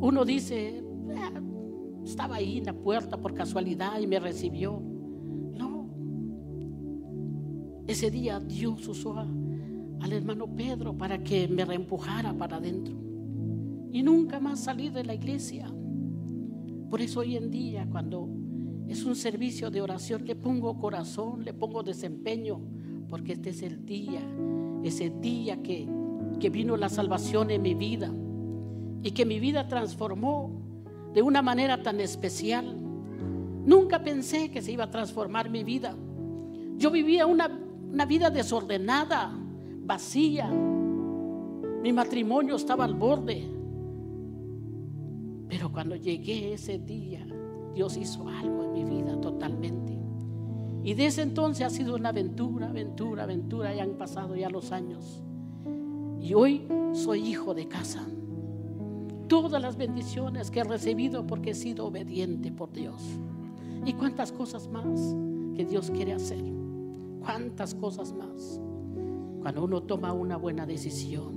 uno 0.00 0.24
dice, 0.24 0.84
ah, 1.16 1.40
estaba 2.04 2.36
ahí 2.36 2.58
en 2.58 2.66
la 2.66 2.74
puerta 2.74 3.16
por 3.16 3.34
casualidad 3.34 3.98
y 3.98 4.06
me 4.06 4.20
recibió. 4.20 4.80
No. 5.54 5.88
Ese 7.86 8.10
día 8.10 8.38
Dios 8.38 8.86
usó 8.86 9.18
al 9.18 10.12
hermano 10.12 10.46
Pedro 10.54 10.96
para 10.96 11.22
que 11.22 11.48
me 11.48 11.64
reempujara 11.64 12.34
para 12.34 12.58
adentro. 12.58 12.94
Y 13.90 14.02
nunca 14.02 14.38
más 14.38 14.60
salí 14.60 14.90
de 14.90 15.04
la 15.04 15.14
iglesia. 15.14 15.72
Por 16.90 17.00
eso 17.00 17.20
hoy 17.20 17.36
en 17.36 17.50
día, 17.50 17.86
cuando 17.90 18.28
es 18.88 19.04
un 19.04 19.16
servicio 19.16 19.70
de 19.70 19.82
oración, 19.82 20.24
le 20.24 20.36
pongo 20.36 20.78
corazón, 20.78 21.44
le 21.44 21.52
pongo 21.52 21.82
desempeño, 21.82 22.60
porque 23.08 23.32
este 23.32 23.50
es 23.50 23.62
el 23.62 23.84
día, 23.84 24.20
ese 24.84 25.10
día 25.10 25.62
que, 25.62 25.88
que 26.38 26.50
vino 26.50 26.76
la 26.76 26.88
salvación 26.88 27.50
en 27.50 27.62
mi 27.62 27.74
vida 27.74 28.12
y 29.02 29.10
que 29.10 29.26
mi 29.26 29.40
vida 29.40 29.66
transformó 29.66 30.50
de 31.12 31.22
una 31.22 31.42
manera 31.42 31.82
tan 31.82 32.00
especial. 32.00 32.76
Nunca 33.64 34.02
pensé 34.02 34.50
que 34.50 34.62
se 34.62 34.72
iba 34.72 34.84
a 34.84 34.90
transformar 34.90 35.50
mi 35.50 35.64
vida. 35.64 35.96
Yo 36.76 36.90
vivía 36.90 37.26
una, 37.26 37.48
una 37.92 38.04
vida 38.06 38.30
desordenada, 38.30 39.32
vacía. 39.84 40.48
Mi 41.82 41.92
matrimonio 41.92 42.56
estaba 42.56 42.84
al 42.84 42.94
borde. 42.94 43.55
Pero 45.48 45.70
cuando 45.72 45.96
llegué 45.96 46.52
ese 46.54 46.78
día, 46.78 47.26
Dios 47.74 47.96
hizo 47.96 48.28
algo 48.28 48.64
en 48.64 48.72
mi 48.72 48.84
vida 48.84 49.20
totalmente. 49.20 49.96
Y 50.82 50.94
desde 50.94 51.22
entonces 51.22 51.66
ha 51.66 51.70
sido 51.70 51.96
una 51.96 52.10
aventura, 52.10 52.68
aventura, 52.68 53.24
aventura. 53.24 53.74
Ya 53.74 53.82
han 53.82 53.98
pasado 53.98 54.36
ya 54.36 54.48
los 54.48 54.72
años. 54.72 55.22
Y 56.20 56.34
hoy 56.34 56.66
soy 56.92 57.26
hijo 57.26 57.54
de 57.54 57.66
casa. 57.66 58.06
Todas 59.28 59.60
las 59.60 59.76
bendiciones 59.76 60.50
que 60.50 60.60
he 60.60 60.64
recibido 60.64 61.26
porque 61.26 61.50
he 61.50 61.54
sido 61.54 61.86
obediente 61.86 62.52
por 62.52 62.72
Dios. 62.72 63.02
Y 63.84 63.92
cuántas 63.94 64.32
cosas 64.32 64.68
más 64.68 65.16
que 65.56 65.64
Dios 65.64 65.90
quiere 65.90 66.12
hacer. 66.12 66.44
Cuántas 67.20 67.74
cosas 67.74 68.12
más 68.12 68.60
cuando 69.46 69.62
uno 69.62 69.80
toma 69.82 70.12
una 70.12 70.36
buena 70.36 70.66
decisión. 70.66 71.34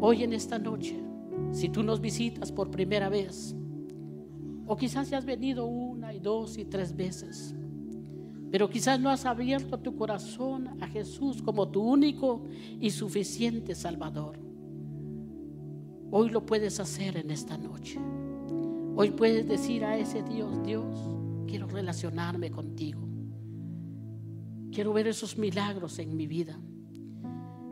Hoy 0.00 0.22
en 0.22 0.32
esta 0.32 0.58
noche 0.58 1.03
Si 1.52 1.68
tú 1.68 1.82
nos 1.82 2.00
visitas 2.00 2.50
por 2.52 2.70
primera 2.70 3.08
vez, 3.08 3.54
o 4.66 4.76
quizás 4.76 5.12
has 5.12 5.24
venido 5.24 5.66
una 5.66 6.14
y 6.14 6.20
dos 6.20 6.58
y 6.58 6.64
tres 6.64 6.96
veces, 6.96 7.54
pero 8.50 8.70
quizás 8.70 9.00
no 9.00 9.10
has 9.10 9.26
abierto 9.26 9.78
tu 9.80 9.96
corazón 9.96 10.80
a 10.80 10.86
Jesús 10.86 11.42
como 11.42 11.68
tu 11.68 11.82
único 11.82 12.44
y 12.80 12.90
suficiente 12.90 13.74
Salvador. 13.74 14.38
Hoy 16.10 16.30
lo 16.30 16.46
puedes 16.46 16.78
hacer 16.78 17.16
en 17.16 17.32
esta 17.32 17.58
noche. 17.58 17.98
Hoy 18.94 19.10
puedes 19.10 19.48
decir 19.48 19.84
a 19.84 19.98
ese 19.98 20.22
Dios, 20.22 20.62
Dios, 20.62 20.86
quiero 21.48 21.66
relacionarme 21.66 22.52
contigo. 22.52 23.00
Quiero 24.70 24.92
ver 24.92 25.08
esos 25.08 25.36
milagros 25.36 25.98
en 25.98 26.16
mi 26.16 26.28
vida. 26.28 26.56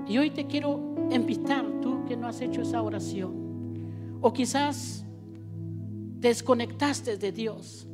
Y 0.09 0.19
hoy 0.19 0.31
te 0.31 0.49
quiero 0.49 0.97
invitar, 1.13 1.65
tú 1.81 2.05
que 2.07 2.17
no 2.17 2.27
has 2.27 2.41
hecho 2.41 2.63
esa 2.63 2.83
oración, 2.83 3.42
o 4.23 4.33
quizás 4.33 5.05
desconectaste 6.21 7.17
de 7.17 7.33
Dios, 7.33 7.89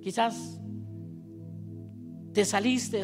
quizás 0.00 0.60
te 2.32 2.44
saliste 2.44 3.02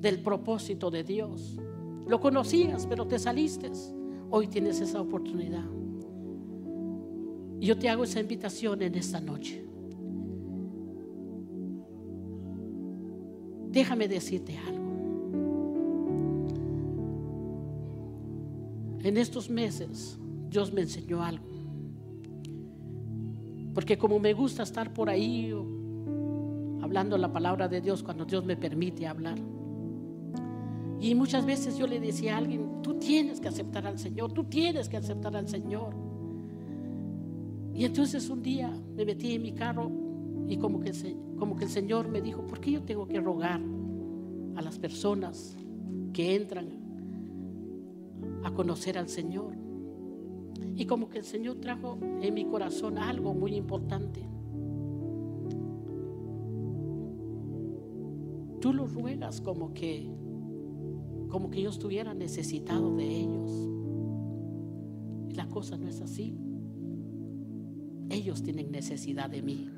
del 0.00 0.20
propósito 0.20 0.90
de 0.90 1.04
Dios. 1.04 1.58
Lo 2.06 2.18
conocías, 2.20 2.86
pero 2.86 3.06
te 3.06 3.18
saliste. 3.18 3.70
Hoy 4.30 4.48
tienes 4.48 4.80
esa 4.80 5.00
oportunidad. 5.00 5.64
Yo 7.60 7.78
te 7.78 7.88
hago 7.88 8.04
esa 8.04 8.20
invitación 8.20 8.82
en 8.82 8.94
esta 8.94 9.20
noche. 9.20 9.64
Déjame 13.70 14.08
decirte 14.08 14.56
algo. 14.58 14.84
En 19.02 19.16
estos 19.18 19.50
meses 19.50 20.18
Dios 20.54 20.72
me 20.72 20.82
enseñó 20.82 21.20
algo. 21.20 21.44
Porque 23.74 23.98
como 23.98 24.20
me 24.20 24.32
gusta 24.34 24.62
estar 24.62 24.94
por 24.94 25.10
ahí 25.10 25.52
hablando 26.80 27.18
la 27.18 27.32
palabra 27.32 27.66
de 27.66 27.80
Dios 27.80 28.04
cuando 28.04 28.24
Dios 28.24 28.44
me 28.44 28.56
permite 28.56 29.04
hablar. 29.04 29.36
Y 31.00 31.12
muchas 31.16 31.44
veces 31.44 31.76
yo 31.76 31.88
le 31.88 31.98
decía 31.98 32.36
a 32.36 32.38
alguien, 32.38 32.82
tú 32.82 32.94
tienes 33.00 33.40
que 33.40 33.48
aceptar 33.48 33.84
al 33.84 33.98
Señor, 33.98 34.32
tú 34.32 34.44
tienes 34.44 34.88
que 34.88 34.96
aceptar 34.96 35.34
al 35.34 35.48
Señor. 35.48 35.92
Y 37.74 37.84
entonces 37.84 38.30
un 38.30 38.40
día 38.40 38.72
me 38.94 39.04
metí 39.04 39.34
en 39.34 39.42
mi 39.42 39.54
carro 39.54 39.90
y 40.46 40.56
como 40.56 40.78
que, 40.78 40.92
como 41.36 41.56
que 41.56 41.64
el 41.64 41.70
Señor 41.70 42.06
me 42.08 42.22
dijo, 42.22 42.46
¿por 42.46 42.60
qué 42.60 42.70
yo 42.70 42.82
tengo 42.84 43.08
que 43.08 43.20
rogar 43.20 43.60
a 44.54 44.62
las 44.62 44.78
personas 44.78 45.56
que 46.12 46.36
entran 46.36 46.68
a 48.44 48.52
conocer 48.52 48.96
al 48.96 49.08
Señor? 49.08 49.63
Y 50.76 50.86
como 50.86 51.08
que 51.08 51.18
el 51.18 51.24
Señor 51.24 51.56
trajo 51.56 51.98
en 52.20 52.34
mi 52.34 52.44
corazón 52.46 52.98
algo 52.98 53.32
muy 53.32 53.54
importante. 53.54 54.28
Tú 58.60 58.72
los 58.72 58.94
ruegas 58.94 59.40
como 59.40 59.72
que 59.74 60.10
como 61.28 61.50
que 61.50 61.60
yo 61.60 61.70
estuviera 61.70 62.14
necesitado 62.14 62.94
de 62.94 63.22
ellos. 63.22 63.68
La 65.36 65.48
cosa 65.48 65.76
no 65.76 65.88
es 65.88 66.00
así. 66.00 66.38
Ellos 68.08 68.42
tienen 68.42 68.70
necesidad 68.70 69.28
de 69.28 69.42
mí. 69.42 69.68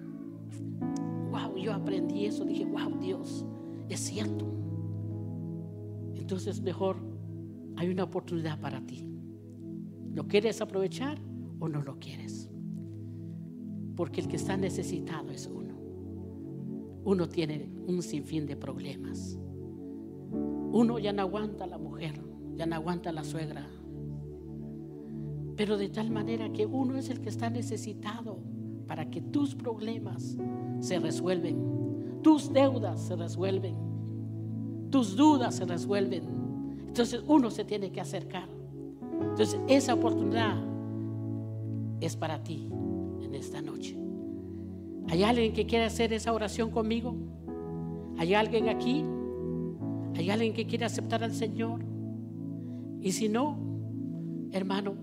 Wow, 1.30 1.56
yo 1.56 1.72
aprendí 1.72 2.26
eso. 2.26 2.44
Dije, 2.44 2.66
wow, 2.66 2.98
Dios, 3.00 3.46
es 3.88 4.00
cierto. 4.00 4.46
Entonces 6.14 6.60
mejor 6.60 6.98
hay 7.76 7.88
una 7.88 8.04
oportunidad 8.04 8.60
para 8.60 8.84
ti. 8.84 9.08
¿Lo 10.16 10.26
quieres 10.26 10.62
aprovechar 10.62 11.18
o 11.60 11.68
no 11.68 11.82
lo 11.82 11.98
quieres? 11.98 12.48
Porque 13.94 14.22
el 14.22 14.28
que 14.28 14.36
está 14.36 14.56
necesitado 14.56 15.30
es 15.30 15.46
uno. 15.46 15.74
Uno 17.04 17.28
tiene 17.28 17.68
un 17.86 18.02
sinfín 18.02 18.46
de 18.46 18.56
problemas. 18.56 19.38
Uno 20.72 20.98
ya 20.98 21.12
no 21.12 21.20
aguanta 21.20 21.64
a 21.64 21.66
la 21.66 21.76
mujer, 21.76 22.18
ya 22.54 22.64
no 22.64 22.76
aguanta 22.76 23.10
a 23.10 23.12
la 23.12 23.24
suegra. 23.24 23.68
Pero 25.54 25.76
de 25.76 25.90
tal 25.90 26.10
manera 26.10 26.50
que 26.50 26.64
uno 26.64 26.96
es 26.96 27.10
el 27.10 27.20
que 27.20 27.28
está 27.28 27.50
necesitado 27.50 28.38
para 28.86 29.10
que 29.10 29.20
tus 29.20 29.54
problemas 29.54 30.38
se 30.80 30.98
resuelven, 30.98 32.22
tus 32.22 32.50
deudas 32.50 33.02
se 33.02 33.16
resuelven, 33.16 33.76
tus 34.88 35.14
dudas 35.14 35.56
se 35.56 35.66
resuelven. 35.66 36.24
Entonces 36.86 37.22
uno 37.26 37.50
se 37.50 37.66
tiene 37.66 37.92
que 37.92 38.00
acercar. 38.00 38.55
Entonces 39.38 39.60
esa 39.68 39.92
oportunidad 39.92 40.56
es 42.00 42.16
para 42.16 42.42
ti 42.42 42.70
en 43.20 43.34
esta 43.34 43.60
noche. 43.60 43.94
¿Hay 45.10 45.24
alguien 45.24 45.52
que 45.52 45.66
quiere 45.66 45.84
hacer 45.84 46.14
esa 46.14 46.32
oración 46.32 46.70
conmigo? 46.70 47.14
¿Hay 48.16 48.32
alguien 48.32 48.70
aquí? 48.70 49.04
¿Hay 50.14 50.30
alguien 50.30 50.54
que 50.54 50.66
quiere 50.66 50.86
aceptar 50.86 51.22
al 51.22 51.34
Señor? 51.34 51.84
Y 53.02 53.12
si 53.12 53.28
no, 53.28 53.58
hermano, 54.52 54.94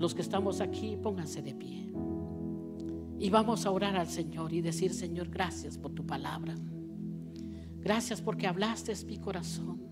los 0.00 0.12
que 0.12 0.22
estamos 0.22 0.60
aquí, 0.60 0.98
pónganse 1.00 1.42
de 1.42 1.54
pie. 1.54 1.92
Y 3.20 3.30
vamos 3.30 3.66
a 3.66 3.70
orar 3.70 3.94
al 3.94 4.08
Señor 4.08 4.52
y 4.52 4.62
decir, 4.62 4.92
Señor, 4.92 5.28
gracias 5.28 5.78
por 5.78 5.92
tu 5.92 6.04
palabra. 6.04 6.56
Gracias 7.78 8.20
porque 8.20 8.48
hablaste 8.48 8.92
mi 9.06 9.18
corazón. 9.18 9.89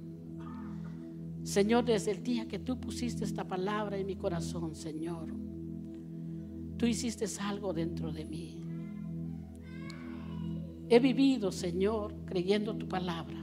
Señor, 1.48 1.86
desde 1.86 2.10
el 2.10 2.22
día 2.22 2.46
que 2.46 2.58
tú 2.58 2.78
pusiste 2.78 3.24
esta 3.24 3.42
palabra 3.42 3.96
en 3.96 4.04
mi 4.04 4.16
corazón, 4.16 4.74
Señor, 4.74 5.34
tú 6.76 6.84
hiciste 6.84 7.24
algo 7.40 7.72
dentro 7.72 8.12
de 8.12 8.26
mí. 8.26 8.60
He 10.90 11.00
vivido, 11.00 11.50
Señor, 11.50 12.14
creyendo 12.26 12.76
tu 12.76 12.86
palabra. 12.86 13.42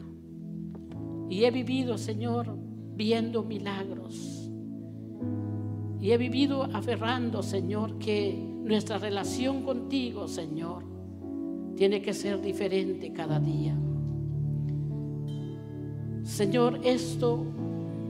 Y 1.32 1.46
he 1.46 1.50
vivido, 1.50 1.98
Señor, 1.98 2.56
viendo 2.96 3.44
milagros. 3.44 4.52
Y 6.00 6.12
he 6.12 6.18
vivido 6.20 6.62
aferrando, 6.62 7.42
Señor, 7.42 7.98
que 7.98 8.36
nuestra 8.38 9.00
relación 9.00 9.64
contigo, 9.64 10.28
Señor, 10.28 10.86
tiene 11.76 12.04
que 12.04 12.14
ser 12.14 12.40
diferente 12.40 13.12
cada 13.12 13.40
día. 13.40 13.76
Señor, 16.22 16.82
esto 16.84 17.56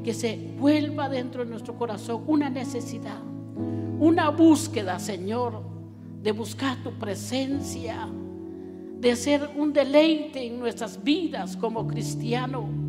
que 0.05 0.13
se 0.13 0.53
vuelva 0.57 1.09
dentro 1.09 1.43
de 1.43 1.49
nuestro 1.49 1.75
corazón 1.75 2.23
una 2.27 2.49
necesidad, 2.49 3.19
una 3.99 4.29
búsqueda, 4.29 4.99
Señor, 4.99 5.63
de 6.21 6.31
buscar 6.31 6.81
tu 6.83 6.91
presencia, 6.93 8.07
de 8.99 9.15
ser 9.15 9.49
un 9.57 9.73
deleite 9.73 10.45
en 10.45 10.59
nuestras 10.59 11.03
vidas 11.03 11.57
como 11.57 11.87
cristiano 11.87 12.85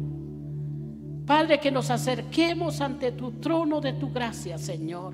Padre, 1.27 1.59
que 1.59 1.73
nos 1.73 1.91
acerquemos 1.91 2.81
ante 2.81 3.11
tu 3.11 3.33
trono 3.33 3.81
de 3.81 3.95
tu 3.95 4.13
gracia, 4.13 4.59
Señor, 4.59 5.13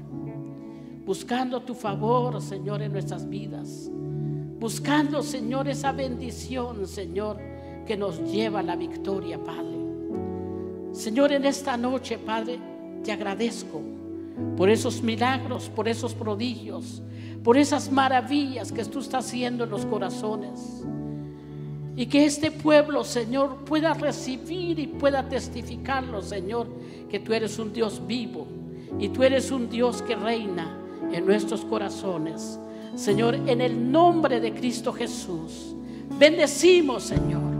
buscando 1.06 1.62
tu 1.62 1.74
favor, 1.74 2.42
Señor, 2.42 2.82
en 2.82 2.92
nuestras 2.92 3.26
vidas, 3.26 3.90
buscando, 4.60 5.22
Señor, 5.22 5.68
esa 5.68 5.90
bendición, 5.92 6.86
Señor, 6.86 7.38
que 7.86 7.96
nos 7.96 8.20
lleva 8.30 8.60
a 8.60 8.62
la 8.62 8.76
victoria, 8.76 9.42
Padre. 9.42 9.81
Señor, 10.92 11.32
en 11.32 11.46
esta 11.46 11.76
noche, 11.76 12.18
Padre, 12.18 12.58
te 13.02 13.12
agradezco 13.12 13.80
por 14.56 14.68
esos 14.68 15.02
milagros, 15.02 15.70
por 15.74 15.88
esos 15.88 16.14
prodigios, 16.14 17.02
por 17.42 17.56
esas 17.56 17.90
maravillas 17.90 18.70
que 18.70 18.84
tú 18.84 19.00
estás 19.00 19.26
haciendo 19.26 19.64
en 19.64 19.70
los 19.70 19.86
corazones. 19.86 20.84
Y 21.96 22.06
que 22.06 22.24
este 22.24 22.50
pueblo, 22.50 23.04
Señor, 23.04 23.64
pueda 23.64 23.94
recibir 23.94 24.78
y 24.78 24.86
pueda 24.86 25.28
testificarlo, 25.28 26.22
Señor, 26.22 26.68
que 27.10 27.20
tú 27.20 27.32
eres 27.32 27.58
un 27.58 27.72
Dios 27.72 28.06
vivo 28.06 28.46
y 28.98 29.08
tú 29.08 29.22
eres 29.22 29.50
un 29.50 29.68
Dios 29.68 30.02
que 30.02 30.14
reina 30.14 30.78
en 31.10 31.24
nuestros 31.26 31.64
corazones. 31.64 32.58
Señor, 32.94 33.34
en 33.34 33.62
el 33.62 33.90
nombre 33.90 34.40
de 34.40 34.52
Cristo 34.52 34.92
Jesús, 34.92 35.74
bendecimos, 36.18 37.04
Señor, 37.04 37.52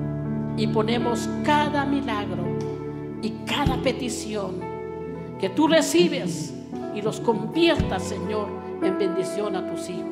y 0.57 0.67
ponemos 0.67 1.29
cada 1.45 1.85
milagro 1.87 2.52
y 3.23 3.31
cada 3.47 3.81
petición 3.83 4.61
que 5.41 5.49
tú 5.49 5.69
recibes 5.69 6.53
y 6.95 7.03
los 7.03 7.21
conviertas, 7.21 8.03
Señor, 8.03 8.49
en 8.83 8.99
bendición 8.99 9.57
a 9.57 9.71
tus 9.71 9.89
hijos. 9.89 10.12